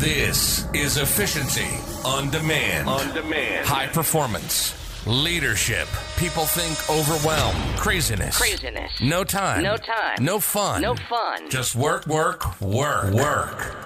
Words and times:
This 0.00 0.66
is 0.72 0.96
efficiency 0.96 1.68
on 2.06 2.30
demand. 2.30 2.88
On 2.88 3.12
demand. 3.12 3.66
High 3.66 3.86
performance. 3.86 4.74
Leadership. 5.06 5.86
People 6.16 6.46
think 6.46 6.78
overwhelm. 6.88 7.54
Craziness. 7.76 8.38
Craziness. 8.38 8.98
No 9.02 9.24
time. 9.24 9.62
No 9.62 9.76
time. 9.76 10.16
No 10.24 10.40
fun. 10.40 10.80
No 10.80 10.94
fun. 10.94 11.50
Just 11.50 11.76
work, 11.76 12.06
work, 12.06 12.58
work, 12.62 13.12
work. 13.12 13.76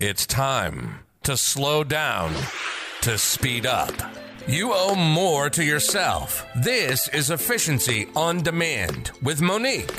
It's 0.00 0.26
time 0.26 0.98
to 1.22 1.36
slow 1.36 1.84
down, 1.84 2.34
to 3.02 3.16
speed 3.16 3.64
up. 3.66 3.92
You 4.48 4.72
owe 4.74 4.96
more 4.96 5.48
to 5.50 5.62
yourself. 5.62 6.44
This 6.56 7.06
is 7.10 7.30
Efficiency 7.30 8.08
on 8.16 8.42
Demand 8.42 9.12
with 9.22 9.40
Monique. 9.40 9.94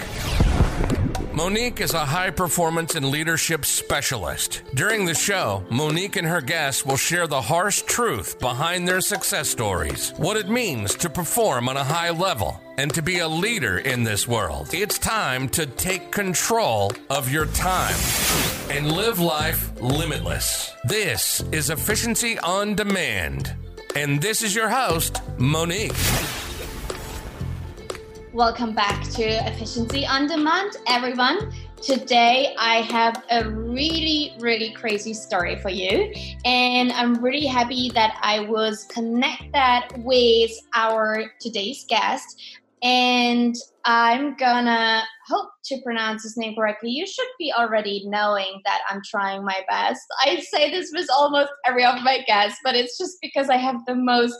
Monique 1.37 1.81
is 1.81 1.93
a 1.93 2.03
high 2.03 2.31
performance 2.31 2.95
and 2.95 3.05
leadership 3.11 3.63
specialist. 3.63 4.63
During 4.73 5.05
the 5.05 5.13
show, 5.13 5.63
Monique 5.69 6.15
and 6.15 6.25
her 6.25 6.41
guests 6.41 6.83
will 6.83 6.97
share 6.97 7.27
the 7.27 7.39
harsh 7.39 7.83
truth 7.83 8.39
behind 8.39 8.87
their 8.87 9.01
success 9.01 9.47
stories, 9.47 10.15
what 10.17 10.35
it 10.35 10.49
means 10.49 10.95
to 10.95 11.11
perform 11.11 11.69
on 11.69 11.77
a 11.77 11.83
high 11.83 12.09
level, 12.09 12.59
and 12.79 12.91
to 12.91 13.03
be 13.03 13.19
a 13.19 13.27
leader 13.27 13.77
in 13.77 14.03
this 14.03 14.27
world. 14.27 14.69
It's 14.73 14.97
time 14.97 15.47
to 15.49 15.67
take 15.67 16.11
control 16.11 16.91
of 17.11 17.31
your 17.31 17.45
time 17.45 17.99
and 18.71 18.91
live 18.91 19.19
life 19.19 19.79
limitless. 19.79 20.73
This 20.85 21.41
is 21.51 21.69
Efficiency 21.69 22.39
on 22.39 22.73
Demand. 22.73 23.53
And 23.95 24.19
this 24.19 24.41
is 24.41 24.55
your 24.55 24.69
host, 24.69 25.21
Monique. 25.37 25.93
Welcome 28.37 28.73
back 28.75 29.01
to 29.13 29.23
Efficiency 29.23 30.05
on 30.05 30.27
Demand, 30.27 30.77
everyone. 30.85 31.51
Today, 31.81 32.53
I 32.59 32.81
have 32.81 33.23
a 33.31 33.49
really, 33.49 34.35
really 34.37 34.69
crazy 34.73 35.15
story 35.15 35.55
for 35.55 35.69
you. 35.69 36.13
And 36.45 36.91
I'm 36.91 37.15
really 37.15 37.47
happy 37.47 37.89
that 37.95 38.15
I 38.21 38.41
was 38.41 38.83
connected 38.91 40.03
with 40.03 40.51
our 40.75 41.31
today's 41.41 41.83
guest. 41.89 42.39
And 42.83 43.55
I'm 43.85 44.35
gonna 44.35 45.01
hope 45.27 45.49
to 45.65 45.81
pronounce 45.83 46.21
his 46.21 46.37
name 46.37 46.53
correctly. 46.53 46.91
You 46.91 47.07
should 47.07 47.27
be 47.39 47.51
already 47.51 48.03
knowing 48.05 48.61
that 48.65 48.81
I'm 48.87 49.01
trying 49.03 49.43
my 49.43 49.61
best. 49.67 50.01
I 50.23 50.41
say 50.41 50.69
this 50.69 50.91
with 50.93 51.07
almost 51.11 51.49
every 51.65 51.85
of 51.85 52.03
my 52.03 52.21
guests, 52.27 52.59
but 52.63 52.75
it's 52.75 52.99
just 52.99 53.17
because 53.19 53.49
I 53.49 53.57
have 53.57 53.83
the 53.87 53.95
most 53.95 54.37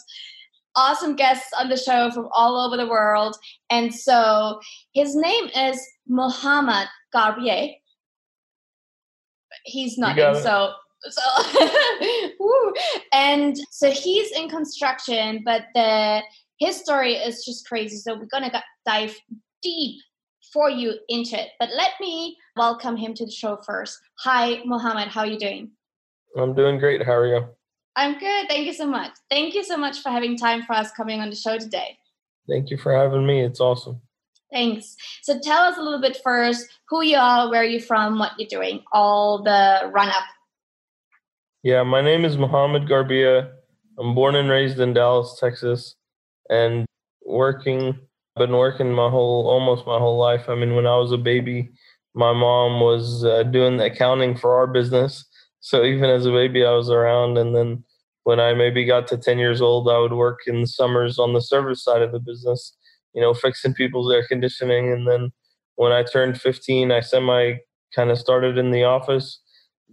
awesome 0.77 1.15
guests 1.15 1.51
on 1.59 1.67
the 1.67 1.75
show 1.75 2.09
from 2.11 2.29
all 2.31 2.65
over 2.65 2.77
the 2.77 2.87
world. 2.87 3.35
And 3.69 3.93
so 3.93 4.61
his 4.93 5.15
name 5.15 5.49
is 5.55 5.85
Mohammed 6.07 6.87
Garbier. 7.13 7.73
He's 9.65 9.97
not 9.97 10.17
in, 10.17 10.35
so 10.35 10.73
so 11.01 11.21
and 13.13 13.57
so 13.71 13.91
he's 13.91 14.31
in 14.31 14.47
construction, 14.49 15.41
but 15.43 15.63
the 15.73 16.21
his 16.59 16.77
story 16.77 17.13
is 17.15 17.43
just 17.43 17.67
crazy. 17.67 17.97
So 17.97 18.15
we're 18.15 18.25
gonna 18.31 18.51
dive 18.85 19.15
deep 19.61 19.99
for 20.53 20.69
you 20.69 20.93
into 21.09 21.39
it. 21.39 21.49
But 21.59 21.69
let 21.75 21.91
me 21.99 22.37
welcome 22.55 22.95
him 22.95 23.13
to 23.15 23.25
the 23.25 23.31
show 23.31 23.57
first. 23.65 23.99
Hi, 24.19 24.61
Mohammed. 24.63 25.09
How 25.09 25.21
are 25.21 25.27
you 25.27 25.37
doing? 25.37 25.71
I'm 26.37 26.53
doing 26.53 26.77
great. 26.77 27.03
How 27.03 27.13
are 27.13 27.27
you? 27.27 27.56
I'm 27.97 28.19
good. 28.19 28.47
Thank 28.47 28.67
you 28.67 28.73
so 28.73 28.85
much. 28.85 29.13
Thank 29.27 29.55
you 29.55 29.63
so 29.63 29.75
much 29.75 30.01
for 30.01 30.09
having 30.09 30.37
time 30.37 30.61
for 30.61 30.73
us 30.73 30.91
coming 30.91 31.19
on 31.19 31.31
the 31.31 31.35
show 31.35 31.57
today. 31.57 31.97
Thank 32.47 32.69
you 32.69 32.77
for 32.77 32.95
having 32.95 33.25
me. 33.25 33.41
It's 33.41 33.59
awesome. 33.59 33.99
Thanks. 34.53 34.95
So 35.23 35.39
tell 35.39 35.63
us 35.63 35.79
a 35.79 35.81
little 35.81 35.99
bit 35.99 36.19
first 36.23 36.67
who 36.89 37.01
you 37.01 37.17
are, 37.17 37.49
where 37.49 37.63
you're 37.63 37.81
from, 37.81 38.19
what 38.19 38.33
you're 38.37 38.47
doing, 38.47 38.83
all 38.91 39.41
the 39.41 39.89
run 39.91 40.09
up. 40.09 40.23
Yeah, 41.63 41.81
my 41.81 42.01
name 42.01 42.23
is 42.23 42.37
Mohammed 42.37 42.87
Garbia. 42.87 43.49
I'm 43.99 44.13
born 44.13 44.35
and 44.35 44.47
raised 44.47 44.79
in 44.79 44.93
Dallas, 44.93 45.35
Texas, 45.39 45.95
and 46.51 46.85
working 47.25 47.99
been 48.37 48.51
working 48.51 48.93
my 48.93 49.09
whole 49.09 49.47
almost 49.49 49.87
my 49.87 49.97
whole 49.97 50.19
life. 50.19 50.47
I 50.47 50.53
mean, 50.53 50.75
when 50.75 50.85
I 50.85 50.95
was 50.97 51.11
a 51.11 51.17
baby, 51.17 51.71
my 52.13 52.31
mom 52.31 52.79
was 52.79 53.25
uh, 53.25 53.41
doing 53.41 53.77
the 53.77 53.85
accounting 53.85 54.37
for 54.37 54.55
our 54.55 54.67
business. 54.67 55.25
So 55.59 55.83
even 55.83 56.11
as 56.11 56.27
a 56.27 56.31
baby, 56.31 56.63
I 56.63 56.73
was 56.73 56.91
around, 56.91 57.39
and 57.39 57.55
then 57.55 57.83
when 58.27 58.41
I 58.41 58.53
maybe 58.53 58.83
got 58.83 59.07
to 59.07 59.17
10 59.17 59.39
years 59.39 59.61
old, 59.61 59.87
I 59.87 59.99
would 59.99 60.11
work 60.11 60.39
in 60.47 60.59
the 60.59 60.67
summers 60.67 61.17
on 61.17 61.31
the 61.31 61.39
service 61.39 61.81
side 61.81 62.01
of 62.01 62.11
the 62.11 62.19
business, 62.19 62.75
you 63.13 63.21
know, 63.21 63.33
fixing 63.33 63.73
people's 63.73 64.11
air 64.11 64.27
conditioning. 64.27 64.91
And 64.91 65.07
then 65.07 65.31
when 65.77 65.93
I 65.93 66.03
turned 66.03 66.41
15, 66.41 66.91
I 66.91 66.99
semi 66.99 67.53
kind 67.95 68.11
of 68.11 68.17
started 68.17 68.57
in 68.57 68.71
the 68.71 68.83
office, 68.83 69.39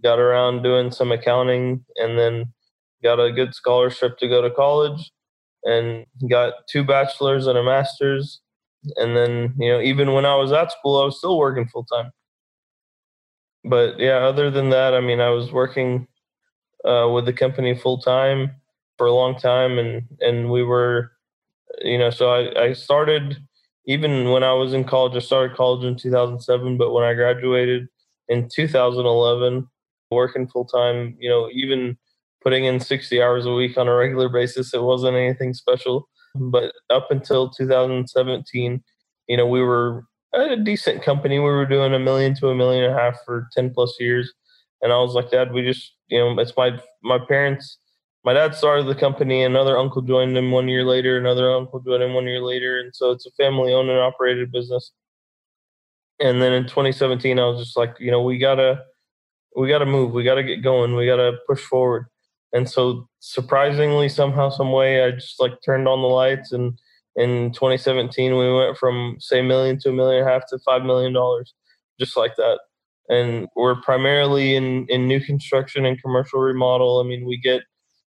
got 0.03 0.19
around 0.19 0.63
doing 0.63 0.91
some 0.91 1.13
accounting, 1.13 1.85
and 1.95 2.19
then 2.19 2.51
got 3.01 3.21
a 3.21 3.31
good 3.31 3.55
scholarship 3.55 4.17
to 4.17 4.27
go 4.27 4.41
to 4.41 4.51
college 4.51 5.13
and 5.63 6.05
got 6.29 6.55
two 6.69 6.83
bachelors 6.83 7.47
and 7.47 7.57
a 7.57 7.63
master's. 7.63 8.41
And 8.97 9.15
then, 9.15 9.53
you 9.57 9.71
know, 9.71 9.79
even 9.79 10.11
when 10.11 10.25
I 10.25 10.35
was 10.35 10.51
at 10.51 10.73
school, 10.73 11.01
I 11.01 11.05
was 11.05 11.19
still 11.19 11.37
working 11.37 11.69
full 11.69 11.85
time. 11.85 12.11
But 13.63 13.97
yeah, 13.97 14.17
other 14.17 14.51
than 14.51 14.71
that, 14.71 14.93
I 14.93 14.99
mean, 14.99 15.21
I 15.21 15.29
was 15.29 15.53
working 15.53 16.09
uh, 16.85 17.09
with 17.09 17.25
the 17.25 17.33
company 17.33 17.75
full 17.75 17.99
time 17.99 18.51
for 18.97 19.07
a 19.07 19.13
long 19.13 19.37
time, 19.37 19.77
and 19.77 20.03
and 20.21 20.51
we 20.51 20.63
were, 20.63 21.11
you 21.81 21.97
know, 21.97 22.09
so 22.09 22.29
I, 22.29 22.65
I 22.65 22.73
started 22.73 23.37
even 23.87 24.29
when 24.29 24.43
I 24.43 24.53
was 24.53 24.73
in 24.73 24.83
college. 24.83 25.15
I 25.15 25.19
started 25.19 25.55
college 25.55 25.85
in 25.85 25.95
2007, 25.95 26.77
but 26.77 26.91
when 26.91 27.03
I 27.03 27.13
graduated 27.13 27.87
in 28.29 28.49
2011, 28.49 29.67
working 30.11 30.47
full 30.47 30.65
time, 30.65 31.15
you 31.19 31.29
know, 31.29 31.49
even 31.51 31.97
putting 32.43 32.65
in 32.65 32.79
60 32.79 33.21
hours 33.21 33.45
a 33.45 33.53
week 33.53 33.77
on 33.77 33.87
a 33.87 33.95
regular 33.95 34.29
basis, 34.29 34.73
it 34.73 34.81
wasn't 34.81 35.15
anything 35.15 35.53
special. 35.53 36.07
But 36.35 36.73
up 36.89 37.11
until 37.11 37.49
2017, 37.49 38.83
you 39.27 39.37
know, 39.37 39.47
we 39.47 39.61
were 39.61 40.03
a 40.33 40.55
decent 40.57 41.01
company. 41.01 41.39
We 41.39 41.45
were 41.45 41.65
doing 41.65 41.93
a 41.93 41.99
million 41.99 42.35
to 42.35 42.49
a 42.49 42.55
million 42.55 42.83
and 42.83 42.93
a 42.93 42.97
half 42.97 43.17
for 43.25 43.47
10 43.53 43.73
plus 43.73 43.95
years 43.99 44.33
and 44.81 44.91
I 44.91 44.97
was 44.97 45.13
like, 45.13 45.31
Dad, 45.31 45.53
we 45.53 45.63
just, 45.63 45.93
you 46.07 46.19
know, 46.19 46.39
it's 46.39 46.55
my 46.55 46.79
my 47.03 47.19
parents. 47.19 47.79
My 48.23 48.33
dad 48.33 48.55
started 48.55 48.87
the 48.87 48.95
company. 48.95 49.43
Another 49.43 49.77
uncle 49.77 50.01
joined 50.01 50.35
him 50.35 50.51
one 50.51 50.67
year 50.67 50.83
later. 50.83 51.17
Another 51.17 51.51
uncle 51.51 51.79
joined 51.79 52.03
him 52.03 52.13
one 52.13 52.25
year 52.25 52.41
later, 52.41 52.79
and 52.79 52.95
so 52.95 53.11
it's 53.11 53.27
a 53.27 53.31
family-owned 53.31 53.89
and 53.89 53.99
operated 53.99 54.51
business. 54.51 54.91
And 56.19 56.41
then 56.41 56.53
in 56.53 56.63
2017, 56.63 57.37
I 57.37 57.45
was 57.45 57.63
just 57.63 57.77
like, 57.77 57.95
you 57.99 58.09
know, 58.09 58.23
we 58.23 58.37
gotta, 58.39 58.83
we 59.55 59.67
gotta 59.69 59.85
move. 59.85 60.11
We 60.11 60.23
gotta 60.23 60.43
get 60.43 60.63
going. 60.63 60.95
We 60.95 61.05
gotta 61.05 61.33
push 61.47 61.61
forward. 61.61 62.07
And 62.53 62.69
so, 62.69 63.07
surprisingly, 63.19 64.09
somehow, 64.09 64.49
some 64.49 64.71
way, 64.71 65.03
I 65.03 65.11
just 65.11 65.39
like 65.39 65.53
turned 65.63 65.87
on 65.87 66.01
the 66.01 66.07
lights, 66.07 66.51
and 66.51 66.79
in 67.15 67.51
2017, 67.53 68.37
we 68.37 68.53
went 68.53 68.77
from 68.77 69.17
say 69.19 69.41
million 69.41 69.79
to 69.79 69.89
a 69.89 69.93
million 69.93 70.21
and 70.21 70.29
a 70.29 70.31
half 70.31 70.47
to 70.49 70.59
five 70.59 70.83
million 70.83 71.13
dollars, 71.13 71.53
just 71.99 72.17
like 72.17 72.35
that 72.37 72.59
and 73.09 73.47
we're 73.55 73.81
primarily 73.81 74.55
in 74.55 74.85
in 74.89 75.07
new 75.07 75.19
construction 75.19 75.85
and 75.85 76.01
commercial 76.01 76.39
remodel. 76.39 76.99
I 76.99 77.07
mean, 77.07 77.25
we 77.25 77.37
get 77.37 77.63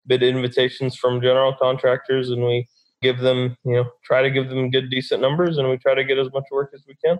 bid 0.06 0.22
invitations 0.22 0.96
from 0.96 1.20
general 1.20 1.54
contractors, 1.54 2.30
and 2.30 2.44
we 2.44 2.66
give 3.02 3.18
them, 3.18 3.56
you 3.64 3.74
know, 3.74 3.90
try 4.04 4.22
to 4.22 4.30
give 4.30 4.48
them 4.48 4.70
good, 4.70 4.90
decent 4.90 5.22
numbers, 5.22 5.58
and 5.58 5.68
we 5.68 5.76
try 5.76 5.94
to 5.94 6.04
get 6.04 6.18
as 6.18 6.32
much 6.32 6.44
work 6.50 6.70
as 6.74 6.84
we 6.86 6.96
can. 7.04 7.18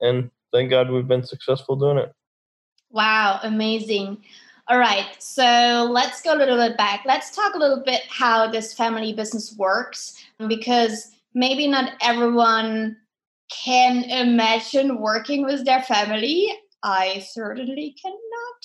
And 0.00 0.30
thank 0.52 0.70
God 0.70 0.90
we've 0.90 1.08
been 1.08 1.24
successful 1.24 1.76
doing 1.76 1.98
it. 1.98 2.12
Wow, 2.90 3.40
amazing. 3.42 4.18
All 4.68 4.78
right, 4.78 5.06
so 5.18 5.88
let's 5.90 6.20
go 6.22 6.34
a 6.34 6.38
little 6.38 6.56
bit 6.56 6.76
back. 6.76 7.02
Let's 7.06 7.34
talk 7.34 7.54
a 7.54 7.58
little 7.58 7.82
bit 7.84 8.02
how 8.08 8.50
this 8.50 8.74
family 8.74 9.12
business 9.12 9.54
works 9.56 10.20
because 10.48 11.12
maybe 11.34 11.68
not 11.68 11.92
everyone 12.02 12.96
can 13.48 14.02
imagine 14.04 15.00
working 15.00 15.44
with 15.44 15.64
their 15.64 15.82
family 15.82 16.52
I 16.86 17.26
certainly 17.32 17.96
cannot. 18.00 18.62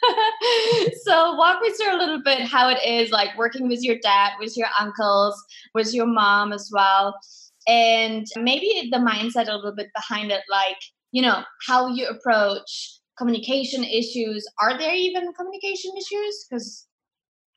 so 1.02 1.34
walk 1.34 1.60
me 1.62 1.72
through 1.72 1.96
a 1.96 1.98
little 1.98 2.22
bit 2.22 2.42
how 2.42 2.68
it 2.68 2.78
is 2.84 3.10
like 3.10 3.36
working 3.38 3.68
with 3.68 3.82
your 3.82 3.96
dad, 4.02 4.32
with 4.38 4.54
your 4.56 4.68
uncles, 4.78 5.42
with 5.74 5.94
your 5.94 6.06
mom 6.06 6.52
as 6.52 6.70
well. 6.72 7.18
And 7.66 8.26
maybe 8.36 8.90
the 8.92 8.98
mindset 8.98 9.48
a 9.48 9.56
little 9.56 9.74
bit 9.74 9.88
behind 9.94 10.30
it, 10.30 10.42
like, 10.50 10.76
you 11.10 11.22
know, 11.22 11.42
how 11.66 11.88
you 11.88 12.06
approach 12.06 13.00
communication 13.16 13.82
issues. 13.82 14.46
Are 14.60 14.78
there 14.78 14.94
even 14.94 15.32
communication 15.32 15.92
issues? 15.96 16.46
Because 16.48 16.86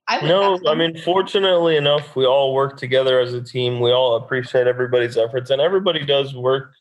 I 0.08 0.26
no, 0.26 0.60
I 0.68 0.74
mean, 0.74 0.98
fortunately 0.98 1.76
enough, 1.76 2.16
we 2.16 2.26
all 2.26 2.54
work 2.54 2.78
together 2.78 3.20
as 3.20 3.34
a 3.34 3.42
team. 3.42 3.82
We 3.82 3.92
all 3.92 4.16
appreciate 4.16 4.68
everybody's 4.68 5.18
efforts, 5.18 5.50
and 5.52 5.62
everybody 5.62 6.06
does 6.06 6.34
work 6.34 6.74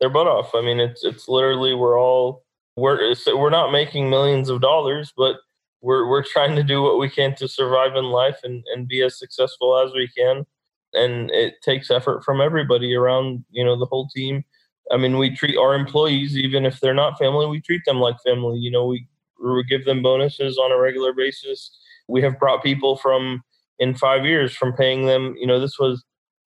their 0.00 0.10
butt 0.10 0.26
off. 0.26 0.54
I 0.54 0.60
mean, 0.60 0.78
it's 0.78 1.02
it's 1.02 1.26
literally 1.26 1.74
we're 1.74 1.98
all 1.98 2.45
we're 2.76 3.14
we're 3.34 3.50
not 3.50 3.72
making 3.72 4.10
millions 4.10 4.48
of 4.48 4.60
dollars, 4.60 5.12
but 5.16 5.36
we're 5.80 6.08
we're 6.08 6.22
trying 6.22 6.56
to 6.56 6.62
do 6.62 6.82
what 6.82 6.98
we 6.98 7.08
can 7.08 7.34
to 7.36 7.48
survive 7.48 7.96
in 7.96 8.04
life 8.04 8.38
and, 8.44 8.62
and 8.74 8.88
be 8.88 9.02
as 9.02 9.18
successful 9.18 9.78
as 9.78 9.92
we 9.92 10.08
can. 10.08 10.44
And 10.92 11.30
it 11.30 11.54
takes 11.62 11.90
effort 11.90 12.24
from 12.24 12.40
everybody 12.40 12.94
around, 12.94 13.44
you 13.50 13.64
know, 13.64 13.78
the 13.78 13.86
whole 13.86 14.08
team. 14.14 14.44
I 14.90 14.96
mean, 14.96 15.18
we 15.18 15.34
treat 15.34 15.56
our 15.56 15.74
employees, 15.74 16.36
even 16.36 16.64
if 16.64 16.80
they're 16.80 16.94
not 16.94 17.18
family, 17.18 17.46
we 17.46 17.60
treat 17.60 17.82
them 17.86 17.98
like 17.98 18.16
family. 18.24 18.58
You 18.58 18.70
know, 18.70 18.86
we, 18.86 19.06
we 19.42 19.64
give 19.64 19.84
them 19.84 20.00
bonuses 20.00 20.58
on 20.58 20.70
a 20.70 20.78
regular 20.78 21.12
basis. 21.12 21.76
We 22.08 22.22
have 22.22 22.38
brought 22.38 22.62
people 22.62 22.96
from 22.96 23.42
in 23.78 23.94
five 23.94 24.24
years 24.24 24.54
from 24.54 24.72
paying 24.72 25.06
them, 25.06 25.34
you 25.38 25.46
know, 25.46 25.60
this 25.60 25.78
was 25.78 26.04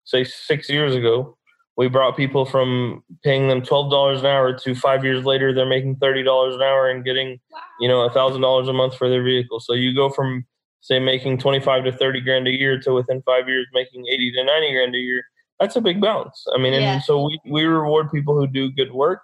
say 0.04 0.24
six 0.24 0.70
years 0.70 0.94
ago. 0.96 1.38
We 1.78 1.90
brought 1.90 2.16
people 2.16 2.46
from 2.46 3.04
paying 3.24 3.50
them 3.50 3.62
twelve 3.62 3.92
dollars 3.92 4.22
an 4.22 4.28
hour 4.28 4.58
to 4.58 4.76
five 4.76 5.04
years 5.04 5.26
later 5.26 5.54
they're 5.54 5.66
making 5.66 5.98
thirty 5.98 6.24
dollars 6.24 6.56
an 6.56 6.62
hour 6.62 6.90
and 6.90 7.04
getting, 7.04 7.40
wow. 7.52 7.60
you 7.82 7.88
know, 7.90 8.02
a 8.02 8.10
thousand 8.10 8.42
dollars 8.42 8.70
a 8.70 8.74
month 8.74 8.96
for 8.96 9.10
their 9.10 9.24
vehicle. 9.24 9.60
So 9.60 9.74
you 9.74 9.94
go 9.94 10.10
from 10.10 10.46
say 10.80 11.00
making 11.00 11.40
twenty 11.40 11.60
five 11.60 11.84
to 11.84 11.92
thirty 11.92 12.22
grand 12.22 12.48
a 12.48 12.52
year 12.52 12.80
to 12.80 12.94
within 12.94 13.22
five 13.24 13.50
years 13.50 13.68
making 13.74 14.06
eighty 14.10 14.32
to 14.32 14.44
ninety 14.44 14.72
grand 14.72 14.96
a 14.96 15.00
year. 15.00 15.24
That's 15.60 15.76
a 15.76 15.82
big 15.82 16.02
bounce. 16.02 16.46
I 16.54 16.58
mean, 16.58 16.74
yeah. 16.74 16.96
and 16.96 17.04
so 17.04 17.26
we, 17.26 17.40
we 17.46 17.64
reward 17.64 18.12
people 18.12 18.38
who 18.38 18.48
do 18.48 18.72
good 18.72 18.92
work 18.92 19.22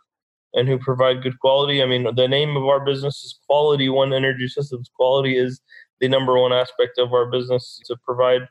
and 0.54 0.68
who 0.68 0.78
provide 0.78 1.24
good 1.24 1.40
quality. 1.40 1.82
I 1.82 1.86
mean, 1.86 2.04
the 2.16 2.28
name 2.28 2.58
of 2.58 2.66
our 2.66 2.84
business 2.84 3.16
is 3.24 3.40
Quality 3.48 3.90
One 3.90 4.14
Energy 4.14 4.48
Systems. 4.48 4.90
Quality 4.96 5.38
is 5.38 5.62
the 6.00 6.10
number 6.10 6.38
one 6.38 6.52
aspect 6.52 6.98
of 6.98 7.14
our 7.14 7.30
business 7.30 7.80
to 7.86 7.96
provide 8.04 8.42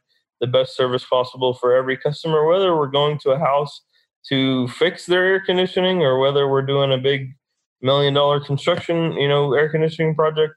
the 0.41 0.47
best 0.47 0.75
service 0.75 1.05
possible 1.05 1.53
for 1.53 1.75
every 1.75 1.97
customer, 1.97 2.47
whether 2.47 2.75
we're 2.77 2.87
going 2.87 3.19
to 3.19 3.31
a 3.31 3.39
house 3.39 3.83
to 4.29 4.69
fix 4.69 5.07
their 5.07 5.25
air 5.25 5.41
conditioning 5.45 6.03
or 6.03 6.19
whether 6.19 6.49
we're 6.49 6.63
doing 6.63 6.93
a 6.93 6.99
big 6.99 7.35
million 7.83 8.15
dollar 8.15 8.41
construction, 8.41 9.13
you 9.13 9.29
know, 9.29 9.55
air 9.55 9.71
conditioning 9.71 10.15
project, 10.15 10.55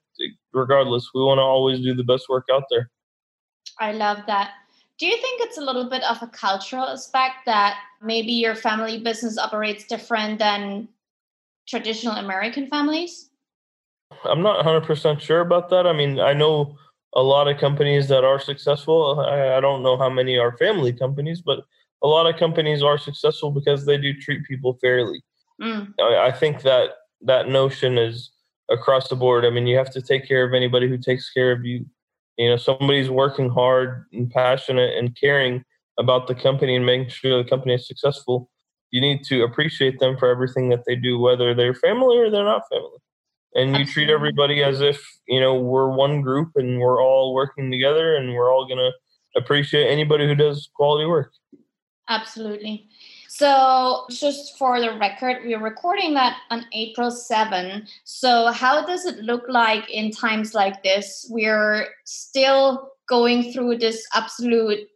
regardless, 0.54 1.10
we 1.14 1.22
want 1.22 1.38
to 1.38 1.44
always 1.44 1.80
do 1.80 1.94
the 1.94 2.04
best 2.04 2.26
work 2.30 2.46
out 2.54 2.64
there. 2.70 2.90
I 3.80 3.94
love 3.94 4.20
that. 4.28 4.52
Do 5.00 5.08
you 5.08 5.18
think 5.18 5.42
it's 5.42 5.58
a 5.58 5.62
little 5.62 5.90
bit 5.90 6.04
of 6.04 6.22
a 6.22 6.28
cultural 6.28 6.86
aspect 6.86 7.46
that 7.46 7.78
maybe 8.02 8.32
your 8.32 8.56
family 8.56 9.00
business 9.00 9.38
operates 9.38 9.86
different 9.86 10.40
than 10.40 10.88
traditional 11.68 12.14
American 12.16 12.68
families? 12.68 13.30
I'm 14.26 14.44
not 14.44 14.64
100% 14.64 15.20
sure 15.20 15.42
about 15.42 15.70
that. 15.70 15.88
I 15.88 15.94
mean, 15.94 16.20
I 16.20 16.34
know 16.34 16.78
a 17.16 17.22
lot 17.22 17.48
of 17.48 17.60
companies 17.60 18.08
that 18.10 18.24
are 18.24 18.40
successful. 18.40 19.20
I, 19.20 19.58
I, 19.58 19.60
don't 19.60 19.84
know 19.84 19.98
how 19.98 20.10
many 20.10 20.38
are 20.38 20.58
family 20.58 20.94
companies, 20.94 21.42
but 21.42 21.60
a 22.04 22.08
lot 22.08 22.28
of 22.28 22.38
companies 22.38 22.84
are 22.84 22.98
successful 22.98 23.52
because 23.52 23.86
they 23.86 23.98
do 23.98 24.14
treat 24.14 24.46
people 24.46 24.78
fairly. 24.82 25.24
Mm. 25.62 25.94
I, 26.00 26.28
I 26.28 26.32
think 26.32 26.62
that 26.62 26.92
that 27.22 27.48
notion 27.48 27.98
is 27.98 28.32
across 28.70 29.08
the 29.08 29.16
board. 29.16 29.46
I 29.46 29.50
mean, 29.50 29.68
you 29.68 29.78
have 29.78 29.92
to 29.92 30.02
take 30.02 30.28
care 30.28 30.44
of 30.44 30.54
anybody 30.54 30.88
who 30.88 30.98
takes 30.98 31.30
care 31.32 31.52
of 31.52 31.64
you. 31.64 31.86
You 32.38 32.50
know, 32.50 32.58
somebody's 32.58 33.10
working 33.10 33.50
hard 33.50 34.06
and 34.12 34.30
passionate 34.30 34.98
and 34.98 35.16
caring 35.16 35.64
about 36.00 36.28
the 36.28 36.36
company 36.36 36.76
and 36.76 36.86
making 36.86 37.10
sure 37.10 37.42
the 37.42 37.50
company 37.50 37.76
is 37.76 37.88
successful. 37.88 38.50
You 38.92 39.02
need 39.02 39.24
to 39.26 39.44
appreciate 39.44 40.00
them 40.00 40.18
for 40.18 40.30
everything 40.30 40.70
that 40.70 40.84
they 40.86 40.96
do, 40.96 41.20
whether 41.20 41.54
they're 41.54 41.74
family 41.74 42.18
or 42.18 42.30
they're 42.30 42.44
not 42.44 42.64
family 42.72 43.00
and 43.56 43.78
you 43.78 43.86
treat 43.86 44.10
everybody 44.10 44.64
as 44.64 44.82
if 44.82 45.02
you 45.28 45.40
know 45.40 45.56
we're 45.56 45.90
one 45.90 46.22
group 46.22 46.52
and 46.56 46.80
we're 46.80 47.02
all 47.02 47.34
working 47.34 47.72
together 47.72 48.16
and 48.16 48.34
we're 48.34 48.52
all 48.52 48.68
gonna 48.68 48.92
appreciate 49.36 49.88
anybody 49.88 50.28
who 50.28 50.36
does 50.36 50.70
quality 50.76 51.06
work 51.06 51.32
absolutely 52.10 52.88
so 53.30 54.06
just 54.10 54.58
for 54.58 54.80
the 54.80 54.98
record 55.00 55.42
we're 55.46 55.60
recording 55.60 56.14
that 56.14 56.38
on 56.50 56.66
april 56.74 57.10
7 57.10 57.88
so 58.04 58.52
how 58.52 58.86
does 58.86 59.06
it 59.06 59.18
look 59.20 59.44
like 59.48 59.90
in 59.90 60.12
times 60.12 60.54
like 60.54 60.84
this 60.84 61.26
we're 61.30 61.88
still 62.06 62.92
going 63.08 63.52
through 63.54 63.78
this 63.78 64.06
absolute 64.14 64.88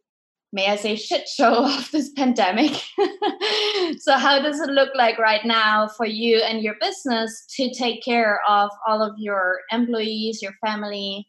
may 0.54 0.68
I 0.68 0.75
say, 0.75 0.95
shit 0.95 1.27
show 1.27 1.65
of 1.77 1.92
this 1.92 2.09
pandemic. 2.09 2.71
so, 4.00 4.13
how 4.13 4.42
does 4.42 4.59
it 4.59 4.69
look 4.69 4.89
like 4.95 5.18
right 5.18 5.45
now 5.45 5.88
for 5.88 6.06
you 6.06 6.38
and 6.38 6.62
your 6.62 6.75
business 6.80 7.45
to 7.56 7.74
take 7.74 8.04
care 8.04 8.39
of 8.48 8.69
all 8.88 9.01
of 9.01 9.13
your 9.18 9.59
employees, 9.71 10.42
your 10.42 10.54
family, 10.65 11.27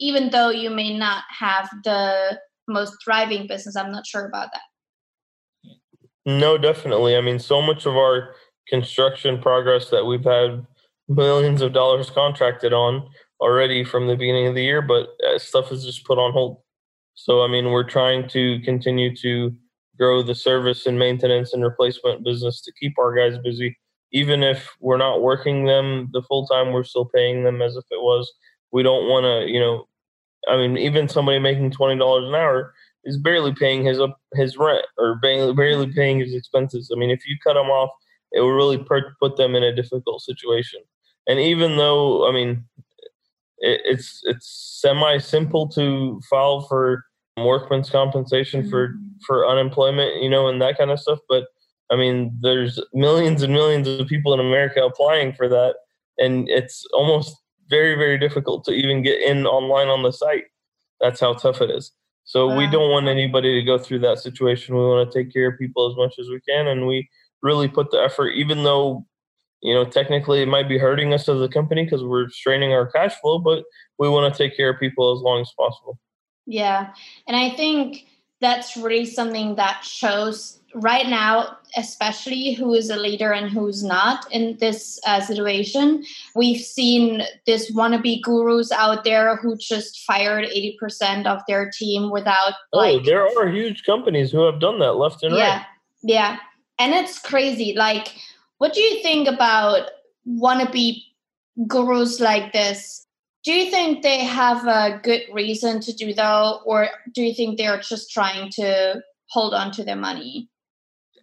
even 0.00 0.30
though 0.30 0.50
you 0.50 0.70
may 0.70 0.96
not 0.96 1.24
have 1.28 1.68
the 1.84 2.38
most 2.68 2.96
thriving 3.04 3.46
business? 3.46 3.76
I'm 3.76 3.92
not 3.92 4.06
sure 4.06 4.26
about 4.26 4.48
that. 4.52 4.62
No, 6.24 6.56
definitely. 6.56 7.16
I 7.16 7.20
mean, 7.20 7.38
so 7.38 7.60
much 7.60 7.86
of 7.86 7.96
our 7.96 8.34
construction 8.68 9.40
progress 9.40 9.90
that 9.90 10.04
we've 10.04 10.24
had 10.24 10.64
millions 11.08 11.62
of 11.62 11.72
dollars 11.72 12.10
contracted 12.10 12.72
on 12.72 13.08
already 13.40 13.82
from 13.84 14.06
the 14.06 14.16
beginning 14.16 14.46
of 14.46 14.54
the 14.54 14.62
year, 14.62 14.80
but 14.82 15.08
uh, 15.28 15.38
stuff 15.38 15.72
is 15.72 15.84
just 15.84 16.04
put 16.06 16.18
on 16.18 16.32
hold. 16.32 16.58
So, 17.14 17.42
I 17.42 17.48
mean, 17.48 17.70
we're 17.70 17.88
trying 17.88 18.28
to 18.28 18.60
continue 18.60 19.14
to 19.16 19.52
grow 19.98 20.22
the 20.22 20.34
service 20.34 20.86
and 20.86 20.98
maintenance 20.98 21.52
and 21.52 21.62
replacement 21.62 22.24
business 22.24 22.62
to 22.62 22.72
keep 22.80 22.98
our 22.98 23.14
guys 23.14 23.38
busy. 23.42 23.76
Even 24.12 24.42
if 24.42 24.70
we're 24.80 24.96
not 24.96 25.22
working 25.22 25.64
them 25.66 26.08
the 26.12 26.22
full 26.22 26.46
time, 26.46 26.72
we're 26.72 26.84
still 26.84 27.06
paying 27.06 27.44
them 27.44 27.60
as 27.60 27.76
if 27.76 27.84
it 27.90 28.00
was. 28.00 28.32
We 28.70 28.82
don't 28.82 29.08
want 29.08 29.24
to, 29.24 29.50
you 29.52 29.58
know, 29.58 29.88
I 30.48 30.56
mean, 30.56 30.76
even 30.76 31.08
somebody 31.08 31.38
making 31.38 31.70
twenty 31.72 31.98
dollars 31.98 32.28
an 32.28 32.34
hour 32.34 32.74
is 33.04 33.18
barely 33.18 33.54
paying 33.54 33.84
his 33.84 34.00
his 34.34 34.56
rent 34.56 34.84
or 34.98 35.16
barely, 35.16 35.52
barely 35.54 35.92
paying 35.92 36.20
his 36.20 36.34
expenses. 36.34 36.90
I 36.94 36.98
mean, 36.98 37.10
if 37.10 37.26
you 37.26 37.36
cut 37.44 37.54
them 37.54 37.68
off, 37.68 37.90
it 38.32 38.40
will 38.40 38.52
really 38.52 38.78
put 38.78 39.36
them 39.36 39.54
in 39.54 39.62
a 39.62 39.74
difficult 39.74 40.22
situation. 40.22 40.80
And 41.26 41.38
even 41.38 41.76
though, 41.76 42.28
I 42.28 42.32
mean, 42.32 42.64
it, 43.58 43.80
it's 43.84 44.20
it's 44.24 44.80
semi 44.80 45.18
simple 45.18 45.68
to 45.68 46.20
file 46.28 46.62
for 46.62 47.04
workman's 47.36 47.90
compensation 47.90 48.62
mm-hmm. 48.62 48.70
for 48.70 48.94
for 49.26 49.48
unemployment, 49.48 50.22
you 50.22 50.28
know, 50.28 50.48
and 50.48 50.60
that 50.60 50.78
kind 50.78 50.90
of 50.90 51.00
stuff. 51.00 51.20
But 51.28 51.46
I 51.90 51.96
mean, 51.96 52.36
there's 52.40 52.80
millions 52.92 53.42
and 53.42 53.52
millions 53.52 53.86
of 53.88 54.06
people 54.06 54.34
in 54.34 54.40
America 54.40 54.82
applying 54.82 55.32
for 55.32 55.48
that, 55.48 55.76
and 56.18 56.48
it's 56.48 56.84
almost 56.92 57.36
very 57.68 57.94
very 57.94 58.18
difficult 58.18 58.64
to 58.64 58.72
even 58.72 59.02
get 59.02 59.20
in 59.20 59.46
online 59.46 59.88
on 59.88 60.02
the 60.02 60.12
site. 60.12 60.44
That's 61.00 61.20
how 61.20 61.34
tough 61.34 61.60
it 61.60 61.70
is. 61.70 61.92
So 62.24 62.48
wow. 62.48 62.56
we 62.56 62.64
uh-huh. 62.64 62.72
don't 62.72 62.90
want 62.90 63.08
anybody 63.08 63.60
to 63.60 63.66
go 63.66 63.78
through 63.78 64.00
that 64.00 64.18
situation. 64.18 64.76
We 64.76 64.82
want 64.82 65.10
to 65.10 65.18
take 65.18 65.32
care 65.32 65.48
of 65.48 65.58
people 65.58 65.90
as 65.90 65.96
much 65.96 66.18
as 66.18 66.28
we 66.28 66.40
can, 66.48 66.68
and 66.68 66.86
we 66.86 67.08
really 67.42 67.68
put 67.68 67.90
the 67.90 67.98
effort, 67.98 68.30
even 68.30 68.62
though 68.62 69.04
you 69.62 69.72
know, 69.72 69.84
technically 69.84 70.42
it 70.42 70.48
might 70.48 70.68
be 70.68 70.76
hurting 70.76 71.14
us 71.14 71.28
as 71.28 71.40
a 71.40 71.48
company 71.48 71.84
because 71.84 72.02
we're 72.02 72.28
straining 72.28 72.72
our 72.72 72.86
cash 72.86 73.14
flow, 73.20 73.38
but 73.38 73.64
we 73.98 74.08
want 74.08 74.32
to 74.32 74.36
take 74.36 74.56
care 74.56 74.70
of 74.70 74.80
people 74.80 75.16
as 75.16 75.22
long 75.22 75.40
as 75.40 75.52
possible. 75.56 75.98
Yeah. 76.46 76.92
And 77.28 77.36
I 77.36 77.50
think 77.50 78.06
that's 78.42 78.76
really 78.76 79.06
something 79.06 79.54
that 79.54 79.82
shows 79.84 80.58
right 80.74 81.06
now, 81.06 81.56
especially 81.76 82.54
who 82.54 82.74
is 82.74 82.90
a 82.90 82.96
leader 82.96 83.32
and 83.32 83.50
who's 83.50 83.82
not 83.82 84.30
in 84.32 84.56
this 84.58 85.00
uh, 85.06 85.20
situation. 85.20 86.04
We've 86.34 86.60
seen 86.60 87.22
this 87.46 87.72
wannabe 87.72 88.22
gurus 88.22 88.72
out 88.72 89.04
there 89.04 89.36
who 89.36 89.56
just 89.56 90.00
fired 90.00 90.44
80% 90.44 91.26
of 91.26 91.40
their 91.46 91.70
team 91.70 92.10
without. 92.10 92.54
Oh, 92.72 92.78
like, 92.78 93.04
there 93.04 93.24
are 93.24 93.48
huge 93.48 93.84
companies 93.84 94.32
who 94.32 94.44
have 94.44 94.60
done 94.60 94.78
that 94.80 94.94
left 94.94 95.22
and 95.22 95.32
right. 95.32 95.38
yeah, 95.38 95.56
right. 95.56 95.66
Yeah. 96.02 96.36
And 96.78 96.94
it's 96.94 97.18
crazy. 97.18 97.74
Like, 97.76 98.14
what 98.58 98.74
do 98.74 98.80
you 98.80 99.02
think 99.02 99.28
about 99.28 99.90
wannabe 100.26 101.02
gurus 101.66 102.18
like 102.20 102.52
this? 102.52 103.06
Do 103.44 103.52
you 103.52 103.70
think 103.70 104.02
they 104.02 104.24
have 104.24 104.66
a 104.66 105.00
good 105.02 105.22
reason 105.32 105.80
to 105.80 105.92
do 105.92 106.14
that, 106.14 106.60
or 106.64 106.88
do 107.12 107.22
you 107.22 107.34
think 107.34 107.58
they're 107.58 107.80
just 107.80 108.10
trying 108.10 108.50
to 108.52 109.02
hold 109.30 109.54
on 109.54 109.72
to 109.72 109.84
their 109.84 109.96
money? 109.96 110.48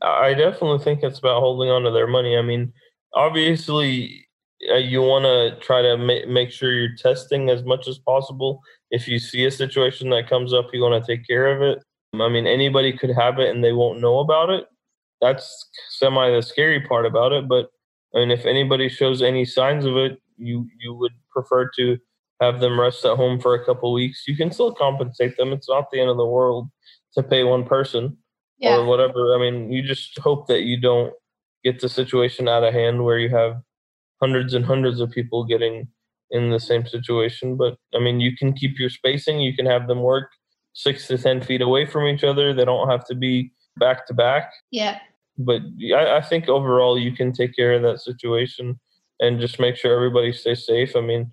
I 0.02 0.34
definitely 0.34 0.84
think 0.84 1.04
it's 1.04 1.20
about 1.20 1.40
holding 1.40 1.70
on 1.70 1.84
to 1.84 1.92
their 1.92 2.08
money. 2.08 2.38
I 2.38 2.42
mean, 2.42 2.74
obviously, 3.14 4.26
uh, 4.72 4.76
you 4.76 5.02
want 5.02 5.26
to 5.26 5.60
try 5.66 5.82
to 5.82 5.98
ma- 5.98 6.28
make 6.28 6.52
sure 6.52 6.72
you're 6.72 6.96
testing 6.98 7.50
as 7.50 7.64
much 7.64 7.88
as 7.88 7.98
possible. 8.00 8.62
If 8.92 9.08
you 9.08 9.20
see 9.20 9.46
a 9.46 9.52
situation 9.52 10.10
that 10.10 10.30
comes 10.30 10.54
up, 10.54 10.68
you 10.74 10.82
want 10.82 11.04
to 11.04 11.16
take 11.16 11.26
care 11.28 11.48
of 11.48 11.62
it. 11.62 11.84
I 12.14 12.28
mean, 12.28 12.48
anybody 12.48 12.92
could 12.92 13.12
have 13.12 13.40
it 13.40 13.54
and 13.54 13.64
they 13.64 13.72
won't 13.72 14.02
know 14.02 14.20
about 14.20 14.50
it 14.50 14.66
that's 15.22 15.70
semi 15.90 16.30
the 16.32 16.42
scary 16.42 16.82
part 16.82 17.06
about 17.06 17.34
it. 17.34 17.48
But 17.48 17.70
I 18.16 18.20
mean, 18.20 18.32
if 18.32 18.46
anybody 18.46 18.90
shows 18.90 19.22
any 19.22 19.46
signs 19.46 19.86
of 19.86 19.98
it, 19.98 20.20
you 20.38 20.68
you 20.80 20.94
would 20.94 21.14
prefer 21.32 21.70
to 21.78 21.98
have 22.42 22.60
them 22.60 22.80
rest 22.80 23.06
at 23.06 23.18
home 23.18 23.40
for 23.40 23.54
a 23.54 23.66
couple 23.66 23.92
weeks. 23.94 24.24
You 24.28 24.36
can 24.36 24.52
still 24.52 24.74
compensate 24.74 25.38
them. 25.38 25.52
It's 25.52 25.70
not 25.70 25.92
the 25.92 26.00
end 26.00 26.10
of 26.10 26.18
the 26.18 26.26
world 26.26 26.70
to 27.16 27.24
pay 27.24 27.44
one 27.44 27.66
person 27.66 28.18
yeah. 28.58 28.78
or 28.78 28.86
whatever. 28.86 29.36
I 29.36 29.40
mean, 29.40 29.72
you 29.72 29.84
just 29.84 30.18
hope 30.20 30.48
that 30.48 30.62
you 30.62 30.80
don't 30.80 31.14
get 31.64 31.80
the 31.82 31.90
situation 31.90 32.48
out 32.48 32.64
of 32.64 32.74
hand 32.74 33.04
where 33.04 33.20
you 33.20 33.30
have 33.30 33.58
hundreds 34.22 34.54
and 34.54 34.66
hundreds 34.66 35.00
of 35.00 35.12
people 35.12 35.44
getting 35.44 35.88
in 36.32 36.52
the 36.52 36.60
same 36.60 36.86
situation. 36.86 37.58
But 37.58 37.78
I 37.94 38.00
mean, 38.00 38.20
you 38.20 38.36
can 38.38 38.54
keep 38.54 38.80
your 38.80 38.90
spacing. 38.90 39.42
You 39.42 39.56
can 39.56 39.66
have 39.66 39.88
them 39.88 40.02
work 40.02 40.32
six 40.74 41.08
to 41.08 41.18
ten 41.18 41.42
feet 41.42 41.62
away 41.62 41.86
from 41.86 42.08
each 42.08 42.24
other. 42.24 42.54
They 42.54 42.66
don't 42.66 42.90
have 42.90 43.06
to 43.08 43.16
be 43.16 43.52
back 43.78 44.06
to 44.08 44.14
back. 44.14 44.52
Yeah 44.72 45.00
but 45.40 45.62
I, 45.96 46.18
I 46.18 46.22
think 46.22 46.50
overall 46.50 47.00
you 47.00 47.14
can 47.14 47.32
take 47.32 47.56
care 47.56 47.74
of 47.74 47.82
that 47.84 48.02
situation 48.02 48.80
and 49.22 49.40
just 49.40 49.60
make 49.60 49.78
sure 49.78 49.96
everybody 49.96 50.34
stays 50.34 50.66
safe. 50.66 50.96
I 50.96 51.02
mean, 51.02 51.32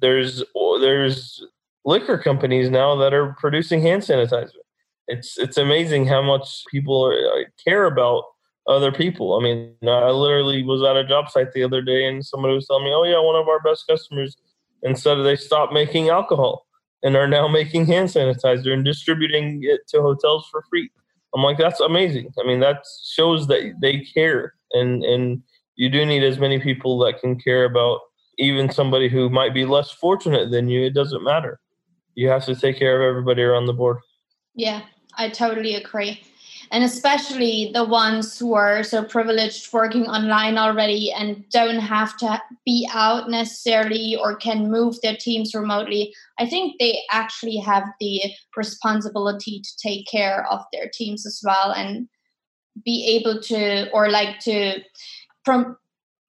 there's 0.00 0.42
there's 0.80 1.44
liquor 1.84 2.18
companies 2.18 2.70
now 2.70 2.96
that 2.96 3.14
are 3.14 3.34
producing 3.38 3.82
hand 3.82 4.02
sanitizer. 4.02 4.50
It's 5.08 5.38
it's 5.38 5.56
amazing 5.56 6.06
how 6.06 6.22
much 6.22 6.64
people 6.70 7.04
are, 7.04 7.12
uh, 7.12 7.44
care 7.64 7.86
about 7.86 8.24
other 8.66 8.92
people. 8.92 9.38
I 9.38 9.42
mean, 9.42 9.74
I 9.82 10.10
literally 10.10 10.62
was 10.62 10.82
at 10.82 10.96
a 10.96 11.06
job 11.06 11.30
site 11.30 11.52
the 11.52 11.64
other 11.64 11.82
day 11.82 12.06
and 12.06 12.24
somebody 12.24 12.54
was 12.54 12.66
telling 12.66 12.84
me, 12.84 12.92
oh, 12.92 13.02
yeah, 13.04 13.20
one 13.20 13.36
of 13.36 13.48
our 13.48 13.60
best 13.60 13.86
customers, 13.88 14.36
instead 14.82 15.18
of 15.18 15.24
they 15.24 15.36
stopped 15.36 15.72
making 15.72 16.08
alcohol 16.08 16.66
and 17.02 17.16
are 17.16 17.26
now 17.26 17.48
making 17.48 17.86
hand 17.86 18.08
sanitizer 18.08 18.72
and 18.72 18.84
distributing 18.84 19.60
it 19.62 19.80
to 19.88 20.00
hotels 20.00 20.46
for 20.50 20.62
free. 20.70 20.90
I'm 21.34 21.42
like, 21.42 21.58
that's 21.58 21.80
amazing. 21.80 22.32
I 22.42 22.46
mean, 22.46 22.60
that 22.60 22.84
shows 23.04 23.46
that 23.48 23.74
they 23.80 24.00
care. 24.00 24.54
And, 24.72 25.04
and 25.04 25.42
you 25.76 25.88
do 25.88 26.04
need 26.04 26.22
as 26.22 26.38
many 26.38 26.60
people 26.60 26.98
that 27.00 27.20
can 27.20 27.40
care 27.40 27.64
about 27.64 28.00
even 28.40 28.72
somebody 28.72 29.08
who 29.08 29.30
might 29.30 29.54
be 29.54 29.64
less 29.64 29.90
fortunate 29.90 30.50
than 30.50 30.68
you. 30.68 30.86
It 30.86 30.94
doesn't 30.94 31.22
matter. 31.22 31.60
You 32.14 32.28
have 32.28 32.44
to 32.46 32.56
take 32.56 32.78
care 32.78 33.02
of 33.02 33.08
everybody 33.08 33.42
around 33.42 33.66
the 33.66 33.72
board. 33.72 33.98
Yeah, 34.54 34.82
I 35.16 35.28
totally 35.28 35.74
agree 35.74 36.22
and 36.70 36.84
especially 36.84 37.70
the 37.74 37.84
ones 37.84 38.38
who 38.38 38.54
are 38.54 38.82
so 38.82 39.02
privileged 39.02 39.72
working 39.72 40.06
online 40.06 40.56
already 40.56 41.12
and 41.12 41.44
don't 41.50 41.80
have 41.80 42.16
to 42.18 42.40
be 42.64 42.88
out 42.92 43.28
necessarily 43.28 44.16
or 44.16 44.36
can 44.36 44.70
move 44.70 44.96
their 45.02 45.16
teams 45.16 45.54
remotely 45.54 46.14
i 46.38 46.46
think 46.46 46.76
they 46.78 47.00
actually 47.10 47.56
have 47.56 47.84
the 47.98 48.22
responsibility 48.56 49.60
to 49.60 49.70
take 49.82 50.06
care 50.06 50.46
of 50.50 50.60
their 50.72 50.88
teams 50.92 51.26
as 51.26 51.40
well 51.44 51.72
and 51.72 52.08
be 52.84 53.04
able 53.06 53.40
to 53.40 53.90
or 53.90 54.08
like 54.08 54.38
to 54.38 54.80
prom- 55.44 55.76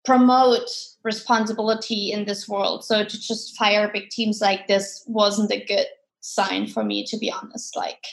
promote 0.06 0.70
responsibility 1.04 2.12
in 2.12 2.26
this 2.26 2.48
world 2.48 2.84
so 2.84 3.04
to 3.04 3.20
just 3.20 3.56
fire 3.58 3.90
big 3.94 4.10
teams 4.10 4.42
like 4.42 4.68
this 4.68 5.04
wasn't 5.08 5.52
a 5.52 5.64
good 5.66 5.86
sign 6.22 6.68
for 6.68 6.84
me 6.84 7.04
to 7.04 7.18
be 7.18 7.32
honest 7.32 7.76
like 7.76 8.06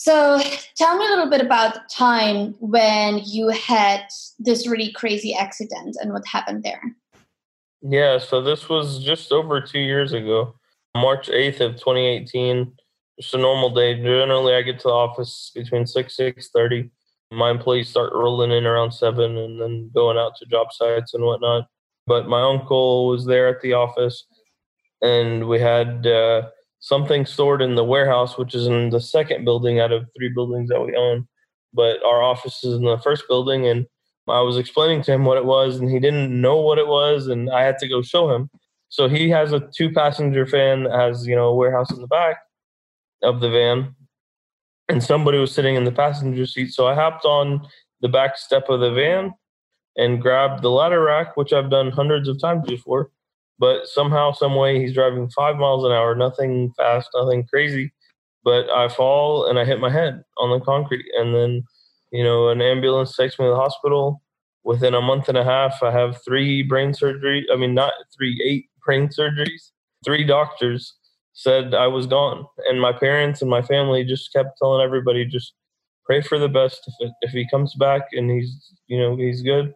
so 0.00 0.40
tell 0.76 0.96
me 0.96 1.04
a 1.04 1.10
little 1.10 1.28
bit 1.28 1.42
about 1.42 1.74
the 1.74 1.82
time 1.90 2.54
when 2.58 3.20
you 3.22 3.48
had 3.48 4.04
this 4.38 4.66
really 4.66 4.90
crazy 4.90 5.34
accident 5.34 5.94
and 6.00 6.10
what 6.14 6.26
happened 6.26 6.62
there. 6.62 6.80
Yeah, 7.82 8.16
so 8.16 8.40
this 8.40 8.66
was 8.66 9.04
just 9.04 9.30
over 9.30 9.60
two 9.60 9.78
years 9.78 10.14
ago, 10.14 10.54
March 10.96 11.28
8th 11.28 11.60
of 11.60 11.72
2018. 11.74 12.72
Just 13.20 13.34
a 13.34 13.36
normal 13.36 13.74
day. 13.74 13.94
Generally, 13.94 14.54
I 14.54 14.62
get 14.62 14.78
to 14.78 14.88
the 14.88 14.94
office 14.94 15.52
between 15.54 15.86
6, 15.86 16.16
6.30. 16.16 16.88
My 17.30 17.50
employees 17.50 17.88
start 17.88 18.12
rolling 18.12 18.50
in 18.50 18.66
around 18.66 18.92
7 18.92 19.36
and 19.36 19.60
then 19.60 19.90
going 19.94 20.18
out 20.18 20.32
to 20.36 20.46
job 20.46 20.68
sites 20.72 21.14
and 21.14 21.24
whatnot. 21.24 21.66
But 22.06 22.28
my 22.28 22.42
uncle 22.42 23.06
was 23.06 23.26
there 23.26 23.48
at 23.48 23.60
the 23.60 23.72
office, 23.74 24.26
and 25.02 25.48
we 25.48 25.58
had... 25.58 26.06
Uh, 26.06 26.48
something 26.80 27.26
stored 27.26 27.62
in 27.62 27.74
the 27.74 27.84
warehouse, 27.84 28.36
which 28.36 28.54
is 28.54 28.66
in 28.66 28.90
the 28.90 29.00
second 29.00 29.44
building 29.44 29.78
out 29.78 29.92
of 29.92 30.06
three 30.16 30.30
buildings 30.30 30.68
that 30.70 30.80
we 30.80 30.96
own. 30.96 31.28
But 31.72 32.02
our 32.04 32.22
office 32.22 32.64
is 32.64 32.74
in 32.74 32.84
the 32.84 32.98
first 32.98 33.24
building, 33.28 33.66
and 33.66 33.86
I 34.28 34.40
was 34.40 34.56
explaining 34.56 35.02
to 35.02 35.12
him 35.12 35.24
what 35.24 35.36
it 35.38 35.44
was, 35.44 35.78
and 35.78 35.88
he 35.88 36.00
didn't 36.00 36.40
know 36.40 36.56
what 36.60 36.78
it 36.78 36.86
was, 36.86 37.28
and 37.28 37.50
I 37.50 37.62
had 37.62 37.78
to 37.78 37.88
go 37.88 38.02
show 38.02 38.34
him. 38.34 38.50
So 38.88 39.08
he 39.08 39.30
has 39.30 39.52
a 39.52 39.70
two 39.76 39.92
passenger 39.92 40.44
van 40.44 40.84
that 40.84 40.98
has, 40.98 41.26
you 41.26 41.36
know, 41.36 41.48
a 41.48 41.54
warehouse 41.54 41.92
in 41.92 42.00
the 42.00 42.08
back 42.08 42.38
of 43.22 43.40
the 43.40 43.50
van, 43.50 43.94
and 44.90 45.02
somebody 45.02 45.38
was 45.38 45.54
sitting 45.54 45.76
in 45.76 45.84
the 45.84 45.92
passenger 45.92 46.46
seat. 46.46 46.72
So 46.72 46.86
I 46.86 46.94
hopped 46.94 47.24
on 47.24 47.66
the 48.00 48.08
back 48.08 48.36
step 48.36 48.68
of 48.68 48.80
the 48.80 48.90
van 48.92 49.32
and 49.96 50.20
grabbed 50.20 50.62
the 50.62 50.70
ladder 50.70 51.02
rack, 51.02 51.36
which 51.36 51.52
I've 51.52 51.70
done 51.70 51.90
hundreds 51.90 52.28
of 52.28 52.40
times 52.40 52.66
before, 52.66 53.10
but 53.58 53.86
somehow, 53.86 54.32
some 54.32 54.56
way, 54.56 54.80
he's 54.80 54.94
driving 54.94 55.30
five 55.30 55.56
miles 55.56 55.84
an 55.84 55.92
hour, 55.92 56.14
nothing 56.14 56.72
fast, 56.76 57.08
nothing 57.14 57.46
crazy. 57.46 57.92
But 58.42 58.68
I 58.70 58.88
fall 58.88 59.46
and 59.46 59.58
I 59.58 59.64
hit 59.64 59.80
my 59.80 59.90
head 59.90 60.24
on 60.38 60.50
the 60.50 60.64
concrete, 60.64 61.04
and 61.14 61.34
then 61.34 61.62
you 62.10 62.24
know 62.24 62.48
an 62.48 62.62
ambulance 62.62 63.14
takes 63.14 63.38
me 63.38 63.44
to 63.44 63.50
the 63.50 63.56
hospital. 63.56 64.22
Within 64.64 64.94
a 64.94 65.00
month 65.00 65.28
and 65.28 65.38
a 65.38 65.44
half, 65.44 65.82
I 65.82 65.90
have 65.90 66.22
three 66.24 66.62
brain 66.62 66.94
surgery. 66.94 67.46
I 67.52 67.56
mean, 67.56 67.74
not 67.74 67.92
three, 68.16 68.42
eight 68.44 68.70
brain 68.84 69.08
surgeries. 69.08 69.72
Three 70.04 70.24
doctors 70.24 70.94
said 71.32 71.74
I 71.74 71.86
was 71.86 72.06
gone, 72.06 72.46
and 72.68 72.80
my 72.80 72.92
parents 72.92 73.40
and 73.40 73.50
my 73.50 73.62
family 73.62 74.04
just 74.04 74.32
kept 74.32 74.58
telling 74.58 74.84
everybody 74.84 75.24
just 75.24 75.54
pray 76.04 76.20
for 76.20 76.38
the 76.38 76.48
best. 76.48 76.80
If 76.86 76.94
it, 77.08 77.12
if 77.22 77.30
he 77.30 77.48
comes 77.48 77.74
back 77.74 78.08
and 78.12 78.30
he's 78.30 78.72
you 78.88 78.98
know 78.98 79.16
he's 79.16 79.42
good, 79.42 79.74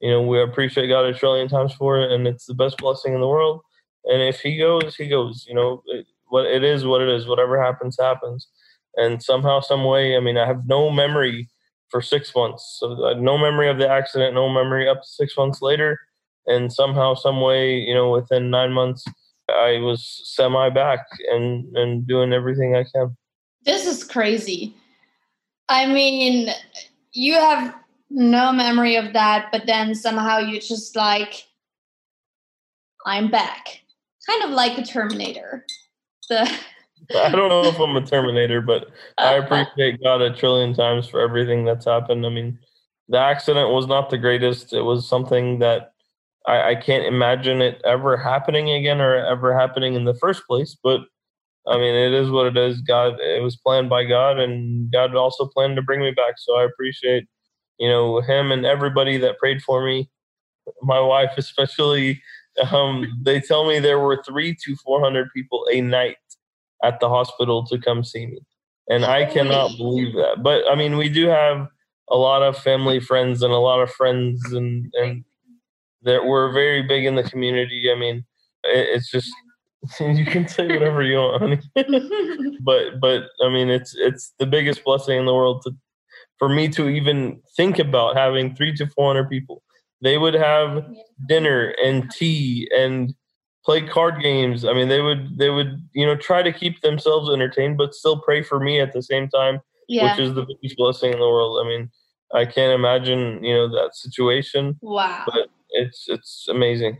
you 0.00 0.10
know, 0.10 0.22
we 0.22 0.40
appreciate 0.40 0.88
God 0.88 1.06
a 1.06 1.14
trillion 1.14 1.48
times 1.48 1.72
for 1.72 2.00
it, 2.00 2.12
and 2.12 2.26
it's 2.26 2.46
the 2.46 2.54
best 2.54 2.78
blessing 2.78 3.14
in 3.14 3.20
the 3.20 3.28
world. 3.28 3.62
And 4.04 4.22
if 4.22 4.40
He 4.40 4.58
goes, 4.58 4.96
He 4.96 5.08
goes. 5.08 5.46
You 5.48 5.54
know, 5.54 5.82
it, 5.86 6.06
what 6.28 6.46
it 6.46 6.62
is, 6.62 6.84
what 6.84 7.00
it 7.00 7.08
is. 7.08 7.26
Whatever 7.26 7.62
happens, 7.62 7.96
happens. 7.98 8.48
And 8.96 9.22
somehow, 9.22 9.60
some 9.60 9.84
way, 9.84 10.16
I 10.16 10.20
mean, 10.20 10.38
I 10.38 10.46
have 10.46 10.66
no 10.66 10.90
memory 10.90 11.48
for 11.90 12.02
six 12.02 12.34
months. 12.34 12.78
So 12.80 12.92
uh, 13.04 13.14
no 13.14 13.38
memory 13.38 13.68
of 13.68 13.78
the 13.78 13.88
accident, 13.88 14.34
no 14.34 14.48
memory 14.48 14.88
up 14.88 15.02
to 15.02 15.08
six 15.08 15.36
months 15.36 15.62
later. 15.62 15.98
And 16.46 16.72
somehow, 16.72 17.14
some 17.14 17.40
way, 17.40 17.78
you 17.78 17.94
know, 17.94 18.10
within 18.10 18.50
nine 18.50 18.72
months, 18.72 19.04
I 19.48 19.78
was 19.78 20.22
semi 20.24 20.70
back 20.70 21.06
and 21.30 21.76
and 21.76 22.06
doing 22.06 22.32
everything 22.32 22.74
I 22.74 22.84
can. 22.84 23.16
This 23.64 23.86
is 23.86 24.04
crazy. 24.04 24.74
I 25.68 25.86
mean, 25.86 26.50
you 27.12 27.34
have 27.34 27.74
no 28.10 28.52
memory 28.52 28.96
of 28.96 29.12
that, 29.12 29.48
but 29.50 29.66
then 29.66 29.94
somehow 29.94 30.38
you 30.38 30.60
just 30.60 30.94
like, 30.94 31.44
I'm 33.04 33.30
back. 33.30 33.82
Kind 34.26 34.44
of 34.44 34.50
like 34.50 34.78
a 34.78 34.84
Terminator. 34.84 35.64
The 36.28 36.50
I 37.14 37.30
don't 37.30 37.48
know 37.48 37.64
if 37.64 37.78
I'm 37.78 37.96
a 37.96 38.04
Terminator, 38.06 38.60
but 38.60 38.88
I 39.18 39.38
uh-huh. 39.38 39.44
appreciate 39.44 40.02
God 40.02 40.22
a 40.22 40.34
trillion 40.34 40.74
times 40.74 41.08
for 41.08 41.20
everything 41.20 41.64
that's 41.64 41.84
happened. 41.84 42.26
I 42.26 42.30
mean, 42.30 42.58
the 43.08 43.18
accident 43.18 43.70
was 43.70 43.86
not 43.86 44.10
the 44.10 44.18
greatest. 44.18 44.72
It 44.72 44.82
was 44.82 45.08
something 45.08 45.60
that 45.60 45.92
I, 46.46 46.70
I 46.70 46.74
can't 46.76 47.04
imagine 47.04 47.60
it 47.60 47.80
ever 47.84 48.16
happening 48.16 48.70
again 48.70 49.00
or 49.00 49.16
ever 49.16 49.58
happening 49.58 49.94
in 49.94 50.04
the 50.04 50.14
first 50.14 50.46
place. 50.46 50.76
But 50.82 51.00
I 51.66 51.76
mean, 51.76 51.94
it 51.94 52.12
is 52.12 52.30
what 52.30 52.46
it 52.46 52.56
is. 52.56 52.80
God, 52.82 53.20
it 53.20 53.42
was 53.42 53.56
planned 53.56 53.90
by 53.90 54.04
God, 54.04 54.38
and 54.38 54.90
God 54.92 55.14
also 55.16 55.46
planned 55.46 55.76
to 55.76 55.82
bring 55.82 56.00
me 56.00 56.12
back. 56.12 56.34
So 56.38 56.56
I 56.56 56.64
appreciate 56.64 57.26
you 57.78 57.88
know, 57.88 58.20
him 58.20 58.52
and 58.52 58.64
everybody 58.64 59.16
that 59.18 59.38
prayed 59.38 59.62
for 59.62 59.84
me, 59.84 60.10
my 60.82 61.00
wife 61.00 61.32
especially. 61.36 62.22
Um, 62.72 63.20
they 63.22 63.40
tell 63.40 63.66
me 63.66 63.78
there 63.78 64.00
were 64.00 64.22
three 64.26 64.56
to 64.64 64.76
400 64.76 65.28
people 65.34 65.66
a 65.70 65.80
night 65.80 66.16
at 66.82 67.00
the 67.00 67.08
hospital 67.08 67.66
to 67.66 67.78
come 67.78 68.02
see 68.02 68.26
me. 68.26 68.40
And 68.88 69.04
I 69.04 69.26
cannot 69.26 69.76
believe 69.76 70.14
that. 70.14 70.42
But 70.42 70.62
I 70.70 70.74
mean, 70.74 70.96
we 70.96 71.08
do 71.08 71.26
have 71.26 71.68
a 72.08 72.16
lot 72.16 72.42
of 72.42 72.56
family 72.56 73.00
friends 73.00 73.42
and 73.42 73.52
a 73.52 73.58
lot 73.58 73.82
of 73.82 73.90
friends 73.90 74.40
and, 74.52 74.92
and 74.94 75.24
that 76.06 76.24
we're 76.24 76.52
very 76.52 76.82
big 76.82 77.04
in 77.04 77.14
the 77.14 77.22
community. 77.22 77.90
I 77.94 77.98
mean, 77.98 78.24
it, 78.64 78.88
it's 78.96 79.10
just, 79.10 79.30
you 80.00 80.24
can 80.24 80.48
say 80.48 80.66
whatever 80.66 81.02
you 81.02 81.18
want, 81.18 81.42
honey. 81.42 81.60
but, 82.62 83.00
but 83.00 83.24
I 83.44 83.50
mean, 83.50 83.68
it's, 83.68 83.94
it's 83.94 84.32
the 84.38 84.46
biggest 84.46 84.82
blessing 84.82 85.18
in 85.18 85.26
the 85.26 85.34
world 85.34 85.62
to, 85.66 85.72
for 86.38 86.48
me 86.48 86.68
to 86.68 86.88
even 86.88 87.40
think 87.56 87.78
about 87.78 88.16
having 88.16 88.54
three 88.54 88.74
to 88.76 88.86
400 88.86 89.28
people. 89.28 89.62
They 90.02 90.18
would 90.18 90.34
have 90.34 90.86
dinner 91.28 91.74
and 91.82 92.10
tea 92.10 92.70
and 92.74 93.14
play 93.66 93.82
card 93.82 94.22
games. 94.22 94.64
I 94.64 94.72
mean, 94.72 94.88
they 94.88 95.02
would 95.02 95.36
they 95.36 95.50
would 95.50 95.82
you 95.92 96.06
know 96.06 96.16
try 96.16 96.42
to 96.42 96.52
keep 96.52 96.80
themselves 96.80 97.28
entertained, 97.28 97.76
but 97.76 97.94
still 97.94 98.20
pray 98.20 98.42
for 98.42 98.60
me 98.60 98.80
at 98.80 98.92
the 98.92 99.02
same 99.02 99.28
time, 99.28 99.60
yeah. 99.88 100.12
which 100.12 100.20
is 100.20 100.34
the 100.34 100.46
biggest 100.46 100.76
blessing 100.76 101.12
in 101.12 101.18
the 101.18 101.28
world. 101.28 101.64
I 101.64 101.68
mean, 101.68 101.90
I 102.32 102.44
can't 102.44 102.72
imagine 102.72 103.42
you 103.42 103.54
know 103.54 103.68
that 103.68 103.96
situation. 103.96 104.78
Wow, 104.80 105.24
but 105.26 105.48
it's 105.76 106.06
it's 106.08 106.46
amazing. 106.48 106.98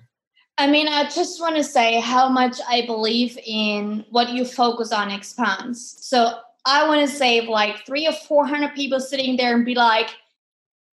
I 0.59 0.67
mean, 0.67 0.89
I 0.89 1.05
just 1.05 1.41
want 1.41 1.57
to 1.57 1.65
say 1.65 2.01
how 2.01 2.29
much 2.29 2.59
I 2.67 2.87
believe 2.87 3.39
in 3.45 4.05
what 4.11 4.31
you 4.31 4.45
focus 4.45 4.91
on 4.91 5.11
expands. 5.11 5.99
So 6.01 6.39
I 6.65 6.89
want 6.89 7.09
to 7.09 7.15
save 7.15 7.49
like 7.49 7.85
three 7.85 8.07
or 8.07 8.13
four 8.13 8.47
hundred 8.47 8.75
people 8.75 9.01
sitting 9.01 9.37
there 9.37 9.55
and 9.55 9.65
be 9.65 9.75
like, 9.75 10.11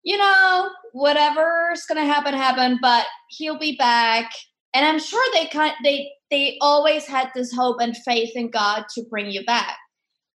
you 0.04 0.18
know, 0.18 0.70
whatever's 0.92 1.86
gonna 1.86 2.06
happen, 2.06 2.34
happen, 2.34 2.80
but 2.82 3.06
he'll 3.30 3.58
be 3.58 3.76
back. 3.78 4.32
And 4.74 4.86
I'm 4.86 5.00
sure 5.00 5.24
they 5.34 5.48
kind 5.48 5.74
they 5.84 6.12
they 6.30 6.58
always 6.62 7.06
had 7.06 7.30
this 7.34 7.54
hope 7.54 7.78
and 7.80 7.96
faith 7.96 8.36
in 8.36 8.50
God 8.50 8.86
to 8.96 9.04
bring 9.10 9.28
you 9.28 9.46
back. 9.46 9.78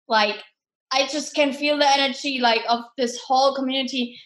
Like 0.07 0.43
I 0.91 1.07
just 1.07 1.33
can 1.35 1.51
feel 1.51 1.77
the 1.77 1.89
energy 1.89 2.39
like 2.39 2.61
of 2.69 2.81
this 2.97 3.19
whole 3.19 3.55
community. 3.55 4.19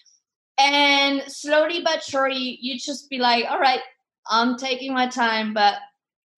And 0.60 1.24
slowly 1.28 1.82
but 1.84 2.04
surely, 2.04 2.58
you 2.62 2.78
just 2.78 3.10
be 3.10 3.18
like, 3.18 3.46
all 3.50 3.60
right, 3.60 3.80
I'm 4.30 4.58
taking 4.58 4.94
my 4.94 5.08
time, 5.08 5.54
but 5.54 5.76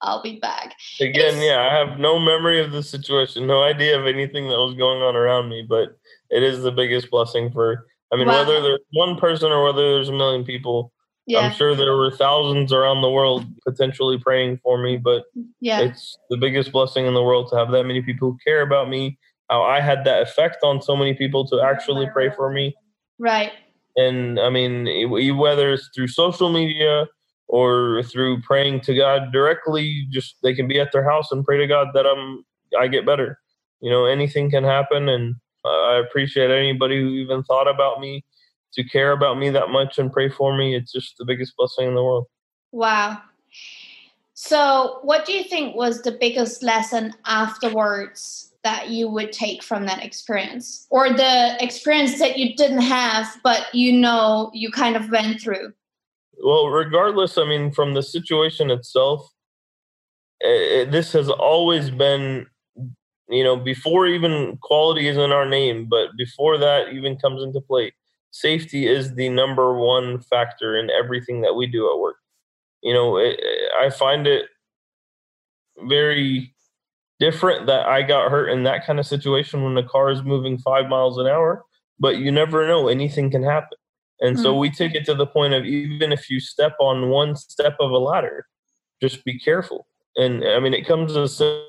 I'll 0.02 0.22
be 0.22 0.40
back. 0.40 0.76
Again, 1.00 1.36
it's, 1.36 1.46
yeah, 1.46 1.68
I 1.70 1.78
have 1.78 2.00
no 2.00 2.20
memory 2.20 2.64
of 2.64 2.72
the 2.72 2.84
situation, 2.84 3.48
no 3.48 3.64
idea 3.64 4.00
of 4.00 4.08
anything 4.08 4.48
that 4.50 4.58
was 4.58 4.76
going 4.76 5.02
on 5.02 5.16
around 5.16 5.50
me, 5.50 5.66
but 5.68 5.98
it 6.30 6.44
is 6.44 6.64
the 6.64 6.72
biggest 6.72 7.12
blessing 7.12 7.52
for, 7.52 7.88
I 8.12 8.18
mean, 8.18 8.28
wow. 8.28 8.40
whether 8.40 8.62
there's 8.62 8.80
one 8.94 9.18
person 9.18 9.52
or 9.52 9.64
whether 9.64 9.94
there's 9.94 10.10
a 10.10 10.14
million 10.14 10.44
people, 10.44 10.94
yeah. 11.28 11.40
I'm 11.40 11.54
sure 11.54 11.76
there 11.76 11.96
were 11.96 12.12
thousands 12.12 12.74
around 12.74 13.02
the 13.02 13.10
world 13.10 13.46
potentially 13.66 14.18
praying 14.18 14.60
for 14.64 14.82
me, 14.82 14.98
but 14.98 15.26
yeah. 15.60 15.82
it's 15.82 16.18
the 16.30 16.38
biggest 16.38 16.72
blessing 16.72 17.06
in 17.06 17.14
the 17.14 17.24
world 17.24 17.50
to 17.52 17.58
have 17.58 17.72
that 17.72 17.84
many 17.84 18.02
people 18.02 18.32
who 18.32 18.38
care 18.46 18.62
about 18.62 18.90
me, 18.90 19.20
how 19.50 19.64
I 19.64 19.82
had 19.82 20.04
that 20.06 20.24
effect 20.24 20.58
on 20.64 20.82
so 20.82 20.96
many 20.96 21.14
people 21.14 21.48
to 21.48 21.62
actually 21.62 22.10
pray 22.12 22.32
for 22.32 22.52
me. 22.52 22.76
Right. 23.20 23.52
And 23.96 24.40
I 24.40 24.50
mean, 24.50 25.10
whether 25.38 25.74
it's 25.74 25.90
through 25.94 26.08
social 26.08 26.52
media 26.52 27.08
or 27.48 28.02
through 28.04 28.42
praying 28.42 28.82
to 28.82 28.96
God 28.96 29.32
directly, 29.34 30.08
just 30.10 30.38
they 30.44 30.54
can 30.54 30.68
be 30.68 30.80
at 30.80 30.92
their 30.92 31.08
house 31.10 31.32
and 31.32 31.44
pray 31.44 31.58
to 31.58 31.68
God 31.68 31.90
that 31.94 32.06
I'm 32.06 32.44
I 32.80 32.88
get 32.88 33.06
better. 33.06 33.40
You 33.82 33.90
know, 33.90 34.06
anything 34.06 34.50
can 34.50 34.64
happen, 34.64 35.10
and 35.10 35.36
I 35.66 36.02
appreciate 36.06 36.52
anybody 36.52 37.02
who 37.02 37.10
even 37.10 37.44
thought 37.44 37.68
about 37.68 38.00
me 38.00 38.24
to 38.74 38.84
care 38.84 39.12
about 39.12 39.38
me 39.38 39.50
that 39.50 39.70
much 39.70 40.00
and 40.00 40.12
pray 40.12 40.30
for 40.30 40.56
me. 40.56 40.76
It's 40.76 40.92
just 40.92 41.16
the 41.18 41.26
biggest 41.26 41.56
blessing 41.58 41.88
in 41.88 41.96
the 41.96 42.04
world. 42.04 42.28
Wow. 42.72 43.22
So, 44.34 45.00
what 45.04 45.26
do 45.26 45.34
you 45.34 45.44
think 45.44 45.76
was 45.76 46.02
the 46.02 46.14
biggest 46.14 46.64
lesson 46.64 47.14
afterwards 47.26 48.51
that 48.64 48.90
you 48.90 49.10
would 49.10 49.32
take 49.32 49.64
from 49.64 49.86
that 49.86 50.04
experience? 50.04 50.88
Or 50.90 51.10
the 51.10 51.58
experience 51.64 52.20
that 52.20 52.38
you 52.38 52.56
didn't 52.56 52.82
have, 52.82 53.28
but 53.44 53.68
you 53.74 53.94
know 53.94 54.52
you 54.54 54.72
kind 54.72 54.96
of 54.96 55.10
went 55.10 55.42
through? 55.42 55.74
Well, 56.44 56.68
regardless, 56.68 57.38
I 57.38 57.46
mean, 57.46 57.72
from 57.72 57.94
the 57.94 58.04
situation 58.04 58.72
itself, 58.72 59.30
it, 60.40 60.92
this 60.92 61.14
has 61.14 61.30
always 61.30 61.92
been, 61.92 62.48
you 63.30 63.44
know, 63.44 63.56
before 63.56 64.08
even 64.08 64.58
quality 64.62 65.08
is 65.08 65.18
in 65.18 65.32
our 65.32 65.48
name, 65.48 65.88
but 65.90 66.10
before 66.18 66.58
that 66.58 66.94
even 66.94 67.18
comes 67.18 67.44
into 67.44 67.62
play, 67.62 67.94
safety 68.32 68.88
is 68.88 69.14
the 69.14 69.30
number 69.30 69.78
one 69.78 70.20
factor 70.20 70.76
in 70.76 70.90
everything 70.90 71.42
that 71.42 71.54
we 71.54 71.68
do 71.68 71.92
at 71.92 72.00
work 72.00 72.18
you 72.82 72.94
know, 72.94 73.18
it, 73.18 73.40
I 73.80 73.90
find 73.90 74.28
it 74.28 74.46
very 75.88 76.54
different 77.22 77.68
that 77.68 77.86
I 77.86 78.02
got 78.02 78.32
hurt 78.32 78.50
in 78.50 78.64
that 78.64 78.86
kind 78.86 79.00
of 79.00 79.06
situation 79.06 79.64
when 79.64 79.76
the 79.76 79.84
car 79.84 80.10
is 80.10 80.24
moving 80.24 80.58
five 80.58 80.90
miles 80.90 81.20
an 81.20 81.28
hour, 81.28 81.64
but 82.00 82.18
you 82.18 82.32
never 82.32 82.68
know, 82.68 82.88
anything 82.88 83.30
can 83.30 83.44
happen. 83.44 83.78
And 84.20 84.36
mm-hmm. 84.36 84.44
so 84.44 84.58
we 84.58 84.72
take 84.72 84.96
it 84.96 85.06
to 85.06 85.14
the 85.14 85.28
point 85.28 85.54
of 85.54 85.64
even 85.64 86.12
if 86.12 86.30
you 86.32 86.40
step 86.40 86.74
on 86.80 87.10
one 87.10 87.36
step 87.36 87.78
of 87.80 87.92
a 87.92 87.98
ladder, 87.98 88.48
just 89.02 89.24
be 89.24 89.40
careful. 89.40 89.86
And 90.16 90.44
I 90.44 90.60
mean, 90.60 90.74
it 90.74 90.88
comes 90.88 91.14
to 91.14 91.64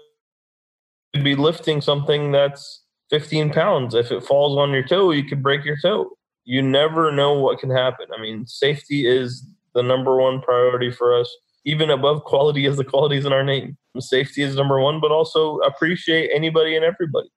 be 1.12 1.36
lifting 1.36 1.82
something 1.82 2.32
that's 2.32 2.82
15 3.10 3.50
pounds. 3.50 3.94
If 3.94 4.10
it 4.10 4.24
falls 4.24 4.56
on 4.56 4.70
your 4.70 4.86
toe, 4.86 5.10
you 5.10 5.24
could 5.24 5.42
break 5.42 5.66
your 5.66 5.76
toe. 5.76 6.10
You 6.44 6.62
never 6.62 7.12
know 7.12 7.34
what 7.34 7.58
can 7.58 7.70
happen. 7.70 8.06
I 8.16 8.20
mean, 8.20 8.46
safety 8.46 9.06
is 9.06 9.46
the 9.74 9.82
number 9.82 10.16
one 10.16 10.40
priority 10.40 10.90
for 10.90 11.14
us. 11.14 11.30
Even 11.64 11.90
above 11.90 12.24
quality 12.24 12.66
is 12.66 12.76
the 12.76 12.84
qualities 12.84 13.24
in 13.24 13.32
our 13.32 13.44
name. 13.44 13.76
Safety 13.98 14.42
is 14.42 14.56
number 14.56 14.80
one, 14.80 15.00
but 15.00 15.12
also 15.12 15.58
appreciate 15.58 16.30
anybody 16.34 16.74
and 16.74 16.84
everybody. 16.84 17.30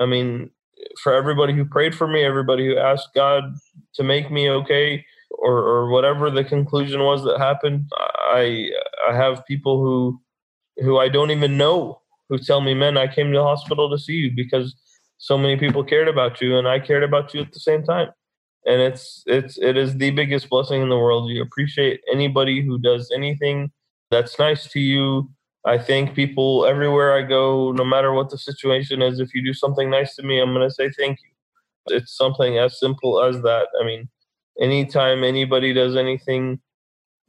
I 0.00 0.06
mean, 0.06 0.50
for 1.02 1.12
everybody 1.14 1.52
who 1.52 1.64
prayed 1.64 1.94
for 1.94 2.06
me, 2.06 2.24
everybody 2.24 2.66
who 2.66 2.78
asked 2.78 3.08
God 3.14 3.44
to 3.94 4.02
make 4.02 4.30
me 4.30 4.50
okay, 4.50 5.04
or, 5.30 5.58
or 5.58 5.90
whatever 5.90 6.30
the 6.30 6.44
conclusion 6.44 7.00
was 7.00 7.22
that 7.24 7.38
happened, 7.38 7.90
I 7.96 8.70
I 9.08 9.14
have 9.14 9.46
people 9.46 9.80
who 9.80 10.20
who 10.82 10.98
I 10.98 11.08
don't 11.08 11.30
even 11.30 11.56
know 11.56 12.00
who 12.28 12.38
tell 12.38 12.60
me, 12.60 12.74
"Man, 12.74 12.96
I 12.96 13.06
came 13.12 13.30
to 13.32 13.38
the 13.38 13.44
hospital 13.44 13.90
to 13.90 13.98
see 13.98 14.14
you 14.14 14.32
because 14.34 14.74
so 15.18 15.36
many 15.36 15.56
people 15.56 15.84
cared 15.84 16.08
about 16.08 16.40
you, 16.40 16.56
and 16.56 16.68
I 16.68 16.78
cared 16.78 17.02
about 17.02 17.34
you 17.34 17.42
at 17.42 17.52
the 17.52 17.60
same 17.60 17.84
time." 17.84 18.10
And 18.66 18.80
it's 18.80 19.22
it's 19.26 19.58
it 19.58 19.76
is 19.76 19.96
the 19.96 20.10
biggest 20.10 20.48
blessing 20.48 20.82
in 20.82 20.88
the 20.88 20.98
world. 20.98 21.30
You 21.30 21.42
appreciate 21.42 22.00
anybody 22.12 22.62
who 22.62 22.78
does 22.78 23.10
anything 23.14 23.70
that's 24.10 24.38
nice 24.38 24.68
to 24.72 24.80
you. 24.80 25.30
I 25.64 25.76
thank 25.76 26.14
people 26.14 26.64
everywhere 26.64 27.12
i 27.16 27.22
go 27.22 27.72
no 27.72 27.84
matter 27.84 28.12
what 28.12 28.30
the 28.30 28.38
situation 28.38 29.02
is. 29.02 29.20
If 29.20 29.34
you 29.34 29.44
do 29.44 29.52
something 29.52 29.90
nice 29.90 30.14
to 30.16 30.22
me 30.22 30.40
i'm 30.40 30.52
going 30.52 30.68
to 30.68 30.74
say 30.74 30.90
thank 30.98 31.18
you. 31.22 31.96
It's 31.96 32.16
something 32.16 32.58
as 32.58 32.78
simple 32.78 33.22
as 33.22 33.42
that. 33.42 33.68
I 33.80 33.84
mean 33.84 34.08
anytime 34.60 35.24
anybody 35.24 35.72
does 35.72 35.96
anything 35.96 36.60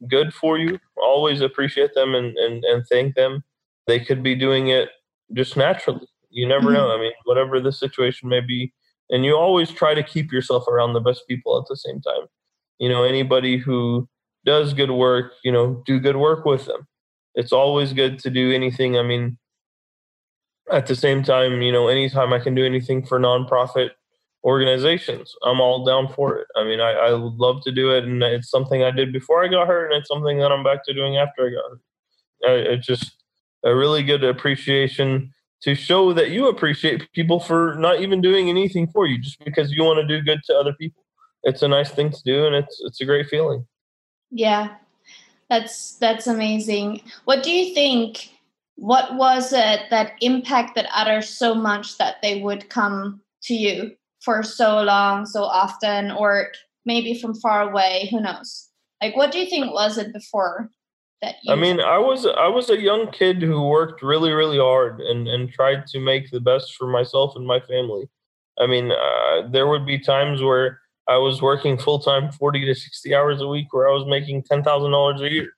good 0.08 0.32
for 0.32 0.58
you 0.58 0.78
always 0.96 1.40
appreciate 1.40 1.94
them 1.94 2.14
and 2.14 2.36
and, 2.38 2.64
and 2.64 2.84
thank 2.88 3.14
them. 3.14 3.42
They 3.86 4.00
could 4.00 4.22
be 4.22 4.34
doing 4.34 4.68
it 4.68 4.90
just 5.34 5.56
naturally. 5.56 6.06
You 6.30 6.46
never 6.46 6.66
mm-hmm. 6.66 6.74
know. 6.74 6.92
I 6.92 7.00
mean 7.00 7.12
whatever 7.24 7.60
the 7.60 7.72
situation 7.72 8.28
may 8.28 8.40
be 8.40 8.72
and 9.10 9.24
you 9.24 9.36
always 9.36 9.70
try 9.70 9.94
to 9.94 10.02
keep 10.02 10.32
yourself 10.32 10.66
around 10.68 10.92
the 10.92 11.00
best 11.00 11.24
people 11.28 11.58
at 11.58 11.66
the 11.68 11.76
same 11.76 12.00
time. 12.00 12.26
You 12.78 12.88
know 12.88 13.02
anybody 13.02 13.58
who 13.58 14.08
does 14.44 14.72
good 14.72 14.90
work 14.90 15.32
you 15.44 15.52
know 15.52 15.82
do 15.86 16.00
good 16.00 16.16
work 16.16 16.44
with 16.44 16.66
them. 16.66 16.86
It's 17.34 17.52
always 17.52 17.92
good 17.92 18.18
to 18.20 18.30
do 18.30 18.52
anything 18.52 18.96
i 18.96 19.02
mean 19.02 19.38
at 20.72 20.86
the 20.86 20.96
same 20.96 21.22
time 21.22 21.62
you 21.62 21.72
know 21.72 21.88
anytime 21.88 22.32
i 22.32 22.38
can 22.38 22.54
do 22.54 22.64
anything 22.64 23.04
for 23.04 23.20
nonprofit 23.20 23.90
organizations 24.44 25.34
i'm 25.44 25.60
all 25.60 25.84
down 25.84 26.08
for 26.08 26.36
it. 26.36 26.46
I 26.56 26.64
mean 26.64 26.80
i, 26.80 26.92
I 26.92 27.10
love 27.10 27.62
to 27.64 27.72
do 27.72 27.90
it 27.90 28.04
and 28.04 28.22
it's 28.22 28.50
something 28.50 28.82
i 28.82 28.90
did 28.90 29.12
before 29.12 29.44
i 29.44 29.48
got 29.48 29.66
hurt 29.66 29.92
and 29.92 30.00
it's 30.00 30.08
something 30.08 30.38
that 30.38 30.50
i'm 30.50 30.64
back 30.64 30.84
to 30.86 30.94
doing 30.94 31.16
after 31.18 31.46
i 31.46 31.50
got 31.50 31.70
hurt. 31.70 32.66
It's 32.66 32.86
just 32.86 33.12
a 33.64 33.74
really 33.74 34.02
good 34.02 34.24
appreciation 34.24 35.32
to 35.62 35.74
show 35.74 36.12
that 36.12 36.30
you 36.30 36.48
appreciate 36.48 37.10
people 37.12 37.38
for 37.38 37.74
not 37.78 38.00
even 38.00 38.20
doing 38.20 38.48
anything 38.48 38.86
for 38.88 39.06
you 39.06 39.18
just 39.18 39.42
because 39.44 39.72
you 39.72 39.84
want 39.84 40.00
to 40.00 40.06
do 40.06 40.22
good 40.24 40.40
to 40.44 40.54
other 40.54 40.72
people. 40.72 41.04
It's 41.42 41.62
a 41.62 41.68
nice 41.68 41.90
thing 41.90 42.10
to 42.10 42.22
do 42.24 42.46
and 42.46 42.54
it's 42.54 42.80
it's 42.84 43.00
a 43.00 43.04
great 43.04 43.28
feeling. 43.28 43.66
Yeah. 44.30 44.76
That's 45.48 45.96
that's 45.96 46.26
amazing. 46.26 47.02
What 47.24 47.42
do 47.42 47.50
you 47.50 47.74
think 47.74 48.30
what 48.76 49.14
was 49.16 49.52
it 49.52 49.80
that 49.90 50.12
impacted 50.20 50.86
others 50.94 51.28
so 51.28 51.54
much 51.54 51.98
that 51.98 52.16
they 52.22 52.40
would 52.40 52.70
come 52.70 53.20
to 53.42 53.54
you 53.54 53.92
for 54.22 54.42
so 54.42 54.82
long 54.82 55.26
so 55.26 55.42
often 55.42 56.10
or 56.10 56.52
maybe 56.86 57.18
from 57.18 57.34
far 57.34 57.68
away? 57.68 58.08
Who 58.10 58.20
knows? 58.20 58.68
Like 59.02 59.16
what 59.16 59.32
do 59.32 59.38
you 59.38 59.48
think 59.48 59.72
was 59.72 59.98
it 59.98 60.12
before 60.12 60.70
that 61.22 61.36
I 61.48 61.54
mean, 61.54 61.80
I 61.80 61.98
was 61.98 62.26
I 62.26 62.48
was 62.48 62.70
a 62.70 62.80
young 62.80 63.10
kid 63.10 63.42
who 63.42 63.62
worked 63.68 64.02
really 64.02 64.32
really 64.32 64.58
hard 64.58 65.00
and 65.00 65.28
and 65.28 65.52
tried 65.52 65.86
to 65.88 66.00
make 66.00 66.30
the 66.30 66.40
best 66.40 66.74
for 66.76 66.86
myself 66.86 67.36
and 67.36 67.46
my 67.46 67.60
family. 67.60 68.08
I 68.58 68.66
mean, 68.66 68.90
uh, 68.92 69.48
there 69.50 69.66
would 69.66 69.86
be 69.86 69.98
times 69.98 70.42
where 70.42 70.80
I 71.08 71.16
was 71.18 71.42
working 71.42 71.78
full 71.78 71.98
time, 71.98 72.32
forty 72.32 72.64
to 72.64 72.74
sixty 72.74 73.14
hours 73.14 73.40
a 73.40 73.46
week, 73.46 73.72
where 73.72 73.88
I 73.88 73.92
was 73.92 74.06
making 74.06 74.44
ten 74.44 74.62
thousand 74.62 74.92
dollars 74.92 75.20
a 75.20 75.30
year. 75.30 75.50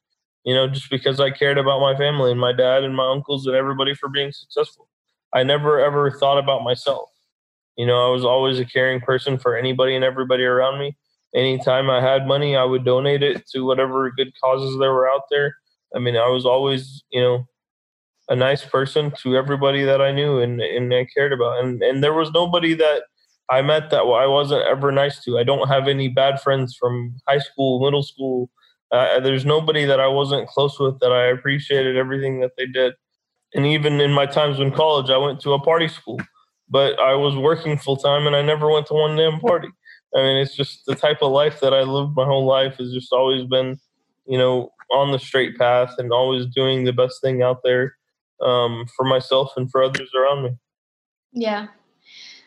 You 0.44 0.54
know, 0.54 0.66
just 0.68 0.90
because 0.90 1.20
I 1.20 1.30
cared 1.30 1.58
about 1.58 1.80
my 1.80 1.96
family 1.96 2.32
and 2.32 2.40
my 2.40 2.52
dad 2.52 2.82
and 2.82 2.96
my 2.96 3.08
uncles 3.08 3.46
and 3.46 3.54
everybody 3.54 3.94
for 3.94 4.08
being 4.08 4.32
successful. 4.32 4.88
I 5.32 5.44
never 5.44 5.80
ever 5.80 6.10
thought 6.10 6.38
about 6.38 6.64
myself. 6.64 7.08
You 7.76 7.86
know, 7.86 8.08
I 8.08 8.10
was 8.10 8.24
always 8.24 8.58
a 8.58 8.64
caring 8.64 9.00
person 9.00 9.38
for 9.38 9.56
anybody 9.56 9.94
and 9.94 10.04
everybody 10.04 10.42
around 10.44 10.78
me 10.78 10.96
anytime 11.34 11.90
I 11.90 12.00
had 12.00 12.26
money, 12.26 12.56
I 12.56 12.64
would 12.64 12.84
donate 12.84 13.22
it 13.22 13.46
to 13.48 13.64
whatever 13.64 14.10
good 14.10 14.32
causes 14.42 14.78
there 14.78 14.92
were 14.92 15.08
out 15.08 15.22
there. 15.30 15.56
I 15.94 15.98
mean, 15.98 16.16
I 16.16 16.28
was 16.28 16.46
always, 16.46 17.02
you 17.10 17.20
know, 17.20 17.46
a 18.28 18.36
nice 18.36 18.64
person 18.64 19.12
to 19.22 19.36
everybody 19.36 19.84
that 19.84 20.00
I 20.00 20.12
knew 20.12 20.38
and, 20.38 20.60
and 20.60 20.92
I 20.94 21.06
cared 21.14 21.32
about. 21.32 21.62
And, 21.62 21.82
and 21.82 22.02
there 22.02 22.14
was 22.14 22.30
nobody 22.30 22.74
that 22.74 23.02
I 23.50 23.60
met 23.62 23.90
that 23.90 24.00
I 24.00 24.26
wasn't 24.26 24.66
ever 24.66 24.92
nice 24.92 25.22
to. 25.24 25.38
I 25.38 25.42
don't 25.42 25.68
have 25.68 25.88
any 25.88 26.08
bad 26.08 26.40
friends 26.40 26.76
from 26.78 27.16
high 27.28 27.40
school, 27.40 27.84
middle 27.84 28.02
school. 28.02 28.50
Uh, 28.90 29.20
there's 29.20 29.44
nobody 29.44 29.84
that 29.84 30.00
I 30.00 30.06
wasn't 30.06 30.48
close 30.48 30.78
with 30.78 31.00
that 31.00 31.12
I 31.12 31.26
appreciated 31.26 31.96
everything 31.96 32.40
that 32.40 32.52
they 32.56 32.66
did. 32.66 32.94
And 33.54 33.66
even 33.66 34.00
in 34.00 34.12
my 34.12 34.26
times 34.26 34.60
in 34.60 34.70
college, 34.70 35.10
I 35.10 35.18
went 35.18 35.40
to 35.40 35.52
a 35.52 35.60
party 35.60 35.88
school, 35.88 36.20
but 36.68 36.98
I 36.98 37.14
was 37.14 37.36
working 37.36 37.76
full 37.76 37.96
time 37.96 38.26
and 38.26 38.36
I 38.36 38.42
never 38.42 38.70
went 38.70 38.86
to 38.86 38.94
one 38.94 39.16
damn 39.16 39.40
party. 39.40 39.68
I 40.14 40.22
mean, 40.22 40.36
it's 40.36 40.54
just 40.54 40.84
the 40.86 40.94
type 40.94 41.18
of 41.22 41.32
life 41.32 41.60
that 41.60 41.72
I 41.72 41.82
lived 41.82 42.14
my 42.14 42.24
whole 42.24 42.46
life 42.46 42.76
has 42.78 42.92
just 42.92 43.12
always 43.12 43.44
been, 43.46 43.78
you 44.26 44.36
know, 44.36 44.70
on 44.90 45.10
the 45.10 45.18
straight 45.18 45.56
path 45.56 45.94
and 45.98 46.12
always 46.12 46.46
doing 46.46 46.84
the 46.84 46.92
best 46.92 47.20
thing 47.22 47.42
out 47.42 47.62
there 47.64 47.96
um, 48.42 48.86
for 48.94 49.04
myself 49.04 49.52
and 49.56 49.70
for 49.70 49.82
others 49.82 50.10
around 50.14 50.44
me. 50.44 50.50
Yeah. 51.32 51.68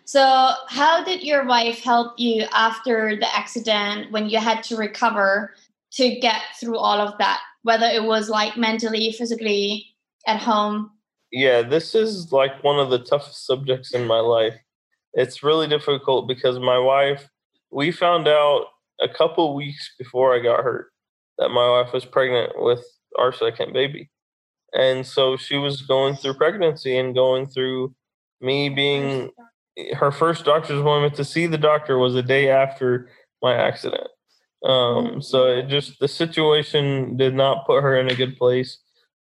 So, 0.06 0.52
how 0.68 1.04
did 1.04 1.24
your 1.24 1.46
wife 1.46 1.84
help 1.84 2.20
you 2.20 2.46
after 2.54 3.16
the 3.16 3.36
accident 3.36 4.12
when 4.12 4.30
you 4.30 4.38
had 4.38 4.62
to 4.66 4.76
recover 4.76 5.56
to 5.94 6.20
get 6.20 6.42
through 6.60 6.78
all 6.78 7.00
of 7.00 7.18
that, 7.18 7.42
whether 7.64 7.88
it 7.88 8.04
was 8.04 8.30
like 8.30 8.56
mentally, 8.56 9.12
physically, 9.12 9.88
at 10.28 10.38
home? 10.38 10.92
Yeah, 11.32 11.64
this 11.64 11.96
is 11.96 12.32
like 12.32 12.64
one 12.64 12.80
of 12.80 12.92
the 12.92 13.00
toughest 13.00 13.48
subjects 13.48 13.96
in 13.96 14.06
my 14.06 14.20
life. 14.20 14.54
It's 15.14 15.42
really 15.42 15.68
difficult 15.68 16.28
because 16.28 16.60
my 16.60 16.78
wife 16.78 17.28
we 17.72 17.92
found 17.92 18.28
out 18.28 18.68
a 19.02 19.10
couple 19.10 19.56
weeks 19.56 19.94
before 19.98 20.36
I 20.36 20.40
got 20.40 20.64
hurt 20.64 20.92
that 21.38 21.50
my 21.50 21.70
wife 21.70 21.94
was 21.94 22.06
pregnant 22.06 22.54
with 22.56 22.84
our 23.18 23.34
second 23.34 23.74
baby. 23.74 24.10
And 24.74 25.06
so 25.06 25.38
she 25.38 25.58
was 25.58 25.82
going 25.82 26.16
through 26.16 26.36
pregnancy 26.36 26.98
and 26.98 27.16
going 27.16 27.48
through 27.48 27.96
me 28.42 28.70
being 28.70 29.32
her 29.96 30.12
first 30.12 30.46
doctor's 30.46 30.80
appointment 30.80 31.16
to 31.16 31.26
see 31.26 31.48
the 31.48 31.58
doctor 31.58 31.98
was 31.98 32.16
a 32.16 32.22
day 32.22 32.50
after 32.50 33.10
my 33.42 33.56
accident. 33.56 34.08
Um, 34.64 35.22
so 35.22 35.46
it 35.46 35.68
just 35.68 36.00
the 36.00 36.08
situation 36.08 37.18
did 37.18 37.36
not 37.36 37.66
put 37.66 37.84
her 37.84 37.98
in 37.98 38.10
a 38.10 38.16
good 38.16 38.38
place, 38.38 38.80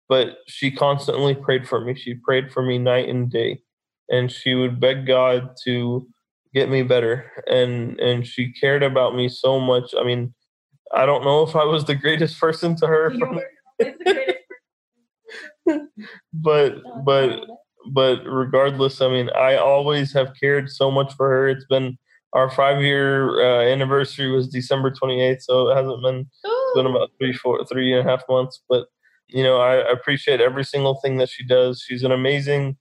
but 0.08 0.36
she 0.46 0.70
constantly 0.70 1.34
prayed 1.34 1.68
for 1.68 1.80
me. 1.80 1.94
She 1.94 2.14
prayed 2.14 2.52
for 2.52 2.62
me 2.62 2.78
night 2.78 3.08
and 3.08 3.30
day, 3.30 3.62
and 4.08 4.30
she 4.30 4.54
would 4.54 4.78
beg 4.78 5.06
God 5.06 5.56
to 5.64 6.06
get 6.54 6.68
me 6.68 6.82
better. 6.82 7.30
And 7.46 7.98
and 8.00 8.26
she 8.26 8.52
cared 8.52 8.82
about 8.82 9.14
me 9.14 9.28
so 9.28 9.58
much. 9.60 9.94
I 9.98 10.04
mean 10.04 10.34
i 10.94 11.06
don't 11.06 11.24
know 11.24 11.42
if 11.42 11.56
i 11.56 11.64
was 11.64 11.84
the 11.84 11.94
greatest 11.94 12.38
person 12.38 12.76
to 12.76 12.86
her. 12.86 13.12
But 16.32 16.76
but 17.04 17.40
but 17.92 18.22
regardless 18.26 19.00
i 19.00 19.08
mean 19.08 19.28
i 19.30 19.56
always 19.56 20.12
have 20.12 20.32
cared 20.38 20.70
so 20.70 20.90
much 20.90 21.14
for 21.14 21.28
her. 21.28 21.48
It's 21.48 21.64
been 21.66 21.98
our 22.32 22.50
five 22.50 22.82
year 22.82 23.40
uh, 23.42 23.62
anniversary 23.64 24.30
was 24.30 24.48
december 24.48 24.90
28th 24.90 25.42
so 25.42 25.68
it 25.68 25.76
hasn't 25.76 26.02
been 26.02 26.26
it's 26.44 26.74
been 26.74 26.86
about 26.86 27.10
three 27.18 27.32
four 27.32 27.64
three 27.66 27.92
and 27.92 28.06
a 28.06 28.10
half 28.10 28.22
months. 28.28 28.62
But 28.68 28.86
you 29.28 29.42
know 29.42 29.58
I, 29.58 29.76
I 29.76 29.92
appreciate 29.92 30.40
every 30.40 30.64
single 30.64 30.96
thing 31.02 31.16
that 31.18 31.28
she 31.28 31.44
does. 31.44 31.82
She's 31.86 32.02
an 32.02 32.12
amazing 32.12 32.76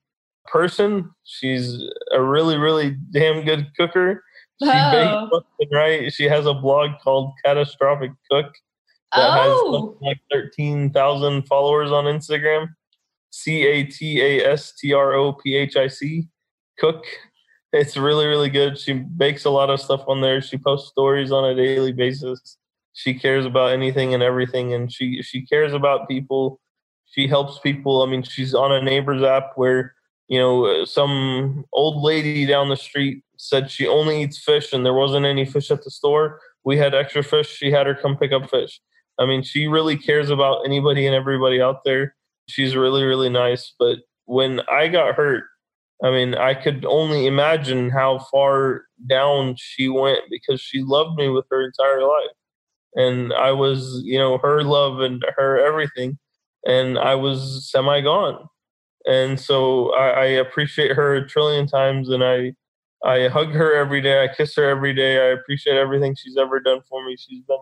person. 0.46 1.10
She's 1.24 1.82
a 2.14 2.22
really, 2.22 2.58
really 2.58 2.98
damn 3.12 3.44
good 3.46 3.68
cooker. 3.78 4.24
She 4.62 4.70
Oh. 4.70 5.44
bakes 5.60 5.72
right. 5.74 6.14
She 6.14 6.26
has 6.26 6.46
a 6.46 6.54
blog 6.54 6.92
called 7.04 7.34
Catastrophic 7.44 8.12
Cook 8.30 8.54
that 9.16 9.30
Oh. 9.40 9.96
has 10.02 10.08
like 10.08 10.20
thirteen 10.32 10.92
thousand 10.92 11.44
followers 11.48 11.92
on 11.92 12.06
Instagram. 12.06 12.70
C 13.32 13.66
A 13.66 13.84
T 13.86 14.22
A 14.22 14.46
S 14.52 14.74
T 14.74 14.94
R 14.94 15.14
O 15.14 15.34
P 15.34 15.56
H 15.56 15.76
I 15.78 15.88
C 15.88 16.28
Cook. 16.80 17.06
It's 17.74 17.96
really, 17.96 18.26
really 18.28 18.50
good. 18.50 18.78
She 18.78 18.94
bakes 18.94 19.46
a 19.46 19.50
lot 19.50 19.70
of 19.70 19.80
stuff 19.80 20.04
on 20.08 20.20
there. 20.22 20.42
She 20.42 20.58
posts 20.58 20.90
stories 20.90 21.32
on 21.32 21.46
a 21.46 21.56
daily 21.56 21.94
basis. 21.94 22.58
She 22.94 23.14
cares 23.14 23.46
about 23.46 23.72
anything 23.72 24.14
and 24.14 24.22
everything, 24.22 24.74
and 24.74 24.92
she 24.92 25.22
she 25.22 25.46
cares 25.46 25.74
about 25.74 26.10
people. 26.10 26.60
She 27.06 27.28
helps 27.28 27.60
people. 27.60 28.04
I 28.04 28.06
mean, 28.08 28.24
she's 28.24 28.54
on 28.54 28.72
a 28.74 28.82
neighbors 28.82 29.24
app 29.24 29.54
where 29.56 29.96
you 30.32 30.40
know, 30.40 30.86
some 30.86 31.66
old 31.74 32.02
lady 32.02 32.46
down 32.46 32.70
the 32.70 32.78
street 32.78 33.22
said 33.36 33.70
she 33.70 33.86
only 33.86 34.24
eats 34.24 34.42
fish 34.42 34.72
and 34.72 34.86
there 34.86 34.94
wasn't 34.94 35.26
any 35.26 35.44
fish 35.44 35.70
at 35.70 35.84
the 35.84 35.92
store. 35.92 36.40
We 36.64 36.78
had 36.78 36.96
extra 36.96 37.22
fish. 37.22 37.50
She 37.50 37.70
had 37.70 37.86
her 37.86 37.96
come 37.96 38.16
pick 38.16 38.32
up 38.32 38.50
fish. 38.50 38.80
I 39.20 39.26
mean, 39.26 39.44
she 39.44 39.68
really 39.68 39.98
cares 39.98 40.30
about 40.30 40.62
anybody 40.66 41.06
and 41.06 41.14
everybody 41.14 41.62
out 41.62 41.84
there. 41.84 42.16
She's 42.48 42.78
really, 42.78 43.04
really 43.04 43.28
nice. 43.28 43.74
But 43.78 43.98
when 44.24 44.62
I 44.72 44.88
got 44.88 45.16
hurt, 45.16 45.44
I 46.02 46.12
mean, 46.12 46.34
I 46.34 46.54
could 46.54 46.86
only 46.86 47.28
imagine 47.28 47.90
how 47.90 48.20
far 48.32 48.86
down 49.06 49.56
she 49.58 49.90
went 49.90 50.22
because 50.30 50.62
she 50.62 50.82
loved 50.82 51.18
me 51.20 51.28
with 51.28 51.46
her 51.52 51.62
entire 51.62 52.08
life. 52.08 52.32
And 52.96 53.34
I 53.34 53.52
was, 53.52 54.02
you 54.06 54.18
know, 54.18 54.38
her 54.38 54.64
love 54.64 55.02
and 55.02 55.26
her 55.36 55.60
everything. 55.60 56.20
And 56.66 56.98
I 56.98 57.16
was 57.16 57.70
semi 57.70 58.00
gone 58.00 58.48
and 59.06 59.40
so 59.40 59.94
I, 59.94 60.10
I, 60.10 60.26
appreciate 60.26 60.92
her 60.92 61.16
a 61.16 61.28
trillion 61.28 61.68
times 61.68 62.10
and 62.10 62.24
i 62.24 62.54
i 63.04 63.28
hug 63.28 63.52
her 63.52 63.74
every 63.74 64.02
day 64.02 64.24
i 64.24 64.28
kiss 64.28 64.56
her 64.56 64.70
every 64.70 64.94
day 64.94 65.18
i 65.18 65.32
appreciate 65.32 65.78
everything 65.78 66.16
she's 66.16 66.38
ever 66.38 66.60
done 66.60 66.82
for 66.88 67.06
me 67.06 67.16
she's 67.18 67.42
been 67.44 67.58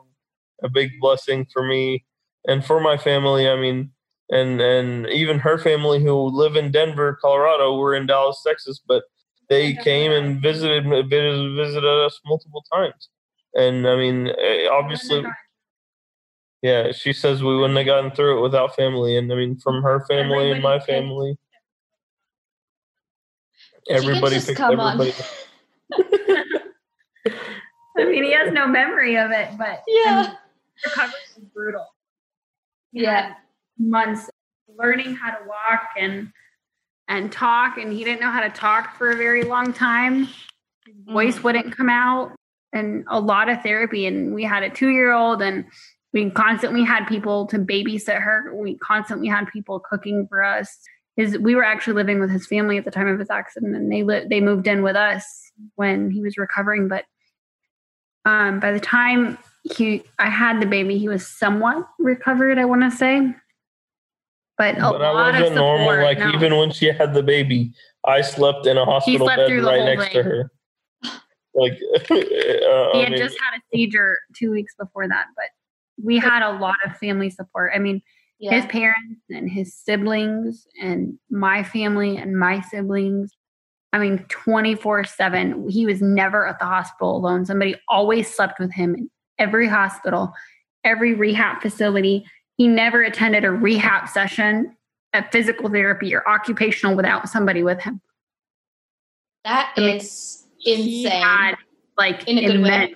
a 0.63 0.69
big 0.69 0.91
blessing 0.99 1.45
for 1.51 1.63
me 1.63 2.05
and 2.47 2.65
for 2.65 2.79
my 2.79 2.97
family 2.97 3.47
i 3.47 3.55
mean 3.55 3.91
and 4.29 4.61
and 4.61 5.07
even 5.07 5.39
her 5.39 5.57
family 5.57 6.03
who 6.03 6.13
live 6.13 6.55
in 6.55 6.71
denver 6.71 7.17
colorado 7.21 7.77
we're 7.77 7.95
in 7.95 8.05
dallas 8.05 8.41
texas 8.45 8.81
but 8.87 9.03
they 9.49 9.73
came 9.73 10.11
and 10.11 10.41
visited 10.41 10.85
visited, 11.09 11.85
us 11.85 12.19
multiple 12.25 12.63
times. 12.71 13.09
And 13.55 13.87
i 13.87 13.95
mean 13.95 14.27
eh, 14.27 14.67
obviously 14.71 15.23
yeah, 16.61 16.91
she 16.91 17.13
says 17.13 17.41
we 17.41 17.55
wouldn't 17.55 17.77
have 17.77 17.85
gotten 17.85 18.11
through 18.11 18.39
it 18.39 18.41
without 18.41 18.75
family, 18.75 19.17
and 19.17 19.31
I 19.31 19.35
mean, 19.35 19.57
from 19.57 19.81
her 19.81 20.05
family 20.07 20.51
and 20.51 20.61
my 20.61 20.79
family, 20.79 21.37
everybody 23.89 24.35
just 24.35 24.47
picked 24.47 24.57
come 24.57 24.79
on. 24.79 24.99
everybody. 24.99 25.23
I 27.97 28.05
mean, 28.05 28.23
he 28.23 28.33
has 28.33 28.51
no 28.53 28.67
memory 28.67 29.17
of 29.17 29.31
it, 29.31 29.49
but 29.57 29.83
Yeah. 29.87 30.33
recovery 30.85 31.19
was 31.35 31.45
brutal. 31.53 31.85
He 32.91 33.03
Yeah. 33.03 33.35
months 33.77 34.29
learning 34.67 35.15
how 35.15 35.31
to 35.31 35.45
walk 35.45 35.89
and 35.97 36.31
and 37.07 37.31
talk, 37.31 37.77
and 37.79 37.91
he 37.91 38.03
didn't 38.03 38.21
know 38.21 38.29
how 38.29 38.41
to 38.41 38.51
talk 38.51 38.95
for 38.95 39.09
a 39.09 39.15
very 39.15 39.43
long 39.43 39.73
time. 39.73 40.25
His 40.85 40.95
voice 41.07 41.39
Mm. 41.39 41.43
wouldn't 41.43 41.75
come 41.75 41.89
out, 41.89 42.35
and 42.71 43.03
a 43.07 43.19
lot 43.19 43.49
of 43.49 43.63
therapy. 43.63 44.05
And 44.05 44.33
we 44.35 44.43
had 44.43 44.61
a 44.61 44.69
two 44.69 44.89
year 44.89 45.11
old, 45.11 45.41
and 45.41 45.65
we 46.13 46.29
constantly 46.31 46.83
had 46.83 47.05
people 47.07 47.45
to 47.47 47.57
babysit 47.59 48.19
her. 48.21 48.53
We 48.55 48.75
constantly 48.77 49.27
had 49.27 49.47
people 49.47 49.79
cooking 49.79 50.27
for 50.27 50.43
us. 50.43 50.75
His 51.15 51.37
we 51.37 51.55
were 51.55 51.63
actually 51.63 51.93
living 51.93 52.19
with 52.19 52.31
his 52.31 52.47
family 52.47 52.77
at 52.77 52.85
the 52.85 52.91
time 52.91 53.07
of 53.07 53.19
his 53.19 53.29
accident, 53.29 53.75
and 53.75 53.91
they 53.91 54.03
li- 54.03 54.25
they 54.29 54.41
moved 54.41 54.67
in 54.67 54.81
with 54.83 54.95
us 54.95 55.23
when 55.75 56.09
he 56.11 56.21
was 56.21 56.37
recovering. 56.37 56.87
But 56.87 57.05
um, 58.25 58.59
by 58.59 58.71
the 58.71 58.79
time 58.79 59.37
he 59.75 60.03
I 60.17 60.29
had 60.29 60.61
the 60.61 60.65
baby, 60.65 60.97
he 60.97 61.09
was 61.09 61.27
somewhat 61.27 61.87
recovered. 61.99 62.57
I 62.57 62.65
want 62.65 62.81
to 62.83 62.91
say, 62.91 63.35
but 64.57 64.77
a 64.77 64.81
But 64.81 64.99
lot 65.01 65.35
of 65.35 65.41
wasn't 65.41 65.55
normal. 65.55 65.87
support, 65.89 66.03
Like 66.03 66.19
no. 66.19 66.29
even 66.31 66.57
when 66.57 66.71
she 66.71 66.87
had 66.87 67.13
the 67.13 67.23
baby, 67.23 67.73
I 68.05 68.21
slept 68.21 68.65
in 68.65 68.77
a 68.77 68.85
hospital 68.85 69.27
bed 69.27 69.51
right 69.63 69.83
next 69.83 70.05
thing. 70.05 70.13
to 70.13 70.23
her. 70.23 70.51
Like, 71.53 71.73
uh, 71.95 72.15
he 72.15 72.19
I 72.93 72.97
had 73.03 73.09
mean, 73.11 73.17
just 73.17 73.37
had 73.41 73.57
a 73.57 73.61
seizure 73.73 74.19
two 74.37 74.51
weeks 74.51 74.73
before 74.79 75.07
that, 75.07 75.25
but 75.35 75.45
we 76.03 76.17
had 76.17 76.43
a 76.43 76.57
lot 76.59 76.77
of 76.85 76.95
family 76.97 77.29
support. 77.29 77.71
I 77.75 77.79
mean, 77.79 78.01
Yeah. 78.39 78.51
his 78.55 78.65
parents 78.67 79.21
and 79.29 79.49
his 79.49 79.73
siblings 79.73 80.67
and 80.81 81.17
my 81.29 81.63
family 81.63 82.17
and 82.17 82.37
my 82.37 82.61
siblings. 82.61 83.31
I 83.91 83.99
mean, 83.99 84.25
24 84.29 85.03
7. 85.03 85.69
He 85.69 85.85
was 85.85 86.01
never 86.01 86.47
at 86.47 86.59
the 86.59 86.65
hospital 86.65 87.15
alone. 87.17 87.45
Somebody 87.45 87.75
always 87.89 88.33
slept 88.33 88.59
with 88.59 88.71
him 88.71 88.95
in 88.95 89.09
every 89.39 89.67
hospital, 89.67 90.31
every 90.83 91.13
rehab 91.15 91.61
facility. 91.61 92.25
He 92.57 92.67
never 92.67 93.01
attended 93.03 93.45
a 93.45 93.51
rehab 93.51 94.07
session 94.07 94.75
a 95.13 95.23
physical 95.31 95.69
therapy 95.69 96.13
or 96.13 96.27
occupational 96.29 96.95
without 96.95 97.27
somebody 97.29 97.63
with 97.63 97.81
him. 97.81 98.01
That 99.43 99.73
I 99.75 99.79
mean, 99.81 99.95
is 99.97 100.45
insane. 100.65 101.21
had 101.21 101.55
like 101.97 102.27
In 102.27 102.37
a 102.37 102.45
good 102.45 102.61
way. 102.61 102.95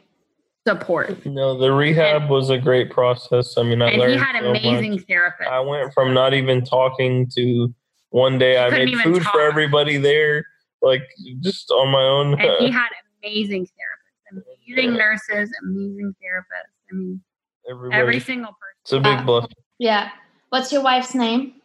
Immense 0.65 0.79
support. 0.81 1.25
no, 1.25 1.57
the 1.57 1.71
rehab 1.71 2.29
was 2.29 2.49
a 2.49 2.57
great 2.57 2.89
process. 2.91 3.57
I 3.57 3.63
mean, 3.63 3.81
I 3.81 3.89
And 3.91 3.99
learned 3.99 4.13
he 4.13 4.19
had 4.19 4.39
so 4.41 4.49
amazing 4.51 4.91
much. 4.93 5.01
therapists. 5.07 5.47
I 5.49 5.59
went 5.59 5.93
from 5.93 6.13
not 6.13 6.33
even 6.33 6.63
talking 6.63 7.29
to 7.35 7.73
one 8.09 8.37
day 8.37 8.57
I 8.57 8.69
made 8.69 8.95
food 8.99 9.23
talk. 9.23 9.33
for 9.33 9.41
everybody 9.41 9.97
there, 9.97 10.45
like 10.81 11.01
just 11.41 11.69
on 11.71 11.89
my 11.89 12.01
own. 12.03 12.39
and 12.39 12.51
he 12.59 12.69
had 12.71 12.89
amazing 13.23 13.63
therapists, 13.65 14.41
amazing 14.67 14.93
nurses, 14.93 15.51
amazing 15.63 16.15
therapists. 16.23 16.91
I 16.91 16.95
mean, 16.95 17.21
everybody. 17.69 17.99
every 18.01 18.19
single 18.19 18.51
person. 18.51 18.77
it's 18.83 18.93
a 18.93 18.99
big 18.99 19.19
Wow. 19.19 19.25
blessing. 19.25 19.55
yeah. 19.79 20.09
What's 20.49 20.71
your 20.71 20.83
wife's 20.83 21.15
name? 21.15 21.55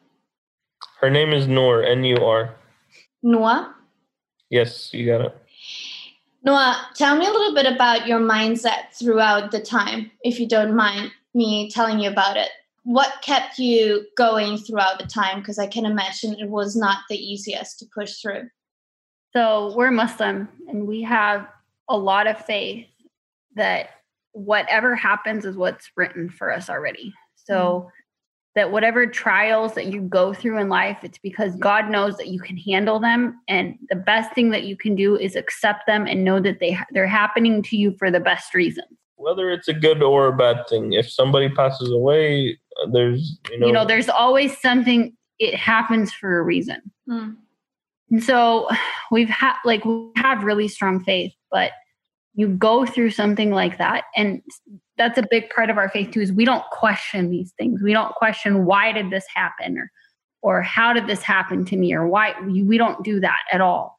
Her 1.01 1.11
name 1.11 1.33
is 1.33 1.47
Noor, 1.47 1.83
N 1.83 2.05
U 2.05 2.17
R. 2.25 2.55
Noah. 3.23 3.75
Yes, 4.49 4.95
you 4.95 5.05
got 5.05 5.21
it. 5.21 5.37
Noah, 6.45 6.89
tell 6.95 7.17
me 7.17 7.27
a 7.27 7.31
little 7.31 7.55
bit 7.55 7.67
about 7.67 8.07
your 8.07 8.21
mindset 8.21 8.93
throughout 8.99 9.51
the 9.51 9.61
time, 9.61 10.11
if 10.23 10.39
you 10.39 10.49
don't 10.49 10.77
mind 10.77 11.11
me 11.35 11.71
telling 11.71 11.99
you 11.99 12.11
about 12.11 12.37
it. 12.37 12.49
What 12.85 13.21
kept 13.23 13.59
you 13.59 14.07
going 14.17 14.57
throughout 14.59 14.99
the 14.99 15.07
time? 15.07 15.41
Because 15.41 15.59
I 15.59 15.67
can 15.67 15.85
imagine 15.85 16.37
it 16.39 16.49
was 16.49 16.75
not 16.75 17.01
the 17.09 17.17
easiest 17.17 17.79
to 17.81 17.87
push 17.95 18.15
through. 18.21 18.49
So 19.35 19.75
we're 19.77 19.91
Muslim, 19.91 20.49
and 20.69 20.87
we 20.87 21.03
have 21.03 21.47
a 21.89 21.97
lot 21.97 22.27
of 22.27 22.45
faith 22.45 22.87
that 23.57 23.91
whatever 24.33 24.95
happens 24.95 25.45
is 25.45 25.57
what's 25.57 25.91
written 25.97 26.31
for 26.31 26.53
us 26.53 26.71
already. 26.71 27.13
So 27.35 27.55
mm. 27.55 27.91
That 28.59 28.73
whatever 28.73 29.07
trials 29.07 29.75
that 29.75 29.87
you 29.87 30.03
go 30.03 30.35
through 30.35 30.59
in 30.59 30.69
life, 30.69 30.99
it's 31.03 31.19
because 31.19 31.57
God 31.57 31.91
knows 31.91 32.17
that 32.17 32.29
you 32.29 32.41
can 32.41 32.57
handle 32.57 32.99
them, 33.01 33.41
and 33.49 33.77
the 33.89 33.97
best 33.97 34.35
thing 34.35 34.51
that 34.51 34.65
you 34.65 34.77
can 34.77 34.95
do 34.95 35.17
is 35.17 35.37
accept 35.37 35.87
them 35.87 36.07
and 36.07 36.25
know 36.25 36.41
that 36.41 36.61
they 36.61 36.79
they're 36.93 37.07
happening 37.07 37.63
to 37.63 37.77
you 37.77 37.93
for 37.93 38.11
the 38.11 38.21
best 38.21 38.55
reasons. 38.55 38.89
Whether 39.17 39.51
it's 39.51 39.69
a 39.69 39.73
good 39.73 40.03
or 40.03 40.29
a 40.29 40.37
bad 40.37 40.69
thing, 40.69 40.93
if 40.93 41.11
somebody 41.11 41.49
passes 41.49 41.91
away, 41.91 42.59
uh, 42.83 42.87
there's 42.93 43.39
you 43.51 43.59
know, 43.59 43.67
you 43.67 43.73
know 43.73 43.85
there's 43.85 44.09
always 44.09 44.57
something 44.61 45.17
it 45.39 45.55
happens 45.55 46.13
for 46.13 46.39
a 46.39 46.43
reason 46.43 46.81
Mm. 47.09 47.37
and 48.11 48.23
so 48.23 48.69
we've 49.11 49.31
had 49.31 49.55
like 49.65 49.85
we 49.85 50.11
have 50.17 50.45
really 50.45 50.69
strong 50.69 51.03
faith 51.03 51.33
but 51.51 51.73
you 52.39 52.47
go 52.47 52.87
through 52.87 53.11
something 53.11 53.51
like 53.51 53.79
that. 53.79 54.05
And 54.15 54.41
that's 54.97 55.19
a 55.19 55.27
big 55.29 55.51
part 55.51 55.71
of 55.71 55.77
our 55.77 55.89
faith 55.89 56.13
too 56.13 56.21
is 56.21 56.33
we 56.33 56.45
don't 56.45 56.65
question 56.71 57.31
these 57.31 57.53
things. 57.59 57.83
We 57.83 57.93
don't 57.93 58.15
question 58.15 58.65
why 58.65 58.93
did 58.93 59.11
this 59.11 59.27
happen? 59.35 59.77
or 59.77 59.91
or 60.41 60.63
how 60.63 60.93
did 60.93 61.09
this 61.09 61.21
happen 61.21 61.65
to 61.65 61.77
me? 61.77 61.93
or 61.93 62.07
why? 62.07 62.33
We, 62.47 62.79
don't 62.79 63.03
do 63.03 63.19
that 63.19 63.41
at 63.51 63.61
all. 63.61 63.99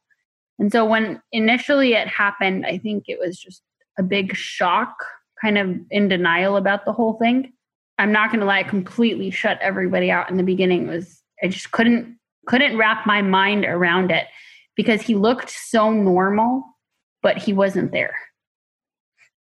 And 0.58 0.72
so 0.72 0.86
when 0.86 1.22
initially 1.34 1.94
it 1.94 2.08
happened 2.08 2.66
i 2.66 2.78
think 2.78 3.04
it 3.08 3.20
was 3.20 3.38
just 3.38 3.62
a 3.98 4.04
big 4.04 4.34
shock 4.36 4.94
kind 5.42 5.58
of 5.58 5.78
in 5.92 6.08
denial 6.08 6.56
about 6.56 6.86
the 6.86 6.94
whole 6.94 7.18
thing. 7.22 7.52
I'm 7.98 8.14
not 8.14 8.30
going 8.30 8.40
to 8.40 8.46
lie 8.46 8.60
I 8.60 8.64
completely 8.64 9.32
shut 9.32 9.60
everybody 9.62 10.10
out 10.10 10.30
in 10.32 10.38
the 10.38 10.44
beginning. 10.44 10.88
It 10.88 10.92
was 10.92 11.22
i 11.44 11.50
just 11.50 11.72
couldn't 11.72 12.18
couldn't 12.48 12.78
wrap 12.78 13.06
my 13.06 13.22
mind 13.22 13.66
around 13.66 14.12
it 14.12 14.28
because 14.78 15.02
he 15.02 15.16
looked 15.16 15.50
so 15.50 15.92
normal 15.92 16.64
but 17.22 17.38
he 17.38 17.54
wasn't 17.54 17.92
there. 17.92 18.16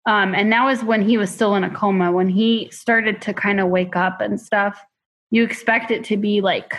Um, 0.05 0.33
and 0.33 0.51
that 0.51 0.63
was 0.63 0.83
when 0.83 1.01
he 1.01 1.17
was 1.17 1.29
still 1.29 1.55
in 1.55 1.63
a 1.63 1.69
coma. 1.69 2.11
When 2.11 2.29
he 2.29 2.69
started 2.71 3.21
to 3.23 3.33
kind 3.33 3.59
of 3.59 3.69
wake 3.69 3.95
up 3.95 4.21
and 4.21 4.39
stuff, 4.39 4.81
you 5.31 5.43
expect 5.43 5.91
it 5.91 6.03
to 6.05 6.17
be 6.17 6.41
like 6.41 6.73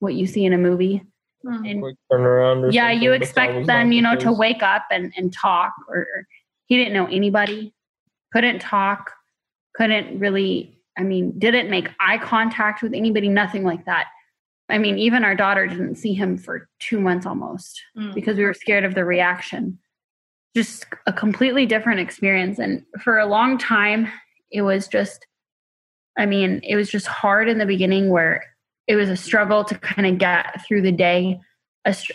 what 0.00 0.14
you 0.14 0.26
see 0.26 0.44
in 0.44 0.52
a 0.52 0.58
movie. 0.58 1.02
Mm. 1.44 1.70
And 1.70 1.80
Quick 1.82 1.96
turnaround. 2.10 2.64
Or 2.64 2.70
yeah, 2.70 2.90
you 2.90 3.12
expect 3.12 3.54
was 3.54 3.66
them, 3.66 3.92
you 3.92 4.02
know, 4.02 4.16
to 4.16 4.32
wake 4.32 4.62
up 4.62 4.84
and, 4.90 5.12
and 5.16 5.32
talk. 5.32 5.72
Or, 5.88 5.98
or 5.98 6.26
he 6.66 6.76
didn't 6.76 6.94
know 6.94 7.06
anybody, 7.06 7.74
couldn't 8.32 8.60
talk, 8.60 9.12
couldn't 9.74 10.18
really, 10.18 10.80
I 10.96 11.02
mean, 11.02 11.38
didn't 11.38 11.70
make 11.70 11.90
eye 12.00 12.18
contact 12.18 12.82
with 12.82 12.94
anybody, 12.94 13.28
nothing 13.28 13.64
like 13.64 13.84
that. 13.86 14.06
I 14.68 14.78
mean, 14.78 14.98
even 14.98 15.24
our 15.24 15.34
daughter 15.34 15.66
didn't 15.66 15.96
see 15.96 16.14
him 16.14 16.38
for 16.38 16.68
two 16.80 17.00
months 17.00 17.26
almost 17.26 17.80
Mm. 17.96 18.14
because 18.14 18.36
we 18.38 18.44
were 18.44 18.54
scared 18.54 18.84
of 18.84 18.94
the 18.94 19.04
reaction. 19.04 19.78
Just 20.54 20.86
a 21.06 21.12
completely 21.12 21.66
different 21.66 22.00
experience. 22.00 22.58
And 22.58 22.84
for 23.02 23.18
a 23.18 23.26
long 23.26 23.58
time, 23.58 24.08
it 24.50 24.62
was 24.62 24.86
just, 24.88 25.26
I 26.18 26.26
mean, 26.26 26.60
it 26.62 26.76
was 26.76 26.90
just 26.90 27.06
hard 27.06 27.48
in 27.48 27.58
the 27.58 27.66
beginning 27.66 28.10
where 28.10 28.44
it 28.86 28.96
was 28.96 29.08
a 29.08 29.16
struggle 29.16 29.64
to 29.64 29.78
kind 29.78 30.06
of 30.06 30.18
get 30.18 30.64
through 30.66 30.82
the 30.82 30.92
day. 30.92 31.40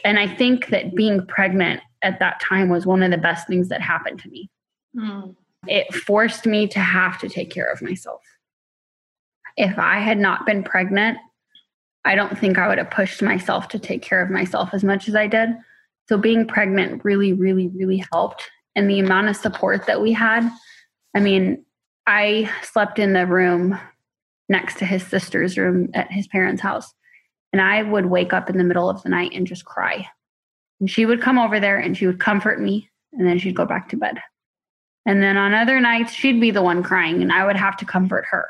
And 0.05 0.19
I 0.19 0.27
think 0.27 0.67
that 0.67 0.95
being 0.95 1.25
pregnant 1.25 1.81
at 2.03 2.19
that 2.19 2.39
time 2.39 2.69
was 2.69 2.85
one 2.85 3.01
of 3.01 3.11
the 3.11 3.17
best 3.17 3.47
things 3.47 3.69
that 3.69 3.81
happened 3.81 4.19
to 4.19 4.29
me. 4.29 4.49
Mm. 4.95 5.35
It 5.67 5.93
forced 5.93 6.45
me 6.45 6.67
to 6.67 6.79
have 6.79 7.19
to 7.19 7.29
take 7.29 7.49
care 7.49 7.71
of 7.71 7.81
myself. 7.81 8.21
If 9.57 9.79
I 9.79 9.99
had 9.99 10.19
not 10.19 10.45
been 10.45 10.63
pregnant, 10.63 11.17
I 12.05 12.15
don't 12.15 12.37
think 12.37 12.57
I 12.57 12.67
would 12.67 12.77
have 12.77 12.91
pushed 12.91 13.21
myself 13.21 13.67
to 13.69 13.79
take 13.79 14.03
care 14.03 14.21
of 14.21 14.29
myself 14.29 14.69
as 14.73 14.83
much 14.83 15.09
as 15.09 15.15
I 15.15 15.27
did. 15.27 15.49
So 16.07 16.17
being 16.17 16.47
pregnant 16.47 17.03
really, 17.03 17.33
really, 17.33 17.67
really 17.69 18.03
helped. 18.11 18.49
And 18.75 18.89
the 18.89 18.99
amount 18.99 19.29
of 19.29 19.35
support 19.35 19.85
that 19.87 20.01
we 20.01 20.13
had, 20.13 20.49
I 21.15 21.19
mean, 21.19 21.65
I 22.05 22.49
slept 22.63 22.99
in 22.99 23.13
the 23.13 23.25
room 23.25 23.77
next 24.49 24.77
to 24.79 24.85
his 24.85 25.05
sister's 25.05 25.57
room 25.57 25.89
at 25.93 26.11
his 26.11 26.27
parents' 26.27 26.61
house. 26.61 26.93
And 27.51 27.61
I 27.61 27.83
would 27.83 28.05
wake 28.05 28.33
up 28.33 28.49
in 28.49 28.57
the 28.57 28.63
middle 28.63 28.89
of 28.89 29.01
the 29.03 29.09
night 29.09 29.31
and 29.33 29.47
just 29.47 29.65
cry. 29.65 30.07
And 30.79 30.89
she 30.89 31.05
would 31.05 31.21
come 31.21 31.39
over 31.39 31.59
there 31.59 31.77
and 31.77 31.97
she 31.97 32.07
would 32.07 32.19
comfort 32.19 32.61
me 32.61 32.89
and 33.13 33.27
then 33.27 33.39
she'd 33.39 33.55
go 33.55 33.65
back 33.65 33.89
to 33.89 33.97
bed. 33.97 34.19
And 35.05 35.23
then 35.23 35.37
on 35.37 35.53
other 35.53 35.79
nights, 35.79 36.13
she'd 36.13 36.39
be 36.39 36.51
the 36.51 36.61
one 36.61 36.83
crying 36.83 37.21
and 37.21 37.31
I 37.31 37.45
would 37.45 37.55
have 37.55 37.77
to 37.77 37.85
comfort 37.85 38.25
her. 38.29 38.47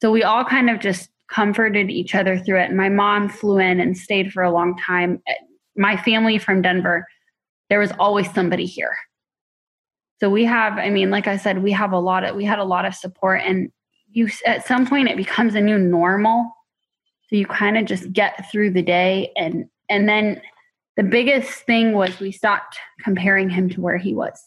So 0.00 0.10
we 0.10 0.22
all 0.22 0.44
kind 0.44 0.70
of 0.70 0.80
just 0.80 1.10
comforted 1.28 1.90
each 1.90 2.14
other 2.14 2.38
through 2.38 2.60
it. 2.60 2.68
And 2.68 2.76
my 2.76 2.88
mom 2.88 3.28
flew 3.28 3.58
in 3.58 3.80
and 3.80 3.96
stayed 3.96 4.32
for 4.32 4.42
a 4.42 4.52
long 4.52 4.76
time. 4.78 5.22
My 5.76 5.96
family 5.96 6.38
from 6.38 6.62
Denver, 6.62 7.06
there 7.70 7.78
was 7.78 7.92
always 7.98 8.32
somebody 8.32 8.66
here. 8.66 8.94
So 10.20 10.30
we 10.30 10.44
have, 10.44 10.78
I 10.78 10.90
mean, 10.90 11.10
like 11.10 11.26
I 11.26 11.36
said, 11.36 11.62
we 11.62 11.72
have 11.72 11.92
a 11.92 11.98
lot 11.98 12.22
of, 12.24 12.36
we 12.36 12.44
had 12.44 12.58
a 12.58 12.64
lot 12.64 12.84
of 12.84 12.94
support 12.94 13.40
and 13.44 13.70
you, 14.12 14.28
at 14.46 14.66
some 14.66 14.86
point 14.86 15.08
it 15.08 15.16
becomes 15.16 15.54
a 15.54 15.60
new 15.60 15.78
normal. 15.78 16.52
So 17.28 17.36
you 17.36 17.46
kind 17.46 17.76
of 17.78 17.86
just 17.86 18.12
get 18.12 18.50
through 18.50 18.70
the 18.72 18.82
day. 18.82 19.32
And, 19.36 19.64
and 19.88 20.08
then 20.08 20.40
the 20.96 21.02
biggest 21.02 21.64
thing 21.64 21.92
was 21.92 22.20
we 22.20 22.30
stopped 22.30 22.78
comparing 23.00 23.48
him 23.48 23.68
to 23.70 23.80
where 23.80 23.96
he 23.96 24.14
was. 24.14 24.40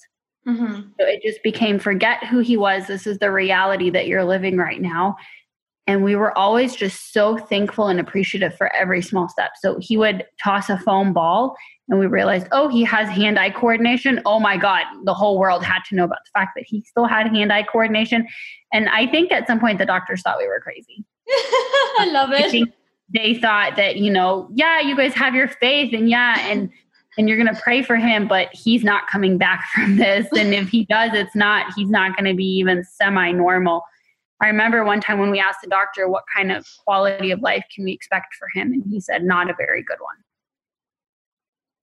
hmm 0.46 0.82
So 1.00 1.06
it 1.06 1.22
just 1.24 1.42
became 1.44 1.80
forget 1.80 2.24
who 2.26 2.40
he 2.40 2.56
was. 2.56 2.88
This 2.88 3.08
is 3.08 3.18
the 3.18 3.32
reality 3.32 3.90
that 3.90 4.08
you're 4.08 4.24
living 4.24 4.58
right 4.58 4.80
now. 4.80 5.18
And 5.88 6.04
we 6.04 6.15
were 6.15 6.36
always 6.38 6.76
just 6.76 7.13
so 7.13 7.38
thankful 7.38 7.88
and 7.88 8.00
appreciative 8.00 8.56
for 8.56 8.74
every 8.76 9.02
small 9.02 9.30
step. 9.30 9.52
So 9.62 9.78
he 9.80 9.98
would 9.98 10.26
toss 10.43 10.69
a 10.69 10.80
foam 10.80 11.13
ball, 11.13 11.56
and 11.89 12.00
we 12.00 12.08
realized, 12.08 12.48
oh, 12.52 12.67
he 12.67 12.84
has 12.84 13.08
hand 13.08 13.38
eye 13.38 13.52
coordination. 13.52 14.19
Oh 14.26 14.39
my 14.39 14.58
God, 14.58 14.84
the 15.04 15.13
whole 15.13 15.38
world 15.38 15.63
had 15.63 15.84
to 15.89 15.95
know 15.95 16.06
about 16.06 16.19
the 16.26 16.39
fact 16.39 16.52
that 16.56 16.65
he 16.67 16.82
still 16.82 17.06
had 17.06 17.28
hand 17.28 17.54
eye 17.54 17.63
coordination. 17.63 18.28
And 18.74 18.89
I 18.89 19.06
think 19.06 19.32
at 19.32 19.45
some 19.45 19.60
point 19.60 19.78
the 19.78 19.86
doctors 19.86 20.24
thought 20.24 20.39
we 20.39 20.48
were 20.48 20.60
crazy. 20.60 21.06
I 21.30 22.10
love 22.12 22.30
it. 22.34 22.69
they 23.13 23.36
thought 23.36 23.76
that, 23.76 23.98
you 23.98 24.12
know, 24.12 24.50
yeah, 24.54 24.80
you 24.82 24.98
guys 24.98 25.13
have 25.13 25.36
your 25.36 25.48
faith 25.48 25.93
and 25.93 26.10
yeah, 26.10 26.39
and 26.50 26.71
and 27.17 27.30
you're 27.30 27.38
gonna 27.38 27.58
pray 27.62 27.82
for 27.82 27.95
him, 27.95 28.28
but 28.28 28.50
he's 28.52 28.84
not 28.84 29.08
coming 29.08 29.38
back 29.38 29.65
from 29.74 29.98
this. 29.98 30.28
And 30.38 30.54
if 30.54 30.69
he 30.69 30.86
does, 30.86 31.12
it's 31.13 31.36
not, 31.36 31.71
he's 31.76 31.89
not 31.89 32.17
gonna 32.17 32.34
be 32.34 32.45
even 32.45 32.84
semi-normal. 32.84 33.84
I 34.41 34.48
remember 34.48 34.84
one 34.84 35.00
time 35.00 35.19
when 35.19 35.32
we 35.32 35.39
asked 35.39 35.62
the 35.63 35.69
doctor 35.69 36.10
what 36.10 36.24
kind 36.36 36.52
of 36.52 36.67
quality 36.84 37.32
of 37.32 37.41
life 37.41 37.63
can 37.74 37.86
we 37.86 37.93
expect 37.93 38.36
for 38.36 38.48
him, 38.54 38.74
and 38.74 38.84
he 38.89 39.00
said, 39.00 39.24
not 39.24 39.50
a 39.50 39.56
very 39.58 39.84
good 39.84 40.00
one. 40.00 40.15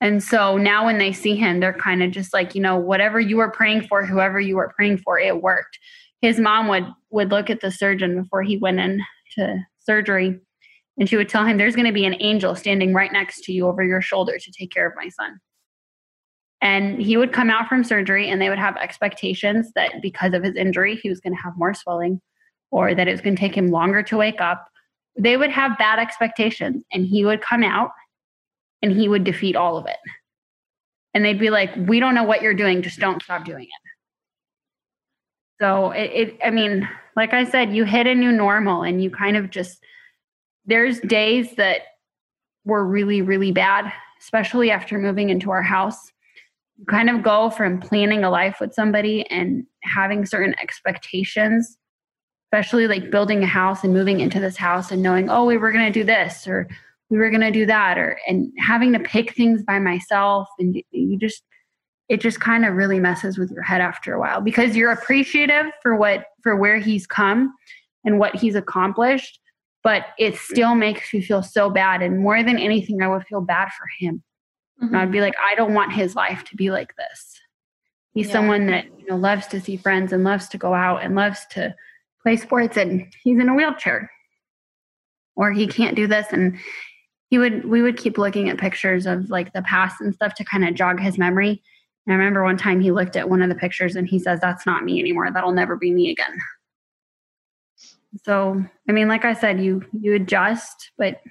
And 0.01 0.23
so 0.23 0.57
now 0.57 0.85
when 0.85 0.99
they 0.99 1.13
see 1.13 1.37
him, 1.37 1.61
they're 1.61 1.73
kind 1.73 2.03
of 2.03 2.11
just 2.11 2.35
like, 2.35 2.55
you 2.55 2.61
know, 2.61 2.77
whatever 2.77 3.21
you 3.21 3.37
were 3.37 3.51
praying 3.51 3.83
for, 3.83 4.05
whoever 4.05 4.41
you 4.41 4.57
were 4.57 4.73
praying 4.77 4.99
for, 4.99 5.19
it 5.19 5.43
worked. 5.43 5.79
His 6.21 6.39
mom 6.41 6.69
would 6.69 6.87
would 7.11 7.31
look 7.31 7.51
at 7.51 7.61
the 7.61 7.71
surgeon 7.71 8.21
before 8.21 8.43
he 8.43 8.59
went 8.59 8.81
in 8.81 9.01
to 9.37 9.59
surgery 9.79 10.41
and 10.99 11.09
she 11.09 11.17
would 11.17 11.29
tell 11.29 11.45
him 11.45 11.57
there's 11.57 11.77
going 11.77 11.87
to 11.87 11.93
be 11.93 12.05
an 12.05 12.17
angel 12.21 12.55
standing 12.55 12.93
right 12.93 13.13
next 13.13 13.45
to 13.45 13.53
you 13.53 13.67
over 13.67 13.83
your 13.83 14.01
shoulder 14.01 14.39
to 14.39 14.53
take 14.53 14.71
care 14.71 14.87
of 14.87 14.95
my 14.97 15.09
son 15.09 15.39
and 16.61 17.01
he 17.01 17.17
would 17.17 17.33
come 17.33 17.51
out 17.51 17.69
from 17.69 17.83
surgery 17.83 18.29
and 18.29 18.41
they 18.41 18.49
would 18.49 18.59
have 18.59 18.77
expectations 18.77 19.71
that 19.75 20.01
because 20.01 20.33
of 20.33 20.45
his 20.45 20.57
injury 20.57 20.97
he 20.97 21.09
was 21.09 21.21
going 21.21 21.35
to 21.35 21.43
have 21.43 21.57
more 21.57 21.75
swelling 21.75 22.21
or 22.73 22.95
that 22.95 23.07
it 23.07 23.13
was 23.13 23.21
going 23.21 23.37
to 23.37 23.41
take 23.41 23.57
him 23.57 23.69
longer 23.69 24.03
to 24.03 24.17
wake 24.17 24.41
up 24.41 24.67
they 25.19 25.37
would 25.37 25.51
have 25.51 25.79
bad 25.79 25.99
expectations 25.99 26.85
and 26.93 27.07
he 27.07 27.25
would 27.25 27.41
come 27.41 27.63
out 27.63 27.91
and 28.81 28.93
he 28.93 29.09
would 29.09 29.25
defeat 29.25 29.57
all 29.57 29.77
of 29.77 29.87
it. 29.87 29.99
And 31.15 31.25
they'd 31.25 31.39
be 31.39 31.51
like 31.51 31.71
we 31.77 32.01
don't 32.01 32.15
know 32.15 32.25
what 32.25 32.43
you're 32.43 32.55
doing 32.55 32.83
just 32.83 32.99
don't 32.99 33.23
stop 33.23 33.45
doing 33.45 33.65
it. 33.65 35.61
So 35.61 35.91
it, 35.91 36.11
it 36.13 36.39
i 36.45 36.51
mean 36.51 36.89
like 37.15 37.35
i 37.35 37.45
said 37.45 37.75
you 37.75 37.85
hit 37.85 38.07
a 38.07 38.15
new 38.15 38.33
normal 38.33 38.83
and 38.83 39.03
you 39.03 39.11
kind 39.11 39.37
of 39.37 39.51
just 39.51 39.79
there's 40.65 41.01
days 41.01 41.55
that 41.57 41.83
were 42.65 42.85
really 42.85 43.21
really 43.21 43.53
bad 43.53 43.93
especially 44.21 44.71
after 44.71 44.99
moving 44.99 45.31
into 45.31 45.51
our 45.51 45.63
house. 45.63 45.99
You 46.79 46.85
kind 46.87 47.11
of 47.11 47.23
go 47.23 47.51
from 47.51 47.81
planning 47.81 48.25
a 48.25 48.31
life 48.31 48.59
with 48.61 48.73
somebody 48.73 49.27
and 49.29 49.67
having 49.83 50.25
certain 50.25 50.55
expectations 50.63 51.77
especially 52.53 52.87
like 52.87 53.11
building 53.11 53.43
a 53.43 53.47
house 53.47 53.83
and 53.83 53.95
moving 53.95 54.21
into 54.21 54.39
this 54.39 54.57
house 54.57 54.91
and 54.91 55.03
knowing 55.03 55.31
oh 55.31 55.45
we 55.45 55.57
were 55.57 55.73
going 55.73 55.91
to 55.91 55.99
do 55.99 56.05
this 56.05 56.47
or 56.47 56.69
we 57.09 57.17
were 57.17 57.31
going 57.31 57.41
to 57.41 57.51
do 57.51 57.65
that 57.65 57.97
or 57.97 58.19
and 58.29 58.53
having 58.59 58.93
to 58.93 59.01
pick 59.01 59.35
things 59.35 59.63
by 59.63 59.79
myself 59.79 60.49
and 60.59 60.77
you, 60.77 60.83
you 60.91 61.19
just 61.19 61.43
it 62.09 62.21
just 62.21 62.41
kind 62.41 62.67
of 62.67 62.75
really 62.75 63.01
messes 63.01 63.39
with 63.39 63.51
your 63.51 63.63
head 63.63 63.81
after 63.81 64.13
a 64.13 64.21
while 64.21 64.43
because 64.43 64.77
you're 64.77 64.93
appreciative 64.93 65.67
for 65.83 65.97
what 65.97 66.27
for 66.43 66.55
where 66.55 66.79
he's 66.79 67.07
come 67.07 67.55
and 68.05 68.19
what 68.19 68.37
he's 68.37 68.55
accomplished 68.55 69.41
but 69.83 70.07
it 70.19 70.37
still 70.37 70.75
makes 70.75 71.13
you 71.13 71.23
feel 71.23 71.43
so 71.43 71.71
bad 71.71 72.03
and 72.03 72.21
more 72.21 72.43
than 72.43 72.59
anything 72.59 73.01
i 73.03 73.09
would 73.09 73.25
feel 73.27 73.41
bad 73.41 73.69
for 73.79 73.87
him. 73.99 74.23
And 74.79 74.95
i'd 74.97 75.05
mm-hmm. 75.05 75.13
be 75.13 75.21
like 75.23 75.35
i 75.43 75.55
don't 75.55 75.73
want 75.73 75.93
his 75.93 76.15
life 76.15 76.45
to 76.45 76.57
be 76.57 76.71
like 76.71 76.95
this. 76.97 77.39
He's 78.15 78.27
Yeah. 78.27 78.33
someone 78.33 78.67
that 78.67 78.85
you 78.99 79.07
know 79.09 79.17
loves 79.17 79.47
to 79.49 79.61
see 79.61 79.79
friends 79.79 80.13
and 80.13 80.23
loves 80.23 80.49
to 80.51 80.59
go 80.59 80.75
out 80.75 81.03
and 81.03 81.15
loves 81.15 81.47
to 81.53 81.75
play 82.23 82.37
sports 82.37 82.77
and 82.77 83.07
he's 83.23 83.39
in 83.39 83.49
a 83.49 83.55
wheelchair. 83.55 84.11
Or 85.35 85.53
he 85.53 85.67
can't 85.67 85.97
do 85.97 86.07
this. 86.07 86.27
And 86.31 86.59
he 87.33 87.39
would 87.39 87.65
we 87.65 87.81
would 87.81 87.97
keep 87.97 88.19
looking 88.19 88.51
at 88.51 88.59
pictures 88.59 89.07
of 89.07 89.31
like 89.31 89.55
the 89.55 89.63
past 89.63 90.03
and 90.03 90.15
stuff 90.15 90.35
to 90.35 90.45
kind 90.45 90.69
of 90.69 90.75
jog 90.75 91.01
his 91.01 91.17
memory. 91.17 91.63
And 92.07 92.13
i 92.13 92.17
remember 92.17 92.45
one 92.45 92.59
time 92.59 92.81
he 92.81 92.93
looked 92.93 93.17
at 93.17 93.31
one 93.31 93.41
of 93.41 93.49
the 93.49 93.55
pictures 93.55 93.97
and 93.97 94.07
he 94.07 94.19
says 94.19 94.39
that's 94.41 94.67
not 94.67 94.85
me 94.85 95.01
anymore. 95.01 95.31
That'll 95.33 95.53
never 95.53 95.75
be 95.75 95.93
me 95.93 96.11
again. 96.11 96.37
So 98.25 98.63
i 98.87 98.93
mean 98.93 99.09
like 99.09 99.25
i 99.25 99.33
said 99.33 99.65
you 99.65 99.83
you 99.99 100.15
adjust 100.15 100.91
but 100.99 101.23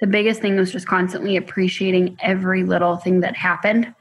the 0.00 0.06
biggest 0.06 0.40
thing 0.40 0.54
was 0.54 0.70
just 0.70 0.86
constantly 0.86 1.36
appreciating 1.36 2.16
every 2.20 2.62
little 2.62 2.96
thing 2.96 3.18
that 3.18 3.34
happened 3.34 3.92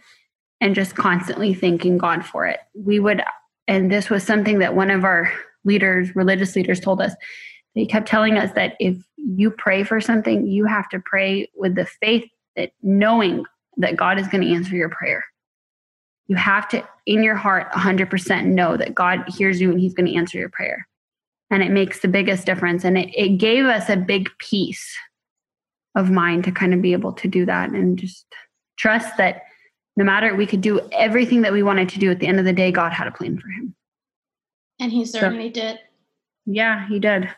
and 0.62 0.76
just 0.76 0.96
constantly 0.96 1.56
thanking 1.56 1.98
god 1.98 2.24
for 2.24 2.46
it. 2.46 2.60
We 2.76 3.00
would 3.00 3.24
and 3.68 3.92
this 3.92 4.12
was 4.12 4.24
something 4.24 4.60
that 4.60 4.76
one 4.76 4.92
of 4.92 5.04
our 5.04 5.32
leaders 5.68 6.16
religious 6.16 6.56
leaders 6.56 6.80
told 6.80 7.02
us 7.02 7.14
they 7.76 7.86
kept 7.86 8.08
telling 8.08 8.38
us 8.38 8.52
that 8.54 8.76
if 8.80 8.98
you 9.18 9.52
pray 9.52 9.84
for 9.84 10.02
something 10.02 10.48
you 10.48 10.66
have 10.66 10.90
to 10.90 11.00
pray 11.06 11.48
with 11.56 11.76
the 11.76 11.86
faith 11.86 12.28
that 12.56 12.72
knowing 12.82 13.46
that 13.78 13.96
god 13.96 14.20
is 14.20 14.28
going 14.28 14.44
to 14.44 14.54
answer 14.54 14.76
your 14.76 14.90
prayer. 14.90 15.24
You 16.28 16.36
have 16.36 16.68
to 16.70 16.86
in 17.06 17.24
your 17.24 17.36
heart 17.36 17.72
100% 17.72 18.46
know 18.48 18.76
that 18.76 18.96
god 18.96 19.24
hears 19.30 19.62
you 19.62 19.72
and 19.72 19.80
he's 19.80 19.94
going 19.94 20.08
to 20.08 20.16
answer 20.16 20.38
your 20.38 20.50
prayer. 20.50 20.88
And 21.50 21.64
it 21.64 21.72
makes 21.72 22.02
the 22.02 22.10
biggest 22.10 22.46
difference 22.46 22.84
and 22.84 22.98
it, 22.98 23.10
it 23.16 23.38
gave 23.38 23.66
us 23.66 23.90
a 23.90 23.96
big 23.96 24.30
peace 24.40 24.98
of 25.96 26.12
mind 26.12 26.44
to 26.44 26.52
kind 26.52 26.74
of 26.74 26.82
be 26.82 26.92
able 26.92 27.14
to 27.14 27.28
do 27.28 27.46
that 27.46 27.70
and 27.70 27.98
just 27.98 28.26
trust 28.78 29.16
that 29.18 29.44
no 29.96 30.04
matter 30.04 30.36
we 30.36 30.46
could 30.46 30.62
do 30.62 30.82
everything 30.92 31.42
that 31.42 31.54
we 31.54 31.64
wanted 31.64 31.90
to 31.90 32.00
do 32.00 32.12
at 32.12 32.20
the 32.20 32.28
end 32.28 32.38
of 32.38 32.46
the 32.46 32.54
day 32.54 32.72
god 32.72 32.92
had 32.94 33.08
a 33.08 33.12
plan 33.12 33.40
for 33.40 33.48
him 33.48 33.74
And 34.80 34.92
he 34.92 35.06
certainly 35.06 35.50
did. 35.50 35.80
yeah 36.46 36.88
he 36.88 37.00
did. 37.00 37.30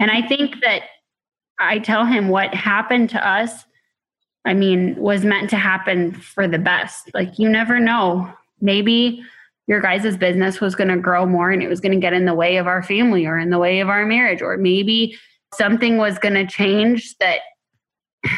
And 0.00 0.10
i 0.10 0.20
mm-hmm. 0.20 0.28
think 0.28 0.60
that 0.62 0.82
i 1.58 1.78
tell 1.78 2.04
him 2.04 2.28
what 2.28 2.54
happened 2.54 3.10
to 3.10 3.28
us 3.28 3.64
i 4.44 4.54
mean 4.54 4.94
was 4.96 5.24
meant 5.24 5.50
to 5.50 5.56
happen 5.56 6.12
for 6.12 6.46
the 6.48 6.58
best. 6.58 7.10
Like 7.14 7.38
you 7.38 7.48
never 7.48 7.78
know. 7.80 8.32
Maybe 8.60 9.24
your 9.68 9.80
guys' 9.80 10.16
business 10.16 10.60
was 10.60 10.74
going 10.74 10.88
to 10.88 10.96
grow 10.96 11.26
more 11.26 11.50
and 11.50 11.62
it 11.62 11.68
was 11.68 11.80
going 11.80 11.92
to 11.92 12.00
get 12.00 12.14
in 12.14 12.24
the 12.24 12.34
way 12.34 12.56
of 12.56 12.66
our 12.66 12.82
family 12.82 13.26
or 13.26 13.38
in 13.38 13.50
the 13.50 13.58
way 13.58 13.80
of 13.80 13.88
our 13.88 14.04
marriage 14.06 14.42
or 14.42 14.56
maybe 14.56 15.16
something 15.54 15.98
was 15.98 16.18
going 16.18 16.34
to 16.34 16.46
change 16.46 17.16
that 17.18 17.40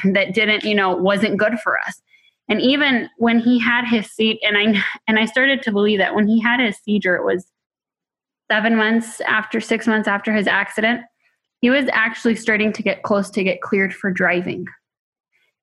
that 0.04 0.34
didn't 0.34 0.64
you 0.64 0.74
know 0.74 0.94
wasn't 0.94 1.38
good 1.38 1.58
for 1.60 1.78
us. 1.86 2.02
And 2.48 2.60
even 2.60 3.08
when 3.18 3.38
he 3.38 3.60
had 3.60 3.86
his 3.86 4.10
seat 4.10 4.40
and 4.42 4.58
i 4.58 4.82
and 5.06 5.18
i 5.18 5.24
started 5.24 5.62
to 5.62 5.72
believe 5.72 5.98
that 5.98 6.14
when 6.14 6.26
he 6.26 6.40
had 6.40 6.60
his 6.60 6.76
seizure 6.78 7.16
it 7.16 7.24
was 7.24 7.46
seven 8.50 8.76
months 8.76 9.20
after 9.22 9.60
six 9.60 9.86
months 9.86 10.08
after 10.08 10.32
his 10.32 10.46
accident 10.46 11.02
he 11.60 11.70
was 11.70 11.86
actually 11.92 12.36
starting 12.36 12.72
to 12.72 12.82
get 12.82 13.02
close 13.02 13.30
to 13.30 13.44
get 13.44 13.60
cleared 13.60 13.94
for 13.94 14.10
driving. 14.10 14.66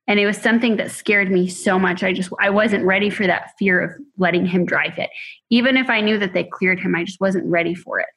And 0.08 0.20
it 0.20 0.26
was 0.26 0.38
something 0.38 0.78
that 0.78 0.92
scared 0.92 1.30
me 1.30 1.48
so 1.48 1.78
much. 1.78 2.04
I 2.04 2.14
just 2.14 2.32
i 2.40 2.50
wasn't 2.50 2.86
ready 2.86 3.10
for 3.10 3.28
that 3.28 3.52
fear 3.60 3.82
of 3.82 3.92
letting 4.18 4.46
him 4.46 4.66
drive 4.66 4.98
it. 4.98 5.10
Even 5.50 5.76
if 5.76 5.90
i 5.90 6.02
knew 6.02 6.18
that 6.18 6.34
they 6.34 6.44
cleared 6.44 6.80
him 6.80 6.96
i 6.96 7.04
just 7.04 7.20
wasn't 7.20 7.46
ready 7.46 7.76
for 7.76 8.00
it. 8.00 8.08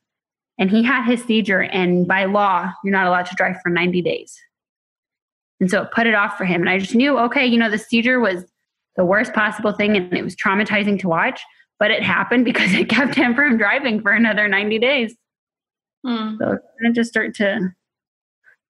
And 0.58 0.70
he 0.70 0.82
had 0.82 1.04
his 1.04 1.24
seizure 1.24 1.62
and 1.62 2.06
by 2.06 2.26
law 2.26 2.70
you're 2.84 2.92
not 2.92 3.06
allowed 3.06 3.26
to 3.26 3.34
drive 3.34 3.56
for 3.62 3.70
90 3.70 4.02
days. 4.02 4.38
And 5.58 5.70
so 5.70 5.82
it 5.82 5.90
put 5.92 6.06
it 6.06 6.14
off 6.14 6.38
for 6.38 6.44
him. 6.44 6.60
And 6.60 6.70
i 6.70 6.78
just 6.78 6.94
knew 6.94 7.18
okay 7.18 7.46
you 7.46 7.58
know 7.58 7.70
the 7.70 7.78
seizure 7.78 8.20
was 8.20 8.44
the 8.96 9.04
worst 9.04 9.32
possible 9.32 9.72
thing 9.72 9.96
and 9.96 10.12
it 10.12 10.22
was 10.22 10.36
traumatizing 10.36 10.98
to 11.00 11.08
watch 11.08 11.40
but 11.80 11.90
it 11.90 12.04
happened 12.04 12.44
because 12.44 12.72
it 12.72 12.88
kept 12.88 13.16
him 13.16 13.34
from 13.34 13.58
driving 13.58 14.00
for 14.00 14.12
another 14.12 14.46
90 14.46 14.78
days 14.78 15.16
mm. 16.06 16.38
so 16.38 16.58
it 16.78 16.94
just 16.94 17.10
start 17.10 17.34
to 17.34 17.72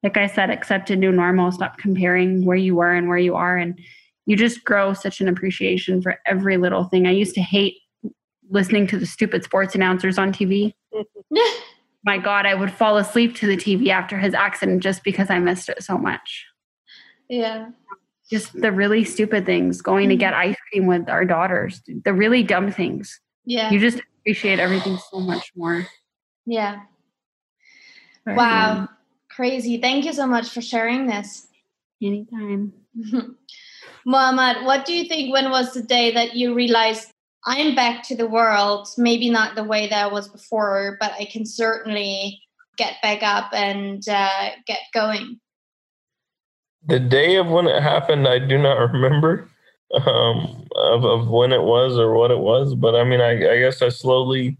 like 0.03 0.16
I 0.16 0.27
said, 0.27 0.51
accept 0.51 0.90
a 0.90 0.96
new 0.96 1.12
normal, 1.12 1.53
stop 1.53 1.79
comparing 1.79 2.44
where 2.44 2.57
you 2.57 2.75
were 2.75 2.92
and 2.92 3.09
where 3.09 3.18
you 3.18 3.35
are. 3.35 3.57
And 3.57 3.79
you 4.27 4.37
just 4.37 4.64
grow 4.64 4.92
such 4.94 5.20
an 5.20 5.29
appreciation 5.29 6.01
for 6.01 6.18
every 6.27 6.57
little 6.57 6.85
thing. 6.85 7.07
I 7.07 7.12
used 7.12 7.35
to 7.35 7.42
hate 7.42 7.77
listening 8.51 8.87
to 8.88 8.99
the 8.99 9.07
stupid 9.07 9.44
sports 9.44 9.75
announcers 9.75 10.18
on 10.18 10.33
TV. 10.33 10.73
My 12.05 12.16
God, 12.16 12.46
I 12.46 12.55
would 12.55 12.73
fall 12.73 12.96
asleep 12.96 13.37
to 13.37 13.46
the 13.46 13.57
TV 13.57 13.88
after 13.88 14.18
his 14.18 14.33
accident 14.33 14.83
just 14.83 15.05
because 15.05 15.29
I 15.29 15.38
missed 15.38 15.68
it 15.68 15.83
so 15.83 15.99
much. 15.99 16.46
Yeah. 17.29 17.68
Just 18.31 18.53
the 18.61 18.71
really 18.71 19.05
stupid 19.05 19.45
things, 19.45 19.83
going 19.83 20.05
mm-hmm. 20.05 20.11
to 20.11 20.16
get 20.16 20.35
ice 20.35 20.57
cream 20.71 20.87
with 20.87 21.09
our 21.09 21.25
daughters, 21.25 21.83
the 22.05 22.12
really 22.12 22.43
dumb 22.43 22.71
things. 22.71 23.21
Yeah. 23.45 23.71
You 23.71 23.81
just 23.81 24.01
appreciate 24.21 24.61
everything 24.61 24.99
so 25.11 25.21
much 25.21 25.53
more. 25.57 25.87
Yeah. 26.47 26.83
wow 28.27 28.88
crazy. 29.40 29.79
Thank 29.79 30.05
you 30.05 30.12
so 30.12 30.27
much 30.27 30.51
for 30.51 30.61
sharing 30.61 31.07
this. 31.07 31.47
Anytime. 32.03 32.75
Muhammad, 34.05 34.66
what 34.66 34.85
do 34.85 34.93
you 34.93 35.09
think? 35.09 35.33
When 35.33 35.51
was 35.51 35.73
the 35.73 35.83
day 35.83 36.12
that 36.12 36.35
you 36.35 36.55
realized 36.55 37.11
I'm 37.47 37.75
back 37.75 38.03
to 38.09 38.16
the 38.16 38.27
world? 38.27 38.88
Maybe 38.99 39.31
not 39.31 39.55
the 39.55 39.64
way 39.64 39.88
that 39.88 40.05
I 40.05 40.12
was 40.12 40.29
before, 40.29 40.99
but 41.01 41.12
I 41.19 41.25
can 41.25 41.47
certainly 41.47 42.43
get 42.77 42.97
back 43.03 43.23
up 43.23 43.55
and 43.55 44.07
uh, 44.07 44.51
get 44.66 44.81
going. 44.93 45.40
The 46.87 47.01
day 47.01 47.37
of 47.37 47.47
when 47.47 47.66
it 47.66 47.83
happened, 47.83 48.27
I 48.27 48.38
do 48.38 48.59
not 48.59 48.75
remember 48.93 49.49
um, 49.95 50.66
of, 50.77 51.05
of 51.05 51.29
when 51.29 51.53
it 51.53 51.62
was 51.62 51.99
or 51.99 52.14
what 52.14 52.31
it 52.31 52.38
was. 52.38 52.75
But 52.75 52.95
I 52.95 53.05
mean, 53.05 53.21
I, 53.21 53.33
I 53.33 53.59
guess 53.59 53.83
I 53.83 53.88
slowly, 53.88 54.57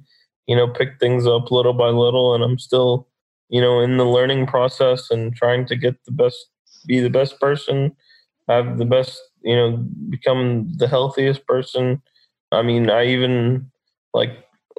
you 0.47 0.57
know, 0.57 0.69
picked 0.69 1.01
things 1.01 1.27
up 1.27 1.51
little 1.51 1.73
by 1.73 1.89
little, 1.89 2.35
and 2.35 2.45
I'm 2.45 2.59
still 2.59 3.09
you 3.51 3.61
know, 3.61 3.81
in 3.81 3.97
the 3.97 4.07
learning 4.07 4.47
process 4.47 5.11
and 5.11 5.35
trying 5.35 5.67
to 5.67 5.77
get 5.77 6.03
the 6.05 6.13
best, 6.13 6.47
be 6.87 7.01
the 7.01 7.11
best 7.11 7.39
person, 7.41 7.95
have 8.49 8.79
the 8.79 8.85
best, 8.85 9.21
you 9.43 9.55
know, 9.55 9.77
become 10.09 10.73
the 10.77 10.87
healthiest 10.87 11.47
person. 11.47 12.01
I 12.53 12.63
mean, 12.63 12.89
I 12.89 13.07
even 13.07 13.71
like 14.15 14.31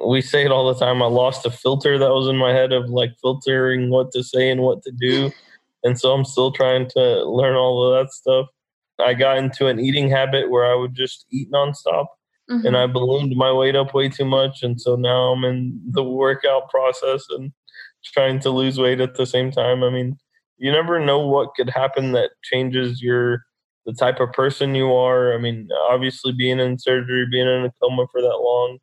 we 0.04 0.20
say 0.22 0.44
it 0.44 0.50
all 0.50 0.72
the 0.72 0.78
time. 0.78 1.02
I 1.02 1.06
lost 1.06 1.46
a 1.46 1.50
filter 1.50 1.98
that 1.98 2.10
was 2.10 2.28
in 2.28 2.36
my 2.36 2.50
head 2.50 2.72
of 2.72 2.88
like 2.88 3.12
filtering 3.20 3.90
what 3.90 4.10
to 4.12 4.24
say 4.24 4.50
and 4.50 4.62
what 4.62 4.82
to 4.84 4.90
do. 4.90 5.30
And 5.84 5.98
so 5.98 6.12
I'm 6.12 6.24
still 6.24 6.52
trying 6.52 6.88
to 6.90 7.24
learn 7.24 7.56
all 7.56 7.84
of 7.84 7.98
that 7.98 8.12
stuff. 8.12 8.46
I 9.00 9.14
got 9.14 9.38
into 9.38 9.66
an 9.66 9.80
eating 9.80 10.08
habit 10.08 10.50
where 10.50 10.64
I 10.64 10.74
would 10.74 10.94
just 10.94 11.26
eat 11.32 11.50
nonstop. 11.50 12.06
Mm-hmm. 12.50 12.66
And 12.66 12.76
I 12.76 12.86
ballooned 12.86 13.34
my 13.36 13.52
weight 13.52 13.76
up 13.76 13.94
way 13.94 14.08
too 14.08 14.24
much. 14.24 14.62
And 14.62 14.80
so 14.80 14.96
now 14.96 15.32
I'm 15.32 15.44
in 15.44 15.80
the 15.90 16.02
workout 16.02 16.68
process 16.70 17.24
and 17.30 17.52
trying 18.04 18.40
to 18.40 18.50
lose 18.50 18.78
weight 18.78 19.00
at 19.00 19.14
the 19.14 19.26
same 19.26 19.50
time. 19.50 19.82
I 19.82 19.90
mean, 19.90 20.18
you 20.58 20.70
never 20.70 21.00
know 21.00 21.20
what 21.20 21.54
could 21.54 21.70
happen 21.70 22.12
that 22.12 22.30
changes 22.42 23.02
your 23.02 23.44
the 23.84 23.92
type 23.92 24.20
of 24.20 24.32
person 24.32 24.76
you 24.76 24.92
are. 24.92 25.34
I 25.34 25.38
mean, 25.38 25.68
obviously 25.90 26.32
being 26.32 26.60
in 26.60 26.78
surgery, 26.78 27.26
being 27.30 27.48
in 27.48 27.64
a 27.64 27.72
coma 27.82 28.06
for 28.12 28.20
that 28.20 28.38
long, 28.40 28.78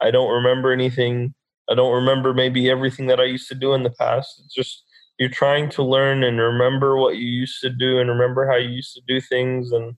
I 0.00 0.10
don't 0.10 0.32
remember 0.32 0.72
anything. 0.72 1.34
I 1.70 1.74
don't 1.74 1.94
remember 1.94 2.34
maybe 2.34 2.68
everything 2.68 3.06
that 3.06 3.20
I 3.20 3.24
used 3.24 3.48
to 3.48 3.54
do 3.54 3.74
in 3.74 3.84
the 3.84 3.90
past. 3.90 4.42
It's 4.44 4.54
just 4.54 4.82
you're 5.20 5.28
trying 5.28 5.68
to 5.68 5.82
learn 5.82 6.24
and 6.24 6.40
remember 6.40 6.96
what 6.96 7.16
you 7.16 7.28
used 7.28 7.60
to 7.60 7.68
do 7.68 7.98
and 7.98 8.08
remember 8.08 8.48
how 8.48 8.56
you 8.56 8.70
used 8.70 8.94
to 8.94 9.02
do 9.06 9.20
things 9.20 9.70
and 9.70 9.94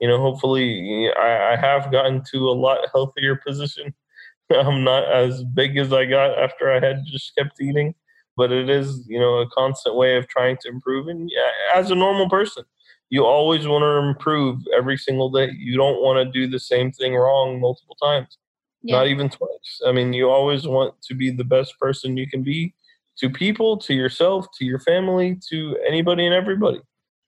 you 0.00 0.06
know 0.06 0.18
hopefully 0.18 1.10
I, 1.18 1.54
I 1.54 1.56
have 1.56 1.90
gotten 1.90 2.22
to 2.32 2.48
a 2.48 2.52
lot 2.52 2.86
healthier 2.92 3.36
position. 3.36 3.92
I'm 4.52 4.84
not 4.84 5.10
as 5.10 5.42
big 5.42 5.76
as 5.76 5.92
i 5.92 6.04
got 6.04 6.38
after 6.38 6.70
i 6.70 6.78
had 6.78 7.04
just 7.04 7.34
kept 7.36 7.60
eating 7.60 7.94
but 8.36 8.52
it 8.52 8.70
is 8.70 9.04
you 9.08 9.18
know 9.18 9.38
a 9.38 9.50
constant 9.50 9.96
way 9.96 10.16
of 10.16 10.28
trying 10.28 10.56
to 10.60 10.68
improve. 10.68 11.08
And 11.08 11.28
as 11.74 11.90
a 11.90 11.96
normal 11.96 12.28
person 12.28 12.62
you 13.08 13.24
always 13.24 13.66
want 13.66 13.82
to 13.82 14.08
improve 14.08 14.60
every 14.76 14.96
single 14.98 15.30
day. 15.30 15.48
You 15.56 15.76
don't 15.76 16.02
want 16.02 16.18
to 16.24 16.32
do 16.32 16.50
the 16.50 16.58
same 16.58 16.90
thing 16.92 17.14
wrong 17.14 17.60
multiple 17.60 17.96
times 18.02 18.36
yeah. 18.82 18.96
not 18.98 19.08
even 19.08 19.30
twice. 19.30 19.80
I 19.86 19.92
mean 19.92 20.12
you 20.12 20.28
always 20.28 20.66
want 20.66 21.00
to 21.02 21.14
be 21.14 21.30
the 21.30 21.44
best 21.44 21.78
person 21.80 22.18
you 22.18 22.28
can 22.28 22.42
be 22.42 22.74
to 23.18 23.30
people 23.30 23.76
to 23.78 23.94
yourself 23.94 24.46
to 24.58 24.64
your 24.64 24.78
family 24.80 25.38
to 25.48 25.76
anybody 25.86 26.26
and 26.26 26.34
everybody. 26.34 26.80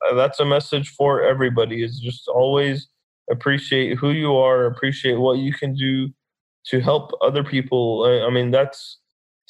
Uh, 0.07 0.15
that's 0.15 0.41
a 0.41 0.45
message 0.45 0.91
for 0.91 1.23
everybody 1.23 1.83
is 1.83 1.99
just 1.99 2.29
always 2.29 2.89
appreciate 3.31 3.99
who 3.99 4.11
you 4.11 4.37
are 4.37 4.67
appreciate 4.67 5.19
what 5.19 5.39
you 5.39 5.53
can 5.53 5.75
do 5.75 6.09
to 6.67 6.81
help 6.81 7.13
other 7.21 7.43
people. 7.43 8.05
I 8.27 8.31
mean 8.31 8.51
that's 8.51 8.99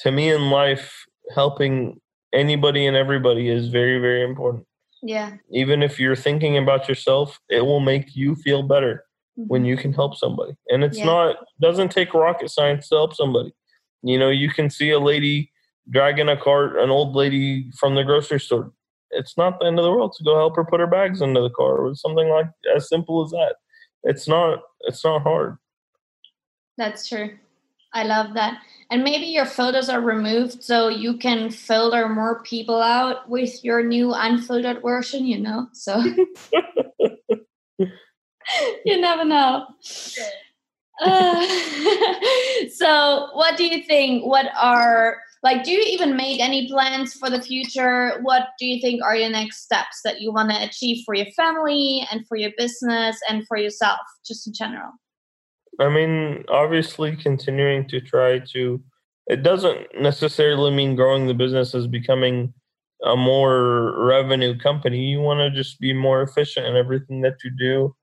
to 0.01 0.11
me 0.11 0.31
in 0.31 0.51
life 0.51 1.05
helping 1.35 2.01
anybody 2.33 2.87
and 2.87 2.97
everybody 2.97 3.49
is 3.49 3.69
very 3.69 3.99
very 3.99 4.23
important. 4.23 4.65
Yeah. 5.03 5.35
Even 5.53 5.83
if 5.83 6.01
you're 6.01 6.17
thinking 6.17 6.57
about 6.57 6.89
yourself 6.89 7.39
it 7.49 7.63
will 7.63 7.81
make 7.81 8.17
you 8.17 8.35
feel 8.37 8.63
better 8.63 9.05
mm-hmm. 9.39 9.49
when 9.49 9.65
you 9.65 9.77
can 9.77 9.93
help 9.93 10.17
somebody. 10.17 10.55
And 10.69 10.83
it's 10.83 10.99
yeah. 10.99 11.05
not 11.05 11.37
doesn't 11.61 11.91
take 11.91 12.15
rocket 12.15 12.51
science 12.51 12.89
to 12.89 12.97
help 12.97 13.15
somebody. 13.15 13.53
You 14.03 14.19
know 14.19 14.31
you 14.31 14.49
can 14.49 14.71
see 14.71 14.91
a 14.91 14.99
lady 15.01 15.53
dragging 15.91 16.29
a 16.29 16.37
cart 16.37 16.77
an 16.79 16.91
old 16.91 17.15
lady 17.15 17.71
from 17.79 17.95
the 17.95 18.05
grocery 18.05 18.41
store. 18.41 18.73
It's 19.11 19.37
not 19.37 19.59
the 19.59 19.67
end 19.67 19.79
of 19.79 19.85
the 19.85 19.91
world 19.91 20.15
to 20.19 20.25
go 20.25 20.37
help 20.37 20.57
her 20.57 20.65
put 20.65 20.81
her 20.81 20.87
bags 20.87 21.23
into 21.23 21.41
the 21.41 21.51
car 21.51 21.79
or 21.79 21.95
something 21.95 22.29
like 22.29 22.47
as 22.75 22.89
simple 22.89 23.25
as 23.25 23.31
that. 23.31 23.57
It's 24.03 24.29
not 24.29 24.61
it's 24.83 25.05
not 25.05 25.23
hard. 25.23 25.57
That's 26.77 27.09
true. 27.09 27.31
I 27.95 28.05
love 28.05 28.35
that. 28.35 28.61
And 28.91 29.03
maybe 29.03 29.27
your 29.27 29.47
filters 29.47 29.89
are 29.89 30.01
removed 30.01 30.63
so 30.63 30.89
you 30.89 31.17
can 31.17 31.51
filter 31.51 32.09
more 32.09 32.43
people 32.43 32.81
out 32.81 33.29
with 33.29 33.65
your 33.65 33.83
new 33.83 34.13
unfiltered 34.13 34.83
version 34.83 35.27
you 35.27 35.39
know? 35.39 35.69
So 35.73 36.01
you 38.85 39.01
never 39.01 39.25
know 39.25 39.67
so 42.75 43.29
what 43.35 43.57
do 43.57 43.65
you 43.65 43.83
think 43.85 44.25
what 44.25 44.47
are 44.59 45.19
like 45.45 45.63
do 45.63 45.71
you 45.71 45.81
even 45.87 46.17
make 46.17 46.41
any 46.41 46.69
plans 46.69 47.15
for 47.15 47.31
the 47.31 47.41
future 47.41 48.19
what 48.23 48.49
do 48.59 48.67
you 48.67 48.81
think 48.81 49.01
are 49.05 49.15
your 49.15 49.31
next 49.31 49.63
steps 49.63 50.01
that 50.05 50.21
you 50.21 50.33
want 50.33 50.51
to 50.51 50.61
achieve 50.61 51.05
for 51.05 51.15
your 51.15 51.31
family 51.37 52.05
and 52.11 52.27
for 52.27 52.37
your 52.37 52.51
business 52.59 53.21
and 53.29 53.47
for 53.47 53.57
yourself 53.57 54.01
just 54.27 54.47
in 54.49 54.53
general 54.53 54.91
I 55.81 55.89
mean, 55.89 56.45
obviously, 56.49 57.17
continuing 57.17 57.89
to 57.89 58.01
try 58.01 58.41
to. 58.53 58.83
It 59.29 59.43
doesn't 59.43 59.87
necessarily 60.01 60.71
mean 60.71 60.97
growing 60.97 61.27
the 61.27 61.35
business 61.35 61.75
as 61.75 61.87
becoming 61.87 62.53
a 63.05 63.17
more 63.17 63.95
revenue 64.05 64.59
company. 64.59 65.05
You 65.05 65.21
want 65.21 65.39
to 65.41 65.51
just 65.51 65.79
be 65.79 65.93
more 65.93 66.23
efficient 66.23 66.67
in 66.67 66.77
everything 66.77 67.21
that 67.21 67.37
you 67.45 67.51
do. 67.57 67.95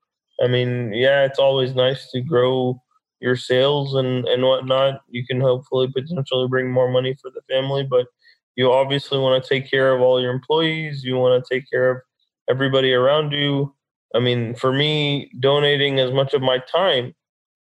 I 0.41 0.48
mean, 0.48 0.93
yeah, 0.93 1.26
it's 1.26 1.39
always 1.39 1.76
nice 1.76 2.12
to 2.12 2.22
grow 2.22 2.82
your 3.20 3.36
sales 3.36 3.95
and 3.95 4.26
and 4.28 4.43
whatnot. 4.43 5.01
You 5.09 5.26
can 5.26 5.39
hopefully 5.41 5.91
potentially 5.91 6.47
bring 6.47 6.70
more 6.72 6.91
money 6.91 7.16
for 7.22 7.32
the 7.32 7.41
family, 7.49 7.84
but 7.84 8.07
you 8.55 8.72
obviously 8.72 9.20
want 9.20 9.41
to 9.41 9.49
take 9.49 9.70
care 9.70 9.93
of 9.93 10.01
all 10.01 10.22
your 10.22 10.32
employees. 10.32 11.03
You 11.03 11.18
want 11.18 11.43
to 11.43 11.53
take 11.53 11.70
care 11.70 11.91
of 11.91 11.97
everybody 12.49 12.93
around 12.93 13.32
you. 13.32 13.74
I 14.13 14.20
mean, 14.20 14.55
for 14.55 14.72
me, 14.72 15.30
donating 15.39 15.99
as 15.99 16.11
much 16.11 16.34
of 16.34 16.41
my 16.41 16.59
time 16.59 17.13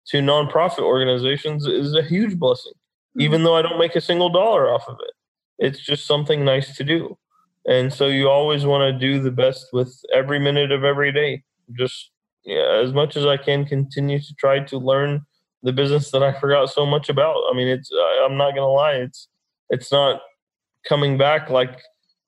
to 0.09 0.19
nonprofit 0.19 0.81
organizations 0.81 1.67
is 1.67 1.95
a 1.95 2.03
huge 2.03 2.39
blessing, 2.39 2.73
mm-hmm. 2.73 3.23
even 3.23 3.43
though 3.43 3.57
I 3.57 3.63
don't 3.63 3.79
make 3.79 3.97
a 3.97 4.01
single 4.01 4.29
dollar 4.29 4.71
off 4.73 4.87
of 4.89 4.99
it. 5.01 5.15
It's 5.59 5.81
just 5.81 6.07
something 6.07 6.45
nice 6.45 6.77
to 6.77 6.85
do. 6.85 7.17
And 7.67 7.93
so 7.93 8.09
you 8.09 8.29
always 8.29 8.65
want 8.65 8.93
to 8.93 8.99
do 8.99 9.21
the 9.21 9.31
best 9.31 9.69
with 9.73 9.97
every 10.13 10.41
minute 10.41 10.73
of 10.73 10.83
every 10.83 11.13
day. 11.13 11.45
Just 11.79 12.11
yeah, 12.45 12.81
as 12.83 12.93
much 12.93 13.17
as 13.17 13.25
I 13.25 13.37
can, 13.37 13.65
continue 13.65 14.19
to 14.19 14.35
try 14.35 14.59
to 14.59 14.79
learn 14.79 15.25
the 15.63 15.73
business 15.73 16.11
that 16.11 16.23
I 16.23 16.39
forgot 16.39 16.71
so 16.71 16.85
much 16.85 17.09
about. 17.09 17.37
I 17.51 17.57
mean, 17.57 17.69
it's 17.69 17.91
I'm 18.25 18.37
not 18.37 18.55
gonna 18.55 18.69
lie, 18.69 18.95
it's 18.95 19.29
it's 19.71 19.93
not 19.93 20.21
coming 20.89 21.17
back 21.17 21.51
like 21.51 21.79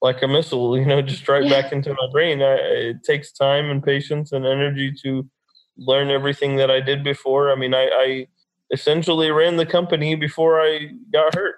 like 0.02 0.22
a 0.22 0.28
missile, 0.28 0.78
you 0.78 0.86
know, 0.86 1.02
just 1.02 1.28
right 1.28 1.44
yeah. 1.44 1.62
back 1.62 1.72
into 1.72 1.90
my 1.90 2.08
brain. 2.12 2.42
I, 2.42 2.54
it 2.54 3.04
takes 3.04 3.32
time 3.32 3.70
and 3.70 3.82
patience 3.82 4.32
and 4.32 4.46
energy 4.46 4.92
to 5.02 5.28
learn 5.76 6.10
everything 6.10 6.56
that 6.56 6.70
I 6.70 6.80
did 6.80 7.02
before. 7.02 7.50
I 7.50 7.56
mean, 7.56 7.74
I, 7.74 7.88
I 7.92 8.26
essentially 8.70 9.30
ran 9.30 9.56
the 9.56 9.66
company 9.66 10.14
before 10.14 10.60
I 10.60 10.90
got 11.12 11.34
hurt. 11.34 11.56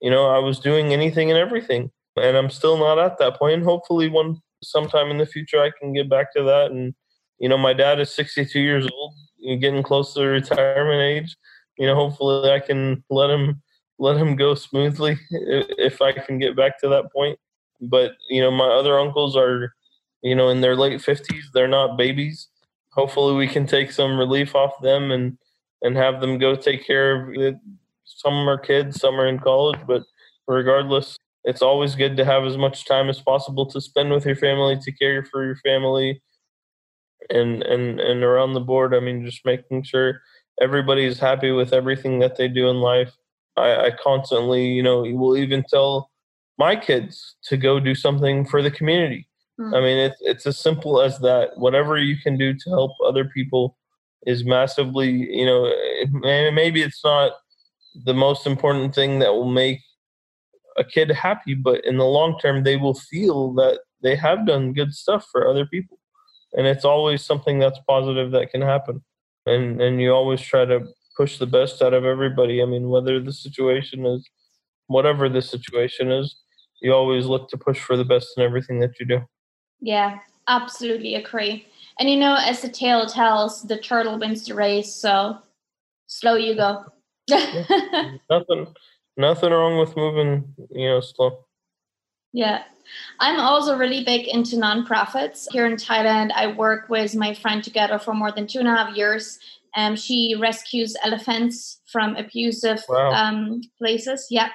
You 0.00 0.10
know, 0.10 0.26
I 0.26 0.38
was 0.38 0.58
doing 0.58 0.92
anything 0.92 1.30
and 1.30 1.38
everything, 1.38 1.90
and 2.16 2.36
I'm 2.36 2.50
still 2.50 2.76
not 2.76 2.98
at 2.98 3.18
that 3.18 3.38
point. 3.38 3.62
Hopefully, 3.62 4.08
one 4.08 4.38
sometime 4.62 5.10
in 5.10 5.18
the 5.18 5.26
future, 5.26 5.62
I 5.62 5.70
can 5.78 5.92
get 5.92 6.10
back 6.10 6.32
to 6.34 6.42
that. 6.42 6.70
And 6.72 6.94
you 7.38 7.48
know, 7.48 7.58
my 7.58 7.72
dad 7.72 8.00
is 8.00 8.12
62 8.12 8.58
years 8.58 8.88
old, 8.92 9.14
getting 9.42 9.82
close 9.82 10.14
to 10.14 10.22
retirement 10.22 11.00
age. 11.00 11.36
You 11.78 11.86
know, 11.86 11.94
hopefully, 11.94 12.50
I 12.50 12.60
can 12.60 13.02
let 13.10 13.30
him 13.30 13.62
let 13.98 14.16
him 14.16 14.36
go 14.36 14.54
smoothly 14.54 15.16
if 15.30 16.02
I 16.02 16.12
can 16.12 16.38
get 16.38 16.56
back 16.56 16.80
to 16.80 16.88
that 16.88 17.12
point. 17.12 17.38
But 17.80 18.12
you 18.28 18.40
know, 18.40 18.50
my 18.50 18.66
other 18.66 18.98
uncles 18.98 19.36
are, 19.36 19.74
you 20.22 20.34
know, 20.34 20.48
in 20.50 20.60
their 20.60 20.76
late 20.76 21.00
50s. 21.00 21.44
They're 21.52 21.68
not 21.68 21.96
babies. 21.96 22.48
Hopefully, 22.90 23.34
we 23.34 23.48
can 23.48 23.66
take 23.66 23.90
some 23.90 24.18
relief 24.18 24.54
off 24.54 24.80
them 24.82 25.10
and 25.10 25.38
and 25.82 25.96
have 25.96 26.20
them 26.20 26.38
go 26.38 26.54
take 26.54 26.86
care 26.86 27.28
of 27.28 27.34
it. 27.34 27.56
Some 28.04 28.48
are 28.48 28.58
kids, 28.58 29.00
some 29.00 29.18
are 29.20 29.26
in 29.26 29.38
college, 29.38 29.80
but 29.86 30.02
regardless, 30.46 31.16
it's 31.44 31.62
always 31.62 31.94
good 31.94 32.16
to 32.16 32.24
have 32.24 32.44
as 32.44 32.56
much 32.56 32.86
time 32.86 33.08
as 33.08 33.20
possible 33.20 33.66
to 33.66 33.80
spend 33.80 34.12
with 34.12 34.24
your 34.24 34.36
family, 34.36 34.78
to 34.80 34.92
care 34.92 35.24
for 35.24 35.44
your 35.44 35.56
family, 35.56 36.22
and 37.32 37.62
and 37.62 38.00
and 38.00 38.22
around 38.22 38.54
the 38.54 38.60
board. 38.60 38.94
I 38.94 39.00
mean, 39.00 39.24
just 39.24 39.44
making 39.44 39.82
sure 39.84 40.20
everybody's 40.60 41.18
happy 41.18 41.50
with 41.50 41.72
everything 41.72 42.18
that 42.20 42.36
they 42.36 42.48
do 42.48 42.68
in 42.68 42.76
life. 42.76 43.12
I, 43.56 43.86
I 43.86 43.90
constantly, 43.90 44.66
you 44.66 44.82
know, 44.82 45.02
will 45.02 45.36
even 45.36 45.64
tell 45.68 46.10
my 46.58 46.76
kids 46.76 47.36
to 47.44 47.56
go 47.56 47.80
do 47.80 47.94
something 47.94 48.46
for 48.46 48.62
the 48.62 48.70
community. 48.70 49.28
Mm-hmm. 49.60 49.74
I 49.74 49.80
mean, 49.80 49.98
it's 49.98 50.20
it's 50.20 50.46
as 50.46 50.58
simple 50.58 51.00
as 51.00 51.18
that. 51.20 51.56
Whatever 51.56 51.98
you 51.98 52.16
can 52.16 52.36
do 52.38 52.54
to 52.54 52.70
help 52.70 52.92
other 53.04 53.24
people 53.24 53.76
is 54.26 54.44
massively, 54.44 55.10
you 55.10 55.46
know, 55.46 55.72
maybe 56.52 56.82
it's 56.82 57.02
not 57.04 57.32
the 58.04 58.14
most 58.14 58.46
important 58.46 58.94
thing 58.94 59.18
that 59.18 59.32
will 59.32 59.50
make 59.50 59.80
a 60.78 60.84
kid 60.84 61.10
happy, 61.10 61.54
but 61.54 61.84
in 61.84 61.98
the 61.98 62.04
long 62.04 62.38
term, 62.38 62.62
they 62.62 62.76
will 62.76 62.94
feel 62.94 63.52
that 63.54 63.80
they 64.02 64.16
have 64.16 64.46
done 64.46 64.72
good 64.72 64.94
stuff 64.94 65.26
for 65.30 65.46
other 65.46 65.66
people. 65.66 65.98
And 66.54 66.66
it's 66.66 66.84
always 66.84 67.24
something 67.24 67.58
that's 67.58 67.78
positive 67.88 68.30
that 68.32 68.50
can 68.50 68.62
happen. 68.62 69.02
And 69.46 69.80
and 69.80 70.00
you 70.00 70.12
always 70.12 70.40
try 70.40 70.64
to 70.64 70.86
push 71.16 71.38
the 71.38 71.46
best 71.46 71.82
out 71.82 71.94
of 71.94 72.04
everybody. 72.04 72.62
I 72.62 72.66
mean, 72.66 72.88
whether 72.88 73.20
the 73.20 73.32
situation 73.32 74.06
is 74.06 74.28
whatever 74.86 75.28
the 75.28 75.42
situation 75.42 76.10
is, 76.10 76.36
you 76.80 76.92
always 76.92 77.26
look 77.26 77.48
to 77.50 77.58
push 77.58 77.80
for 77.80 77.96
the 77.96 78.04
best 78.04 78.28
in 78.36 78.42
everything 78.42 78.80
that 78.80 78.98
you 79.00 79.06
do. 79.06 79.20
Yeah, 79.80 80.18
absolutely 80.48 81.14
agree. 81.14 81.66
And 81.98 82.08
you 82.08 82.16
know, 82.16 82.36
as 82.38 82.62
the 82.62 82.68
tale 82.68 83.06
tells, 83.06 83.62
the 83.62 83.78
turtle 83.78 84.18
wins 84.18 84.46
the 84.46 84.54
race. 84.54 84.92
So 84.92 85.38
slow 86.06 86.34
you 86.34 86.54
go. 86.54 86.84
nothing, 88.30 88.66
nothing 89.16 89.50
wrong 89.50 89.78
with 89.78 89.96
moving. 89.96 90.54
You 90.70 90.88
know, 90.88 91.00
slow. 91.00 91.44
Yeah. 92.32 92.62
I'm 93.20 93.40
also 93.40 93.76
really 93.76 94.04
big 94.04 94.28
into 94.28 94.56
nonprofits. 94.56 95.46
Here 95.50 95.66
in 95.66 95.76
Thailand, 95.76 96.32
I 96.32 96.48
work 96.48 96.88
with 96.88 97.14
my 97.14 97.34
friend 97.34 97.62
together 97.62 97.98
for 97.98 98.14
more 98.14 98.32
than 98.32 98.46
two 98.46 98.58
and 98.58 98.68
a 98.68 98.76
half 98.76 98.96
years. 98.96 99.38
Um, 99.76 99.96
she 99.96 100.34
rescues 100.38 100.94
elephants 101.02 101.80
from 101.90 102.16
abusive 102.16 102.84
wow. 102.88 103.10
um, 103.12 103.62
places. 103.78 104.26
Yeah. 104.30 104.50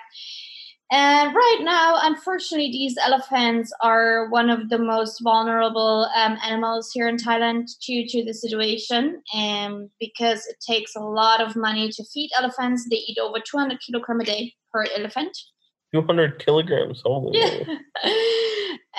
And 0.89 1.35
right 1.35 1.59
now, 1.61 1.99
unfortunately, 2.01 2.71
these 2.71 2.95
elephants 2.97 3.73
are 3.81 4.29
one 4.29 4.49
of 4.49 4.69
the 4.69 4.77
most 4.77 5.19
vulnerable 5.21 6.09
um, 6.15 6.37
animals 6.45 6.91
here 6.93 7.09
in 7.09 7.17
Thailand 7.17 7.65
due 7.85 8.07
to 8.07 8.23
the 8.23 8.33
situation. 8.33 9.21
And 9.33 9.89
because 9.99 10.45
it 10.45 10.57
takes 10.65 10.95
a 10.95 11.01
lot 11.01 11.41
of 11.41 11.57
money 11.57 11.89
to 11.91 12.03
feed 12.05 12.29
elephants, 12.37 12.87
they 12.89 12.97
eat 12.97 13.17
over 13.21 13.39
200 13.39 13.79
kilogram 13.85 14.21
a 14.21 14.23
day 14.23 14.53
per 14.71 14.85
elephant. 14.95 15.37
200 16.01 16.39
kilograms, 16.39 17.01
holy. 17.03 17.39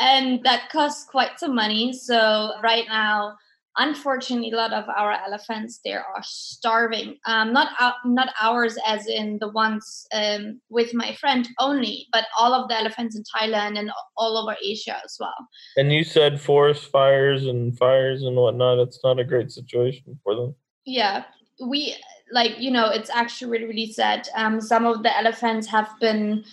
And 0.01 0.45
that 0.45 0.69
costs 0.71 1.05
quite 1.11 1.41
some 1.41 1.57
money. 1.57 1.93
So 1.93 2.53
right 2.63 2.85
now, 2.87 3.35
unfortunately 3.79 4.51
a 4.51 4.57
lot 4.57 4.73
of 4.73 4.85
our 4.89 5.13
elephants 5.13 5.81
they 5.85 5.93
are 5.93 6.05
starving. 6.23 7.17
Um, 7.27 7.53
not 7.53 7.69
uh, 7.81 7.93
not 8.05 8.31
ours 8.41 8.77
as 8.87 9.07
in 9.07 9.39
the 9.41 9.49
ones 9.49 10.07
um, 10.13 10.61
with 10.69 10.93
my 10.93 11.15
friend 11.15 11.49
only 11.59 12.07
but 12.13 12.25
all 12.39 12.53
of 12.53 12.69
the 12.69 12.77
elephants 12.77 13.17
in 13.17 13.23
thailand 13.23 13.79
and 13.79 13.91
all 14.17 14.37
over 14.37 14.57
asia 14.63 14.97
as 15.05 15.17
well. 15.19 15.49
And 15.77 15.93
you 15.93 16.05
said 16.05 16.41
forest 16.41 16.91
fires 16.91 17.47
and 17.47 17.79
fires 17.79 18.23
and 18.23 18.37
whatnot 18.37 18.81
it's 18.81 19.01
not 19.03 19.19
a 19.19 19.25
great 19.25 19.51
situation 19.51 20.19
for 20.25 20.35
them. 20.35 20.55
Yeah. 20.85 21.25
We 21.65 21.97
like 22.33 22.59
you 22.59 22.71
know 22.71 22.91
it's 22.91 23.11
actually 23.11 23.51
really 23.53 23.67
really 23.67 23.93
sad. 23.93 24.29
Um, 24.35 24.61
some 24.61 24.87
of 24.87 25.03
the 25.03 25.17
elephants 25.17 25.67
have 25.69 25.89
been 26.01 26.45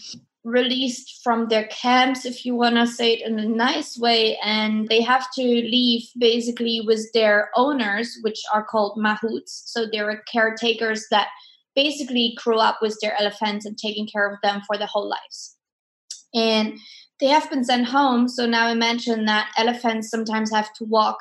released 0.46 1.22
from 1.24 1.48
their 1.48 1.66
camps, 1.68 2.24
if 2.24 2.46
you 2.46 2.56
want 2.56 2.76
to 2.76 2.86
say 2.86 3.14
it 3.14 3.28
in 3.28 3.40
a 3.40 3.48
nice 3.48 3.98
way, 3.98 4.38
and 4.44 4.88
they 4.88 5.02
have 5.02 5.26
to 5.34 5.42
leave 5.42 6.04
basically 6.18 6.82
with 6.86 7.12
their 7.14 7.50
owners, 7.56 8.20
which 8.22 8.42
are 8.54 8.64
called 8.64 8.98
mahouts. 8.98 9.64
So 9.66 9.88
they're 9.92 10.24
caretakers 10.32 11.08
that 11.10 11.30
basically 11.76 12.38
grew 12.42 12.60
up 12.60 12.78
with 12.82 12.98
their 13.02 13.20
elephants 13.20 13.66
and 13.66 13.78
taking 13.78 14.08
care 14.08 14.32
of 14.32 14.38
them 14.44 14.62
for 14.68 14.78
their 14.78 14.88
whole 14.88 15.10
lives. 15.10 15.58
And 16.34 16.78
they 17.20 17.28
have 17.28 17.50
been 17.50 17.64
sent 17.64 17.88
home. 17.88 18.28
So 18.28 18.46
now 18.46 18.70
imagine 18.70 19.26
that 19.26 19.52
elephants 19.58 20.10
sometimes 20.10 20.52
have 20.52 20.72
to 20.74 20.86
walk 20.86 21.18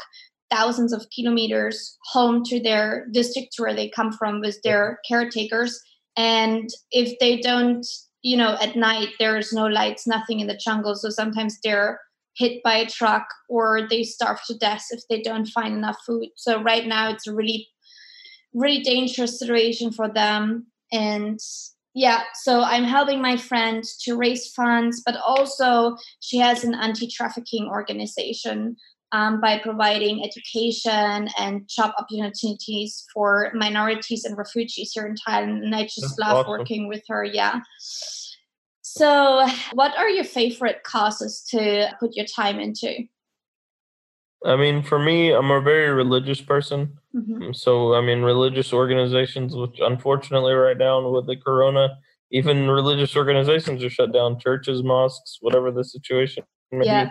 thousands 0.50 0.92
of 0.92 1.06
kilometers 1.16 1.96
home 2.12 2.44
to 2.44 2.60
their 2.60 3.06
districts 3.10 3.58
where 3.58 3.74
they 3.74 3.88
come 3.88 4.12
from 4.12 4.40
with 4.40 4.60
their 4.62 5.00
caretakers. 5.08 5.80
And 6.16 6.68
if 6.90 7.18
they 7.18 7.40
don't 7.40 7.86
you 8.24 8.36
know 8.36 8.56
at 8.60 8.74
night 8.74 9.10
there's 9.20 9.52
no 9.52 9.66
lights 9.66 10.06
nothing 10.06 10.40
in 10.40 10.48
the 10.48 10.56
jungle. 10.56 10.96
So 10.96 11.10
sometimes 11.10 11.58
they're 11.62 12.00
hit 12.36 12.62
by 12.64 12.74
a 12.74 12.86
truck 12.86 13.26
or 13.48 13.86
they 13.88 14.02
starve 14.02 14.40
to 14.48 14.58
death 14.58 14.84
if 14.90 15.02
they 15.08 15.22
don't 15.22 15.46
find 15.46 15.74
enough 15.74 15.98
food. 16.04 16.30
So 16.36 16.60
right 16.60 16.86
now 16.86 17.10
it's 17.10 17.28
a 17.28 17.34
really 17.34 17.68
really 18.52 18.82
dangerous 18.82 19.38
situation 19.38 19.92
for 19.92 20.08
them. 20.08 20.66
And 20.92 21.38
yeah 21.94 22.22
so 22.42 22.60
i'm 22.62 22.84
helping 22.84 23.22
my 23.22 23.36
friend 23.36 23.84
to 24.00 24.16
raise 24.16 24.52
funds 24.52 25.02
but 25.06 25.16
also 25.24 25.96
she 26.20 26.38
has 26.38 26.64
an 26.64 26.74
anti-trafficking 26.74 27.68
organization 27.68 28.76
um, 29.14 29.40
by 29.40 29.58
providing 29.58 30.24
education 30.24 31.28
and 31.38 31.68
job 31.68 31.92
opportunities 31.96 33.04
for 33.14 33.52
minorities 33.54 34.24
and 34.24 34.36
refugees 34.36 34.90
here 34.92 35.06
in 35.06 35.14
Thailand. 35.14 35.62
And 35.62 35.74
I 35.74 35.84
just 35.84 36.00
That's 36.00 36.18
love 36.18 36.36
awesome. 36.38 36.50
working 36.50 36.88
with 36.88 37.04
her. 37.08 37.24
Yeah. 37.24 37.60
So, 38.82 39.46
what 39.72 39.96
are 39.96 40.08
your 40.08 40.24
favorite 40.24 40.82
causes 40.82 41.44
to 41.50 41.94
put 42.00 42.16
your 42.16 42.26
time 42.26 42.58
into? 42.58 43.04
I 44.44 44.56
mean, 44.56 44.82
for 44.82 44.98
me, 44.98 45.30
I'm 45.32 45.50
a 45.50 45.60
very 45.60 45.90
religious 45.90 46.40
person. 46.40 46.98
Mm-hmm. 47.14 47.52
So, 47.52 47.94
I 47.94 48.00
mean, 48.00 48.22
religious 48.22 48.72
organizations, 48.72 49.54
which 49.54 49.78
unfortunately, 49.80 50.54
right 50.54 50.76
now 50.76 51.08
with 51.08 51.26
the 51.26 51.36
corona, 51.36 51.96
even 52.32 52.68
religious 52.68 53.16
organizations 53.16 53.84
are 53.84 53.90
shut 53.90 54.12
down 54.12 54.40
churches, 54.40 54.82
mosques, 54.82 55.38
whatever 55.40 55.70
the 55.70 55.84
situation 55.84 56.42
may 56.72 56.84
yeah. 56.84 57.04
be 57.04 57.10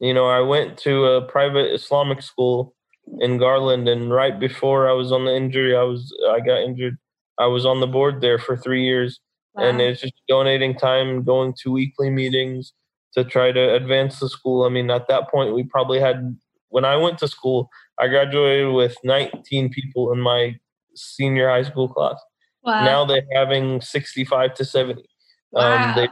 you 0.00 0.14
know, 0.14 0.26
I 0.26 0.40
went 0.40 0.78
to 0.78 1.06
a 1.06 1.22
private 1.22 1.72
Islamic 1.72 2.22
school 2.22 2.74
in 3.20 3.38
Garland, 3.38 3.88
and 3.88 4.12
right 4.12 4.38
before 4.38 4.88
I 4.88 4.92
was 4.92 5.12
on 5.12 5.24
the 5.24 5.34
injury, 5.34 5.76
I 5.76 5.82
was 5.82 6.14
I 6.30 6.40
got 6.40 6.62
injured. 6.62 6.98
I 7.38 7.46
was 7.46 7.66
on 7.66 7.80
the 7.80 7.86
board 7.86 8.20
there 8.20 8.38
for 8.38 8.56
three 8.56 8.84
years, 8.84 9.20
wow. 9.54 9.64
and 9.64 9.80
it's 9.80 10.00
just 10.00 10.14
donating 10.28 10.76
time, 10.76 11.24
going 11.24 11.54
to 11.62 11.72
weekly 11.72 12.10
meetings 12.10 12.72
to 13.14 13.24
try 13.24 13.52
to 13.52 13.74
advance 13.74 14.20
the 14.20 14.28
school. 14.28 14.64
I 14.64 14.68
mean, 14.68 14.90
at 14.90 15.08
that 15.08 15.30
point, 15.30 15.54
we 15.54 15.64
probably 15.64 16.00
had 16.00 16.36
when 16.68 16.84
I 16.84 16.96
went 16.96 17.18
to 17.18 17.28
school, 17.28 17.70
I 18.00 18.08
graduated 18.08 18.72
with 18.72 18.96
19 19.04 19.70
people 19.70 20.12
in 20.12 20.20
my 20.20 20.56
senior 20.96 21.48
high 21.48 21.62
school 21.62 21.88
class. 21.88 22.20
Wow. 22.64 22.84
Now 22.84 23.04
they're 23.04 23.22
having 23.32 23.80
65 23.80 24.54
to 24.54 24.64
70. 24.64 25.04
Wow. 25.52 25.90
Um, 25.90 25.94
they 25.94 26.08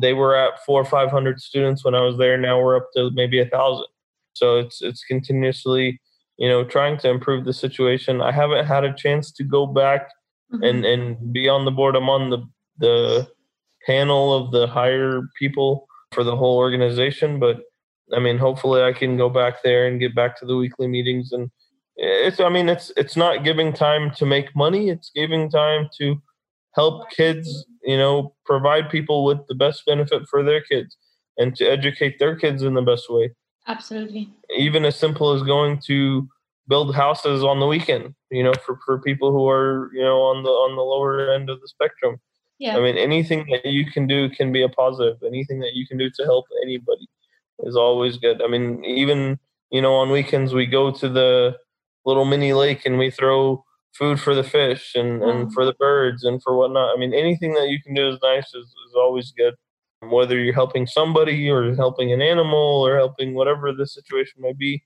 they 0.00 0.12
were 0.12 0.36
at 0.36 0.64
four 0.64 0.80
or 0.80 0.84
five 0.84 1.10
hundred 1.10 1.40
students 1.40 1.84
when 1.84 1.94
I 1.94 2.00
was 2.00 2.16
there. 2.18 2.36
Now 2.36 2.60
we're 2.60 2.76
up 2.76 2.88
to 2.96 3.10
maybe 3.14 3.40
a 3.40 3.46
thousand. 3.46 3.86
So 4.34 4.58
it's 4.58 4.82
it's 4.82 5.04
continuously, 5.04 6.00
you 6.36 6.48
know, 6.48 6.64
trying 6.64 6.98
to 6.98 7.10
improve 7.10 7.44
the 7.44 7.52
situation. 7.52 8.20
I 8.20 8.32
haven't 8.32 8.66
had 8.66 8.84
a 8.84 8.94
chance 8.94 9.32
to 9.32 9.44
go 9.44 9.66
back 9.66 10.08
mm-hmm. 10.52 10.64
and 10.64 10.84
and 10.84 11.32
be 11.32 11.48
on 11.48 11.64
the 11.64 11.70
board. 11.70 11.96
I'm 11.96 12.08
on 12.08 12.30
the 12.30 12.38
the 12.78 13.28
panel 13.86 14.34
of 14.34 14.50
the 14.50 14.66
higher 14.66 15.22
people 15.38 15.86
for 16.12 16.24
the 16.24 16.36
whole 16.36 16.56
organization, 16.56 17.38
but 17.38 17.60
I 18.12 18.18
mean, 18.18 18.38
hopefully 18.38 18.82
I 18.82 18.92
can 18.92 19.16
go 19.16 19.28
back 19.28 19.62
there 19.62 19.86
and 19.86 20.00
get 20.00 20.14
back 20.14 20.38
to 20.40 20.46
the 20.46 20.56
weekly 20.56 20.86
meetings 20.86 21.32
and 21.32 21.50
it's 21.96 22.40
i 22.40 22.48
mean 22.48 22.68
it's 22.68 22.92
it's 22.96 23.16
not 23.16 23.44
giving 23.44 23.72
time 23.72 24.10
to 24.10 24.26
make 24.26 24.54
money 24.56 24.90
it's 24.90 25.10
giving 25.14 25.50
time 25.50 25.88
to 25.96 26.20
help 26.74 27.08
kids 27.10 27.66
you 27.84 27.96
know 27.96 28.34
provide 28.44 28.90
people 28.90 29.24
with 29.24 29.38
the 29.48 29.54
best 29.54 29.84
benefit 29.86 30.22
for 30.28 30.42
their 30.42 30.62
kids 30.62 30.96
and 31.38 31.54
to 31.56 31.64
educate 31.64 32.18
their 32.18 32.36
kids 32.36 32.62
in 32.62 32.74
the 32.74 32.82
best 32.82 33.10
way. 33.10 33.30
Absolutely. 33.66 34.30
Even 34.56 34.84
as 34.84 34.96
simple 34.96 35.32
as 35.32 35.42
going 35.42 35.80
to 35.86 36.28
build 36.68 36.94
houses 36.94 37.42
on 37.42 37.60
the 37.60 37.66
weekend 37.66 38.14
you 38.30 38.42
know 38.42 38.52
for, 38.64 38.78
for 38.84 38.98
people 38.98 39.30
who 39.30 39.48
are 39.48 39.90
you 39.92 40.02
know 40.02 40.20
on 40.22 40.42
the 40.42 40.48
on 40.48 40.76
the 40.76 40.82
lower 40.82 41.32
end 41.32 41.48
of 41.50 41.60
the 41.60 41.68
spectrum. 41.68 42.20
Yeah. 42.58 42.76
I 42.76 42.80
mean 42.80 42.96
anything 42.96 43.46
that 43.50 43.66
you 43.66 43.90
can 43.90 44.06
do 44.06 44.28
can 44.30 44.52
be 44.52 44.62
a 44.62 44.68
positive. 44.68 45.18
Anything 45.26 45.60
that 45.60 45.74
you 45.74 45.86
can 45.86 45.98
do 45.98 46.10
to 46.10 46.24
help 46.24 46.46
anybody 46.62 47.08
is 47.60 47.76
always 47.76 48.16
good. 48.16 48.42
I 48.42 48.48
mean 48.48 48.84
even 48.84 49.38
you 49.70 49.82
know 49.82 49.94
on 49.94 50.10
weekends 50.10 50.52
we 50.54 50.66
go 50.66 50.90
to 50.90 51.08
the 51.08 51.56
little 52.04 52.24
mini 52.24 52.52
lake 52.52 52.84
and 52.84 52.98
we 52.98 53.10
throw 53.10 53.63
food 53.96 54.20
for 54.20 54.34
the 54.34 54.44
fish 54.44 54.92
and, 54.94 55.22
and 55.22 55.48
mm. 55.48 55.52
for 55.52 55.64
the 55.64 55.74
birds 55.74 56.24
and 56.24 56.42
for 56.42 56.56
whatnot. 56.56 56.94
I 56.94 56.98
mean, 56.98 57.14
anything 57.14 57.54
that 57.54 57.68
you 57.68 57.80
can 57.82 57.94
do 57.94 58.08
is 58.08 58.18
nice 58.22 58.46
is, 58.48 58.66
is 58.66 58.94
always 58.96 59.32
good. 59.32 59.54
Whether 60.02 60.38
you're 60.38 60.54
helping 60.54 60.86
somebody 60.86 61.48
or 61.48 61.74
helping 61.74 62.12
an 62.12 62.20
animal 62.20 62.86
or 62.86 62.96
helping 62.96 63.34
whatever 63.34 63.72
the 63.72 63.86
situation 63.86 64.42
may 64.42 64.52
be, 64.52 64.82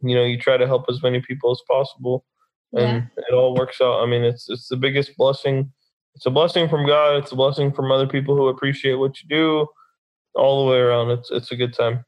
you 0.00 0.14
know, 0.14 0.24
you 0.24 0.38
try 0.38 0.56
to 0.56 0.66
help 0.66 0.86
as 0.88 1.02
many 1.02 1.20
people 1.20 1.52
as 1.52 1.60
possible, 1.68 2.24
and 2.72 3.08
yeah. 3.16 3.24
it 3.28 3.34
all 3.34 3.54
works 3.54 3.80
out. 3.80 4.02
I 4.02 4.06
mean, 4.06 4.24
it's 4.24 4.50
it's 4.50 4.68
the 4.68 4.76
biggest 4.76 5.16
blessing. 5.16 5.72
It's 6.14 6.26
a 6.26 6.30
blessing 6.30 6.68
from 6.68 6.86
God. 6.86 7.16
It's 7.16 7.32
a 7.32 7.36
blessing 7.36 7.72
from 7.72 7.92
other 7.92 8.06
people 8.06 8.36
who 8.36 8.48
appreciate 8.48 8.94
what 8.94 9.22
you 9.22 9.28
do. 9.28 9.66
All 10.34 10.64
the 10.64 10.70
way 10.72 10.78
around, 10.78 11.10
it's 11.10 11.30
it's 11.30 11.52
a 11.52 11.56
good 11.56 11.72
time. 11.72 12.04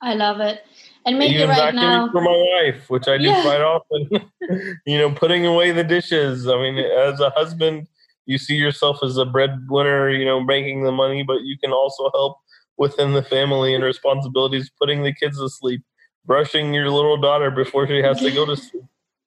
I 0.00 0.14
love 0.14 0.40
it. 0.40 0.62
And 1.08 1.18
maybe 1.18 1.36
Even 1.36 1.48
right 1.48 1.74
now 1.74 2.10
for 2.12 2.20
my 2.20 2.60
wife, 2.60 2.90
which 2.90 3.08
I 3.08 3.16
do 3.16 3.24
yeah. 3.24 3.40
quite 3.40 3.62
often. 3.62 4.30
you 4.86 4.98
know, 4.98 5.10
putting 5.10 5.46
away 5.46 5.70
the 5.70 5.82
dishes. 5.82 6.46
I 6.46 6.56
mean, 6.56 6.76
as 6.76 7.18
a 7.18 7.30
husband, 7.30 7.86
you 8.26 8.36
see 8.36 8.56
yourself 8.56 8.98
as 9.02 9.16
a 9.16 9.24
breadwinner. 9.24 10.10
You 10.10 10.26
know, 10.26 10.38
making 10.44 10.84
the 10.84 10.92
money, 10.92 11.22
but 11.22 11.40
you 11.44 11.56
can 11.56 11.72
also 11.72 12.10
help 12.12 12.36
within 12.76 13.14
the 13.14 13.22
family 13.22 13.74
and 13.74 13.82
responsibilities, 13.82 14.70
putting 14.78 15.02
the 15.02 15.14
kids 15.14 15.38
to 15.38 15.48
sleep, 15.48 15.82
brushing 16.26 16.74
your 16.74 16.90
little 16.90 17.16
daughter 17.16 17.50
before 17.50 17.86
she 17.86 18.02
has 18.02 18.20
to 18.20 18.30
go 18.30 18.44
to 18.44 18.56
sleep. 18.56 18.84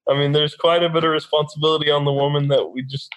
I 0.08 0.14
mean, 0.14 0.34
there's 0.34 0.54
quite 0.54 0.84
a 0.84 0.90
bit 0.90 1.04
of 1.04 1.10
responsibility 1.10 1.90
on 1.90 2.06
the 2.06 2.14
woman 2.14 2.48
that 2.50 2.64
we 2.70 2.84
just 2.84 3.10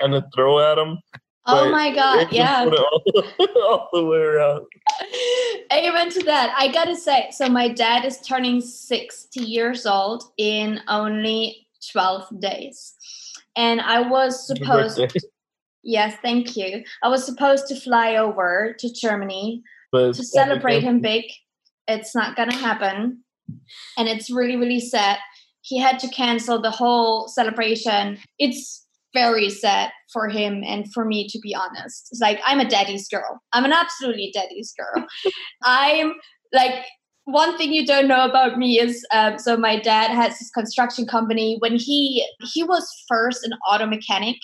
kind 0.00 0.14
of 0.14 0.22
throw 0.32 0.60
at 0.60 0.76
them. 0.76 0.98
Oh 1.44 1.68
my 1.70 1.92
God! 1.92 2.28
Yeah, 2.30 2.66
all, 2.66 3.02
all, 3.64 3.88
the 3.92 4.04
way 4.04 4.18
around. 4.18 4.64
Amen 5.72 6.10
to 6.10 6.22
that. 6.24 6.54
I 6.56 6.68
gotta 6.68 6.96
say, 6.96 7.28
so 7.30 7.48
my 7.48 7.68
dad 7.68 8.04
is 8.04 8.20
turning 8.20 8.60
sixty 8.60 9.42
years 9.42 9.86
old 9.86 10.24
in 10.36 10.80
only 10.88 11.66
twelve 11.92 12.28
days, 12.40 12.94
and 13.56 13.80
I 13.80 14.00
was 14.00 14.46
supposed. 14.46 15.00
Yes, 15.84 16.16
thank 16.22 16.56
you. 16.56 16.84
I 17.02 17.08
was 17.08 17.26
supposed 17.26 17.66
to 17.66 17.74
fly 17.74 18.14
over 18.14 18.76
to 18.78 18.92
Germany 18.92 19.64
but 19.90 20.14
to 20.14 20.24
celebrate 20.24 20.84
him 20.84 21.00
big. 21.00 21.24
It's 21.88 22.14
not 22.14 22.36
gonna 22.36 22.54
happen, 22.54 23.24
and 23.98 24.08
it's 24.08 24.30
really, 24.30 24.56
really 24.56 24.78
sad. 24.78 25.18
He 25.60 25.78
had 25.78 25.98
to 26.00 26.08
cancel 26.08 26.60
the 26.60 26.70
whole 26.70 27.26
celebration. 27.26 28.18
It's 28.38 28.81
very 29.14 29.50
sad 29.50 29.90
for 30.12 30.28
him 30.28 30.62
and 30.66 30.92
for 30.92 31.04
me 31.04 31.28
to 31.28 31.38
be 31.40 31.54
honest. 31.54 32.08
It's 32.10 32.20
like 32.20 32.40
i'm 32.46 32.60
a 32.60 32.68
daddy's 32.68 33.08
girl. 33.08 33.40
I'm 33.52 33.64
an 33.64 33.72
absolutely 33.72 34.30
daddy's 34.34 34.72
girl. 34.76 35.06
I'm 35.62 36.14
like 36.52 36.84
one 37.24 37.56
thing 37.56 37.72
you 37.72 37.86
don't 37.86 38.08
know 38.08 38.24
about 38.24 38.58
me 38.58 38.80
is 38.80 39.06
um, 39.14 39.38
so 39.38 39.56
my 39.56 39.78
dad 39.78 40.10
has 40.10 40.38
his 40.38 40.50
construction 40.50 41.06
company. 41.06 41.56
When 41.60 41.76
he 41.76 42.26
he 42.52 42.64
was 42.64 42.86
first 43.08 43.44
an 43.44 43.52
auto 43.68 43.86
mechanic 43.86 44.36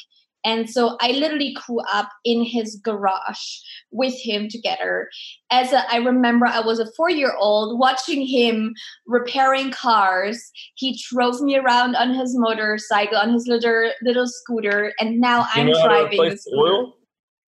and 0.44 0.70
so 0.70 0.96
I 1.00 1.12
literally 1.12 1.54
grew 1.66 1.80
up 1.92 2.08
in 2.24 2.42
his 2.42 2.80
garage 2.82 3.58
with 3.90 4.14
him 4.14 4.48
together. 4.48 5.08
As 5.50 5.72
a, 5.72 5.82
I 5.92 5.96
remember, 5.96 6.46
I 6.46 6.60
was 6.60 6.78
a 6.78 6.90
four 6.96 7.10
year 7.10 7.34
old 7.38 7.78
watching 7.78 8.26
him 8.26 8.74
repairing 9.06 9.70
cars. 9.70 10.50
He 10.76 11.00
drove 11.10 11.40
me 11.40 11.56
around 11.56 11.96
on 11.96 12.14
his 12.14 12.38
motorcycle, 12.38 13.18
on 13.18 13.32
his 13.32 13.46
little, 13.46 13.90
little 14.02 14.26
scooter, 14.26 14.92
and 14.98 15.20
now 15.20 15.46
I'm 15.54 15.66
driving. 15.66 16.38
Oil? 16.56 16.94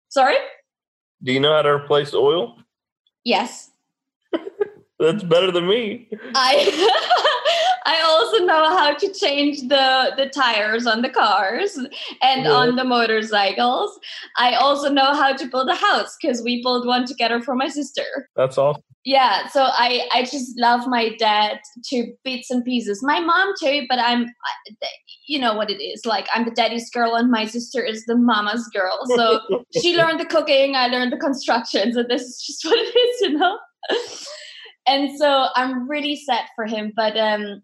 Sorry? 0.09 0.37
Do 1.23 1.31
you 1.31 1.39
know 1.39 1.55
how 1.55 1.61
to 1.61 1.69
replace 1.69 2.13
oil? 2.13 2.57
Yes. 3.23 3.70
That's 5.01 5.23
better 5.23 5.51
than 5.51 5.67
me. 5.67 6.07
I 6.35 6.69
I 7.87 8.01
also 8.03 8.45
know 8.45 8.77
how 8.77 8.93
to 8.93 9.13
change 9.13 9.61
the 9.61 10.13
the 10.15 10.27
tires 10.29 10.85
on 10.85 11.01
the 11.01 11.09
cars 11.09 11.75
and 12.21 12.43
yeah. 12.43 12.51
on 12.51 12.75
the 12.75 12.83
motorcycles. 12.83 13.99
I 14.37 14.53
also 14.53 14.91
know 14.91 15.13
how 15.13 15.35
to 15.35 15.47
build 15.47 15.69
a 15.69 15.75
house 15.75 16.15
because 16.21 16.43
we 16.43 16.61
built 16.61 16.85
one 16.85 17.05
together 17.05 17.41
for 17.41 17.55
my 17.55 17.67
sister. 17.67 18.29
That's 18.35 18.59
awesome. 18.59 18.83
Yeah, 19.03 19.47
so 19.47 19.63
I 19.63 20.07
I 20.13 20.21
just 20.21 20.53
love 20.59 20.85
my 20.85 21.15
dad 21.17 21.57
to 21.85 22.13
bits 22.23 22.51
and 22.51 22.63
pieces. 22.63 23.01
My 23.01 23.19
mom 23.19 23.53
too, 23.59 23.85
but 23.89 23.97
I'm 23.97 24.27
you 25.27 25.39
know 25.39 25.55
what 25.55 25.71
it 25.71 25.81
is. 25.81 26.05
Like 26.05 26.27
I'm 26.31 26.45
the 26.45 26.51
daddy's 26.51 26.91
girl 26.91 27.15
and 27.15 27.31
my 27.31 27.47
sister 27.47 27.83
is 27.83 28.05
the 28.05 28.15
mama's 28.15 28.67
girl. 28.67 28.99
So 29.15 29.41
she 29.81 29.97
learned 29.97 30.19
the 30.19 30.25
cooking, 30.25 30.75
I 30.75 30.85
learned 30.85 31.11
the 31.11 31.17
construction. 31.17 31.91
So 31.93 32.03
this 32.03 32.21
is 32.21 32.43
just 32.45 32.63
what 32.65 32.77
it 32.77 32.95
is, 32.95 33.21
you 33.21 33.39
know 33.39 33.57
and 34.91 35.17
so 35.17 35.47
I'm 35.55 35.89
really 35.89 36.17
sad 36.17 36.45
for 36.55 36.65
him. 36.65 36.91
But 36.95 37.17
um, 37.17 37.61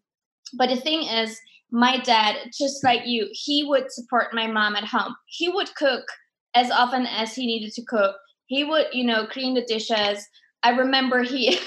but 0.53 0.69
the 0.69 0.77
thing 0.77 1.03
is, 1.03 1.39
my 1.71 1.99
dad, 1.99 2.35
just 2.57 2.83
like 2.83 3.05
you, 3.05 3.27
he 3.31 3.65
would 3.65 3.91
support 3.91 4.33
my 4.33 4.47
mom 4.47 4.75
at 4.75 4.85
home. 4.85 5.13
He 5.25 5.49
would 5.49 5.75
cook 5.75 6.05
as 6.55 6.71
often 6.71 7.05
as 7.05 7.35
he 7.35 7.45
needed 7.45 7.73
to 7.73 7.83
cook. 7.83 8.15
He 8.45 8.63
would, 8.63 8.87
you 8.93 9.03
know, 9.03 9.27
clean 9.27 9.53
the 9.53 9.65
dishes. 9.65 10.25
I 10.63 10.69
remember 10.69 11.21
he, 11.21 11.59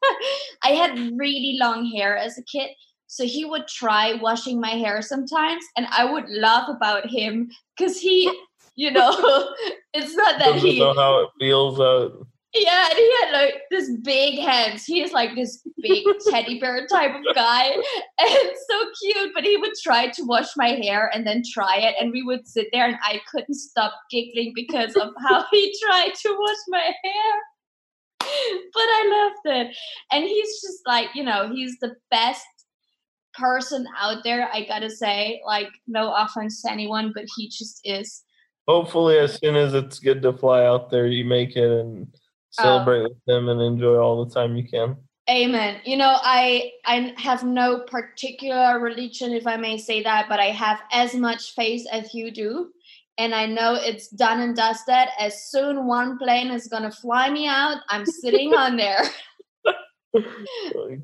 I 0.64 0.70
had 0.70 0.98
really 1.16 1.56
long 1.60 1.86
hair 1.86 2.16
as 2.16 2.36
a 2.36 2.42
kid. 2.42 2.70
So 3.06 3.24
he 3.24 3.44
would 3.44 3.68
try 3.68 4.14
washing 4.14 4.60
my 4.60 4.70
hair 4.70 5.00
sometimes, 5.00 5.64
and 5.76 5.86
I 5.92 6.04
would 6.12 6.28
laugh 6.28 6.68
about 6.68 7.06
him 7.06 7.50
because 7.76 7.98
he, 7.98 8.30
you 8.74 8.90
know, 8.90 9.10
it's 9.94 10.14
not 10.14 10.38
that 10.40 10.56
he 10.56 10.80
know 10.80 10.92
how 10.92 11.20
it 11.22 11.30
feels. 11.38 11.80
Uh, 11.80 12.10
yeah, 12.54 12.88
and 12.88 12.98
he 12.98 13.14
had 13.20 13.32
like 13.32 13.54
this 13.70 13.90
big 14.02 14.38
hands. 14.38 14.84
He 14.84 15.02
is 15.02 15.12
like 15.12 15.34
this 15.34 15.62
big 15.82 16.04
teddy 16.30 16.58
bear 16.58 16.86
type 16.86 17.14
of 17.14 17.34
guy, 17.34 17.70
and 18.18 18.50
so 18.70 18.84
cute. 19.02 19.32
But 19.34 19.44
he 19.44 19.56
would 19.58 19.74
try 19.82 20.08
to 20.08 20.24
wash 20.24 20.48
my 20.56 20.68
hair 20.68 21.10
and 21.12 21.26
then 21.26 21.42
try 21.52 21.76
it, 21.76 21.94
and 22.00 22.10
we 22.10 22.22
would 22.22 22.48
sit 22.48 22.68
there, 22.72 22.86
and 22.86 22.96
I 23.02 23.20
couldn't 23.30 23.54
stop 23.54 23.92
giggling 24.10 24.52
because 24.54 24.96
of 24.96 25.10
how 25.28 25.44
he 25.50 25.76
tried 25.84 26.14
to 26.14 26.36
wash 26.38 26.56
my 26.68 26.92
hair. 27.04 27.42
But 28.20 28.82
I 28.82 29.32
loved 29.44 29.58
it, 29.58 29.76
and 30.10 30.24
he's 30.24 30.60
just 30.62 30.80
like 30.86 31.08
you 31.14 31.24
know, 31.24 31.50
he's 31.54 31.76
the 31.80 31.96
best 32.10 32.46
person 33.34 33.86
out 33.98 34.24
there. 34.24 34.48
I 34.52 34.64
gotta 34.64 34.90
say, 34.90 35.42
like, 35.46 35.68
no 35.86 36.14
offense 36.14 36.62
to 36.62 36.72
anyone, 36.72 37.12
but 37.14 37.26
he 37.36 37.48
just 37.48 37.80
is. 37.84 38.24
Hopefully, 38.66 39.18
as 39.18 39.34
soon 39.34 39.54
as 39.54 39.74
it's 39.74 39.98
good 39.98 40.22
to 40.22 40.32
fly 40.32 40.64
out 40.64 40.90
there, 40.90 41.06
you 41.06 41.24
make 41.24 41.56
it 41.56 41.70
and 41.70 42.08
celebrate 42.60 42.98
um, 42.98 43.04
with 43.04 43.24
them 43.26 43.48
and 43.48 43.60
enjoy 43.60 43.96
all 43.96 44.24
the 44.24 44.34
time 44.34 44.56
you 44.56 44.64
can. 44.64 44.96
Amen. 45.30 45.80
You 45.84 45.96
know 45.96 46.16
i 46.22 46.70
i 46.86 47.14
have 47.18 47.44
no 47.44 47.80
particular 47.80 48.80
religion 48.80 49.32
if 49.32 49.46
i 49.46 49.56
may 49.56 49.76
say 49.76 50.02
that 50.02 50.26
but 50.28 50.40
i 50.40 50.46
have 50.46 50.80
as 50.90 51.14
much 51.14 51.54
faith 51.54 51.86
as 51.92 52.14
you 52.14 52.30
do. 52.30 52.70
And 53.18 53.34
i 53.34 53.44
know 53.44 53.74
it's 53.74 54.08
done 54.08 54.40
and 54.40 54.56
dusted. 54.56 55.08
As 55.18 55.50
soon 55.50 55.86
one 55.86 56.18
plane 56.18 56.50
is 56.50 56.66
going 56.68 56.84
to 56.84 56.90
fly 56.90 57.28
me 57.30 57.46
out 57.46 57.78
i'm 57.88 58.06
sitting 58.06 58.54
on 58.54 58.76
there. 58.76 59.02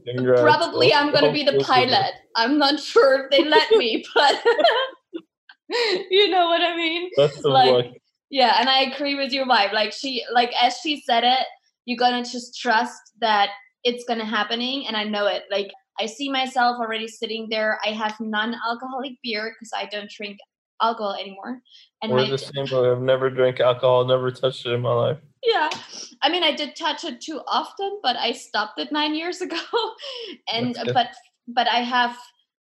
Congrats. 0.07 0.41
probably 0.41 0.95
i'm 0.95 1.13
going 1.13 1.25
to 1.25 1.33
be 1.33 1.45
the 1.45 1.63
pilot. 1.63 2.13
I'm 2.35 2.57
not 2.57 2.81
sure 2.81 3.25
if 3.25 3.31
they 3.31 3.45
let 3.45 3.71
me 3.73 4.05
but 4.15 4.43
you 6.11 6.31
know 6.31 6.47
what 6.47 6.63
i 6.63 6.75
mean? 6.75 7.11
That's 7.17 7.43
the 7.43 7.51
like, 7.51 8.01
yeah, 8.35 8.57
and 8.59 8.69
I 8.69 8.81
agree 8.81 9.15
with 9.15 9.33
your 9.33 9.47
vibe. 9.47 9.73
Like 9.73 9.93
she, 9.93 10.25
like 10.33 10.53
as 10.61 10.75
she 10.83 11.01
said 11.07 11.23
it, 11.23 11.47
you're 11.85 11.97
gonna 11.97 12.25
just 12.25 12.61
trust 12.61 13.01
that 13.21 13.51
it's 13.85 14.03
gonna 14.09 14.25
happening, 14.25 14.89
and 14.89 14.97
I 14.97 15.05
know 15.05 15.29
it. 15.29 15.45
Like 15.53 15.71
I 16.01 16.07
see 16.07 16.29
myself 16.33 16.81
already 16.81 17.07
sitting 17.07 17.47
there. 17.49 17.79
I 17.87 17.91
have 17.91 18.17
non-alcoholic 18.19 19.13
beer 19.23 19.55
because 19.55 19.71
I 19.73 19.85
don't 19.87 20.11
drink 20.11 20.39
alcohol 20.83 21.15
anymore. 21.15 21.61
And 22.03 22.11
we're 22.11 22.27
the 22.27 22.39
same. 22.39 22.67
I've 22.75 23.01
never 23.01 23.31
drank 23.31 23.61
alcohol, 23.61 24.05
never 24.05 24.33
touched 24.33 24.67
it 24.67 24.73
in 24.73 24.81
my 24.81 24.93
life. 24.93 25.19
Yeah, 25.45 25.71
I 26.21 26.29
mean, 26.29 26.43
I 26.43 26.57
did 26.57 26.75
touch 26.75 27.05
it 27.05 27.21
too 27.21 27.41
often, 27.47 28.01
but 28.03 28.17
I 28.17 28.33
stopped 28.33 28.81
it 28.81 28.91
nine 28.91 29.15
years 29.15 29.43
ago. 29.43 29.61
and 30.53 30.77
but 30.93 31.11
but 31.47 31.69
I 31.69 31.85
have 31.85 32.19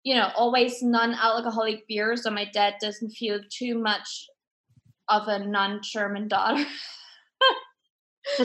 you 0.04 0.14
know 0.14 0.30
always 0.36 0.80
non-alcoholic 0.80 1.88
beer, 1.88 2.16
so 2.16 2.30
my 2.30 2.44
dad 2.44 2.74
doesn't 2.80 3.10
feel 3.10 3.40
too 3.50 3.76
much 3.80 4.28
of 5.08 5.28
a 5.28 5.38
non-German 5.38 6.28
daughter. 6.28 6.64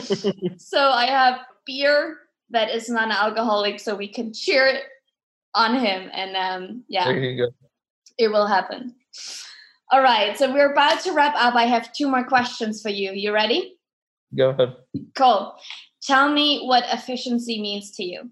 so 0.58 0.78
I 0.78 1.06
have 1.06 1.40
beer 1.66 2.18
that 2.50 2.70
is 2.70 2.88
non-alcoholic, 2.88 3.80
so 3.80 3.94
we 3.94 4.08
can 4.08 4.32
cheer 4.32 4.66
it 4.66 4.82
on 5.54 5.78
him, 5.78 6.08
and 6.12 6.36
um, 6.36 6.84
yeah, 6.88 7.04
There 7.04 7.18
you 7.18 7.46
go. 7.46 7.52
it 8.18 8.28
will 8.28 8.46
happen. 8.46 8.94
All 9.90 10.02
right, 10.02 10.38
so 10.38 10.52
we're 10.52 10.72
about 10.72 11.00
to 11.02 11.12
wrap 11.12 11.34
up. 11.36 11.54
I 11.54 11.64
have 11.64 11.92
two 11.92 12.08
more 12.08 12.24
questions 12.24 12.80
for 12.80 12.88
you. 12.88 13.12
You 13.12 13.32
ready? 13.32 13.76
Go 14.36 14.50
ahead. 14.50 14.76
Cool. 15.14 15.54
Tell 16.02 16.32
me 16.32 16.64
what 16.64 16.84
efficiency 16.90 17.60
means 17.60 17.90
to 17.92 18.04
you. 18.04 18.30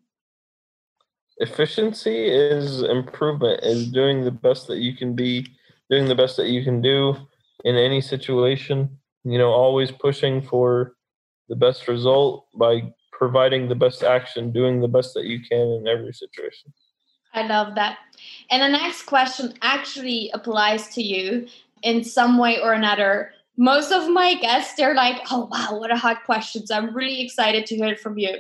Efficiency 1.39 2.27
is 2.27 2.83
improvement, 2.83 3.61
is 3.63 3.91
doing 3.91 4.25
the 4.25 4.31
best 4.31 4.67
that 4.69 4.79
you 4.79 4.95
can 4.95 5.15
be, 5.15 5.47
doing 5.91 6.07
the 6.07 6.15
best 6.15 6.37
that 6.37 6.49
you 6.49 6.65
can 6.65 6.81
do 6.81 7.17
in 7.65 7.77
any 7.77 8.01
situation. 8.01 8.99
You 9.25 9.39
know, 9.39 9.51
always 9.51 9.91
pushing 9.91 10.41
for 10.41 10.95
the 11.49 11.57
best 11.57 11.89
result 11.89 12.47
by 12.55 12.93
providing 13.13 13.69
the 13.69 13.75
best 13.75 14.03
action, 14.03 14.53
doing 14.53 14.81
the 14.81 14.89
best 14.89 15.13
that 15.15 15.25
you 15.25 15.41
can 15.41 15.69
in 15.69 15.87
every 15.87 16.13
situation. 16.13 16.73
I 17.35 17.47
love 17.47 17.75
that. 17.75 17.99
And 18.51 18.63
the 18.63 18.69
next 18.69 19.03
question 19.03 19.55
actually 19.63 20.31
applies 20.33 20.89
to 20.95 21.03
you 21.03 21.47
in 21.83 22.03
some 22.03 22.39
way 22.39 22.59
or 22.61 22.73
another. 22.73 23.33
Most 23.57 23.93
of 23.93 24.09
my 24.11 24.35
guests, 24.35 24.75
they're 24.75 24.95
like, 24.95 25.21
oh, 25.31 25.49
wow, 25.51 25.79
what 25.79 25.93
a 25.93 25.97
hard 25.97 26.19
question. 26.25 26.67
So 26.67 26.77
I'm 26.77 26.95
really 26.95 27.21
excited 27.21 27.67
to 27.67 27.77
hear 27.77 27.89
it 27.89 28.01
from 28.01 28.17
you. 28.17 28.39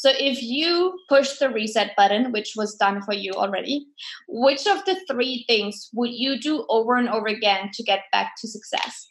So 0.00 0.10
if 0.18 0.42
you 0.42 0.98
push 1.10 1.36
the 1.36 1.50
reset 1.50 1.94
button, 1.94 2.32
which 2.32 2.54
was 2.56 2.74
done 2.74 3.02
for 3.02 3.12
you 3.12 3.32
already, 3.32 3.86
which 4.28 4.66
of 4.66 4.82
the 4.86 4.98
three 5.06 5.44
things 5.46 5.90
would 5.92 6.14
you 6.14 6.40
do 6.40 6.64
over 6.70 6.96
and 6.96 7.06
over 7.06 7.26
again 7.26 7.68
to 7.74 7.82
get 7.82 8.04
back 8.10 8.32
to 8.40 8.48
success? 8.48 9.10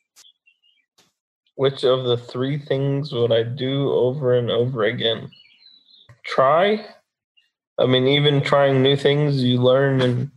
Which 1.57 1.83
of 1.83 2.05
the 2.05 2.17
three 2.17 2.57
things 2.57 3.11
would 3.11 3.31
I 3.31 3.43
do 3.43 3.91
over 3.91 4.33
and 4.33 4.49
over 4.49 4.85
again? 4.85 5.29
Try. 6.25 6.83
I 7.77 7.85
mean, 7.85 8.07
even 8.07 8.41
trying 8.41 8.81
new 8.81 8.95
things, 8.95 9.43
you 9.43 9.61
learn 9.61 10.01
and 10.01 10.31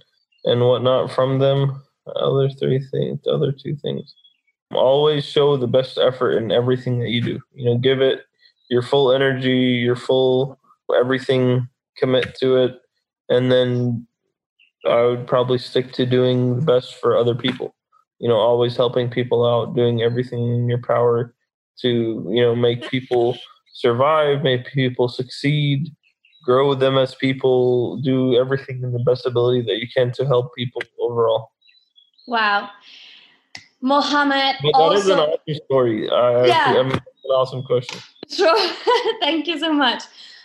and 0.44 0.60
whatnot 0.60 1.12
from 1.12 1.38
them. 1.38 1.82
Other 2.14 2.50
three 2.50 2.86
things, 2.90 3.20
other 3.26 3.52
two 3.52 3.76
things. 3.76 4.14
Always 4.70 5.24
show 5.24 5.56
the 5.56 5.66
best 5.66 5.96
effort 5.96 6.32
in 6.32 6.52
everything 6.52 6.98
that 6.98 7.08
you 7.08 7.22
do. 7.22 7.40
You 7.54 7.64
know, 7.64 7.78
give 7.78 8.02
it 8.02 8.26
your 8.72 8.82
full 8.82 9.12
energy, 9.12 9.80
your 9.84 9.96
full 9.96 10.58
everything. 10.98 11.68
Commit 11.98 12.34
to 12.36 12.56
it, 12.56 12.80
and 13.28 13.52
then 13.52 14.06
I 14.88 15.02
would 15.02 15.26
probably 15.26 15.58
stick 15.58 15.92
to 15.92 16.06
doing 16.06 16.56
the 16.56 16.62
best 16.62 16.94
for 16.94 17.16
other 17.16 17.34
people 17.34 17.74
you 18.22 18.28
know 18.28 18.36
always 18.36 18.76
helping 18.76 19.10
people 19.10 19.44
out 19.44 19.74
doing 19.74 20.00
everything 20.00 20.54
in 20.54 20.68
your 20.68 20.80
power 20.80 21.34
to 21.80 22.24
you 22.30 22.40
know 22.40 22.54
make 22.54 22.88
people 22.88 23.36
survive 23.74 24.42
make 24.42 24.64
people 24.72 25.08
succeed 25.08 25.90
grow 26.44 26.74
them 26.74 26.96
as 26.96 27.14
people 27.16 28.00
do 28.00 28.34
everything 28.36 28.80
in 28.82 28.92
the 28.92 29.00
best 29.00 29.26
ability 29.26 29.60
that 29.60 29.78
you 29.78 29.86
can 29.94 30.10
to 30.12 30.24
help 30.24 30.54
people 30.56 30.80
overall 31.00 31.50
Wow. 32.28 32.70
Mohammed 33.80 34.56
but 34.62 34.72
that 34.72 34.92
is 34.96 35.10
also 35.10 35.12
an 35.14 35.18
awesome 35.18 35.64
story 35.66 36.06
Yeah. 36.06 36.76
I 36.78 36.82
mean, 36.82 36.90
that's 36.92 37.24
an 37.24 37.30
awesome 37.32 37.62
question 37.64 37.98
Sure. 38.32 38.72
thank 39.20 39.46
you 39.46 39.58
so 39.58 39.72
much. 39.72 40.02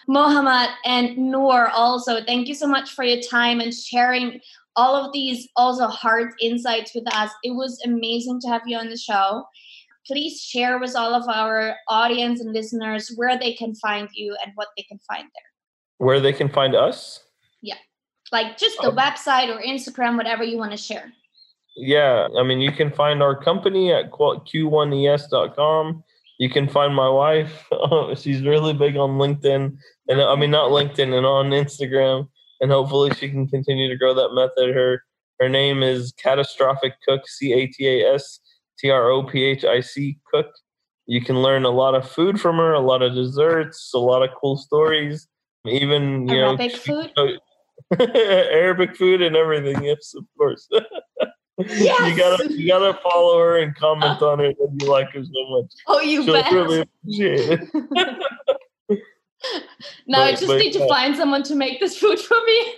Mohammed 0.07 0.69
and 0.85 1.17
Noor 1.17 1.67
also, 1.69 2.23
thank 2.23 2.47
you 2.47 2.55
so 2.55 2.67
much 2.67 2.91
for 2.91 3.03
your 3.03 3.21
time 3.21 3.59
and 3.59 3.73
sharing 3.73 4.39
all 4.75 4.95
of 4.95 5.11
these 5.11 5.47
also 5.55 5.87
hard 5.87 6.31
insights 6.41 6.93
with 6.95 7.03
us. 7.13 7.31
It 7.43 7.51
was 7.51 7.81
amazing 7.85 8.39
to 8.41 8.47
have 8.49 8.61
you 8.65 8.77
on 8.77 8.89
the 8.89 8.97
show. 8.97 9.43
Please 10.05 10.41
share 10.41 10.79
with 10.79 10.95
all 10.95 11.13
of 11.13 11.27
our 11.27 11.75
audience 11.89 12.39
and 12.39 12.53
listeners 12.53 13.11
where 13.17 13.37
they 13.37 13.53
can 13.53 13.75
find 13.75 14.07
you 14.13 14.35
and 14.43 14.53
what 14.55 14.69
they 14.77 14.83
can 14.83 14.99
find 15.07 15.23
there. 15.23 15.49
where 16.05 16.19
they 16.19 16.31
can 16.33 16.47
find 16.47 16.75
us 16.75 17.23
Yeah. 17.61 17.75
Like 18.31 18.57
just 18.57 18.77
the 18.81 18.91
Oh. 18.91 18.95
website 18.95 19.49
or 19.53 19.59
Instagram, 19.61 20.15
whatever 20.15 20.43
you 20.43 20.57
want 20.57 20.71
to 20.71 20.77
share. 20.77 21.11
yeah 21.75 22.27
i 22.39 22.43
mean 22.47 22.59
you 22.67 22.71
can 22.79 22.89
find 23.01 23.21
our 23.25 23.35
company 23.49 23.83
at 23.97 24.05
qu- 24.11 24.39
q1es.com 24.49 26.03
you 26.37 26.49
can 26.49 26.67
find 26.67 26.93
my 26.93 27.09
wife. 27.09 27.65
She's 28.15 28.43
really 28.43 28.73
big 28.73 28.97
on 28.97 29.17
linkedin. 29.17 29.77
And 30.07 30.21
i 30.21 30.35
mean 30.35 30.51
not 30.51 30.69
linkedin 30.71 31.17
and 31.17 31.25
on 31.25 31.49
instagram. 31.49 32.27
And 32.59 32.71
hopefully 32.71 33.11
she 33.15 33.29
can 33.29 33.47
continue 33.47 33.87
to 33.89 33.97
grow 33.97 34.13
that 34.13 34.33
method. 34.33 34.73
Her 34.73 35.03
her 35.39 35.49
name 35.49 35.83
is 35.83 36.13
catastrophic 36.21 36.93
cook 37.07 37.27
c-a-t-a-s-t-r-o-p-h-i-c 37.27 40.17
cook. 40.31 40.47
You 41.05 41.21
can 41.21 41.41
learn 41.41 41.63
a 41.63 41.69
lot 41.69 41.95
of 41.95 42.09
food 42.09 42.41
from 42.41 42.57
her 42.57 42.73
a 42.73 42.79
lot 42.79 43.01
of 43.01 43.13
desserts 43.13 43.91
a 43.93 43.99
lot 43.99 44.23
of 44.23 44.29
cool 44.39 44.57
stories. 44.57 45.27
Even 45.65 46.27
you 46.27 46.39
Arabic 46.39 46.73
know 46.73 46.77
food. 46.77 47.11
arabic 47.99 48.95
food 48.95 49.21
and 49.21 49.35
everything. 49.35 49.83
Yes 49.83 50.13
of 50.15 50.25
course 50.37 50.69
Yes! 51.57 52.11
you 52.11 52.17
gotta 52.17 52.53
you 52.53 52.67
gotta 52.67 52.99
follow 53.01 53.39
her 53.39 53.57
and 53.57 53.75
comment 53.75 54.21
on 54.21 54.39
it 54.41 54.57
that 54.59 54.77
you 54.79 54.89
like 54.89 55.11
her 55.13 55.23
so 55.23 55.49
much. 55.49 55.73
Oh, 55.87 55.99
you 56.01 56.23
She'll 56.23 56.33
bet. 56.33 56.51
really 56.51 56.81
appreciate 56.81 57.49
it. 57.49 57.69
now 60.07 60.21
I 60.21 60.31
just 60.31 60.47
but, 60.47 60.59
need 60.59 60.73
to 60.73 60.83
uh, 60.83 60.87
find 60.87 61.15
someone 61.15 61.41
to 61.43 61.55
make 61.55 61.79
this 61.79 61.97
food 61.97 62.19
for 62.19 62.37
me. 62.45 62.75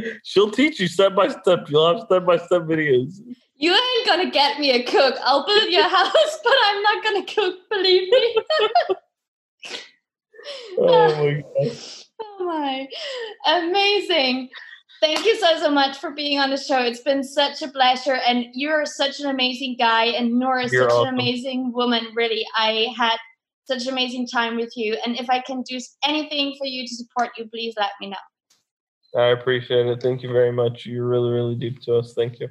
She'll 0.22 0.50
teach 0.50 0.78
you 0.78 0.86
step 0.86 1.16
by 1.16 1.28
step. 1.28 1.68
You'll 1.68 1.94
have 1.94 2.06
step 2.06 2.24
by 2.24 2.36
step 2.36 2.62
videos. 2.62 3.20
You 3.56 3.72
ain't 3.72 4.06
gonna 4.06 4.30
get 4.30 4.60
me 4.60 4.70
a 4.70 4.84
cook. 4.84 5.16
I'll 5.22 5.46
build 5.46 5.70
your 5.70 5.88
house, 5.88 6.38
but 6.44 6.54
I'm 6.66 6.82
not 6.82 7.04
gonna 7.04 7.24
cook, 7.24 7.54
believe 7.70 8.08
me. 8.08 8.36
Oh 10.78 11.24
my 11.24 11.42
god. 11.42 11.76
oh 12.20 12.44
my. 12.44 12.88
Amazing. 13.46 14.50
Thank 15.00 15.24
you 15.26 15.36
so 15.36 15.58
so 15.58 15.70
much 15.70 15.98
for 15.98 16.10
being 16.10 16.38
on 16.38 16.50
the 16.50 16.56
show. 16.56 16.80
It's 16.80 17.00
been 17.00 17.22
such 17.22 17.62
a 17.62 17.68
pleasure, 17.68 18.18
and 18.26 18.46
you're 18.54 18.86
such 18.86 19.20
an 19.20 19.28
amazing 19.28 19.76
guy, 19.78 20.06
and 20.06 20.38
Nora 20.38 20.64
is 20.64 20.72
You're 20.72 20.84
such 20.84 20.92
awesome. 20.92 21.14
an 21.14 21.20
amazing 21.20 21.72
woman. 21.72 22.06
Really, 22.14 22.46
I 22.56 22.88
had 22.96 23.16
such 23.64 23.82
an 23.86 23.92
amazing 23.92 24.26
time 24.26 24.56
with 24.56 24.72
you, 24.76 24.96
and 25.04 25.18
if 25.18 25.28
I 25.28 25.40
can 25.40 25.62
do 25.62 25.78
anything 26.04 26.54
for 26.58 26.66
you 26.66 26.86
to 26.86 26.94
support 26.94 27.30
you, 27.36 27.46
please 27.48 27.74
let 27.78 27.90
me 28.00 28.08
know. 28.08 29.20
I 29.20 29.28
appreciate 29.28 29.86
it. 29.86 30.02
Thank 30.02 30.22
you 30.22 30.32
very 30.32 30.52
much. 30.52 30.86
You're 30.86 31.06
really, 31.06 31.30
really 31.30 31.54
deep 31.54 31.80
to 31.82 31.96
us. 31.96 32.12
Thank 32.14 32.38
you. 32.40 32.48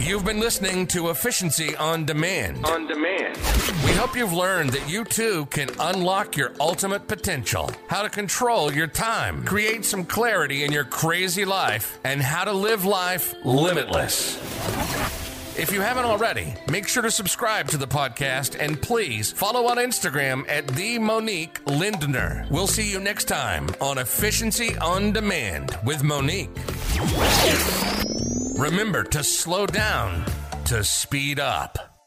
You've 0.00 0.24
been 0.24 0.38
listening 0.38 0.86
to 0.88 1.10
Efficiency 1.10 1.74
on 1.76 2.04
Demand. 2.04 2.64
On 2.64 2.86
demand. 2.86 3.36
We 3.84 3.92
hope 3.92 4.16
you've 4.16 4.32
learned 4.32 4.70
that 4.70 4.88
you 4.88 5.04
too 5.04 5.46
can 5.46 5.68
unlock 5.80 6.36
your 6.36 6.52
ultimate 6.60 7.08
potential, 7.08 7.70
how 7.88 8.02
to 8.02 8.08
control 8.08 8.72
your 8.72 8.86
time, 8.86 9.44
create 9.44 9.84
some 9.84 10.04
clarity 10.04 10.64
in 10.64 10.70
your 10.70 10.84
crazy 10.84 11.44
life, 11.44 11.98
and 12.04 12.22
how 12.22 12.44
to 12.44 12.52
live 12.52 12.84
life 12.84 13.34
limitless. 13.44 14.36
If 15.58 15.72
you 15.72 15.80
haven't 15.80 16.04
already, 16.04 16.54
make 16.70 16.86
sure 16.86 17.02
to 17.02 17.10
subscribe 17.10 17.66
to 17.68 17.76
the 17.76 17.88
podcast 17.88 18.56
and 18.58 18.80
please 18.80 19.32
follow 19.32 19.66
on 19.66 19.78
Instagram 19.78 20.48
at 20.48 20.68
the 20.68 21.00
Monique 21.00 21.58
Lindner. 21.66 22.46
We'll 22.50 22.68
see 22.68 22.88
you 22.90 23.00
next 23.00 23.24
time 23.24 23.68
on 23.80 23.98
Efficiency 23.98 24.78
on 24.78 25.12
Demand 25.12 25.76
with 25.84 26.04
Monique. 26.04 26.50
Remember 28.58 29.04
to 29.04 29.22
slow 29.22 29.66
down 29.66 30.24
to 30.64 30.82
speed 30.82 31.38
up. 31.38 31.97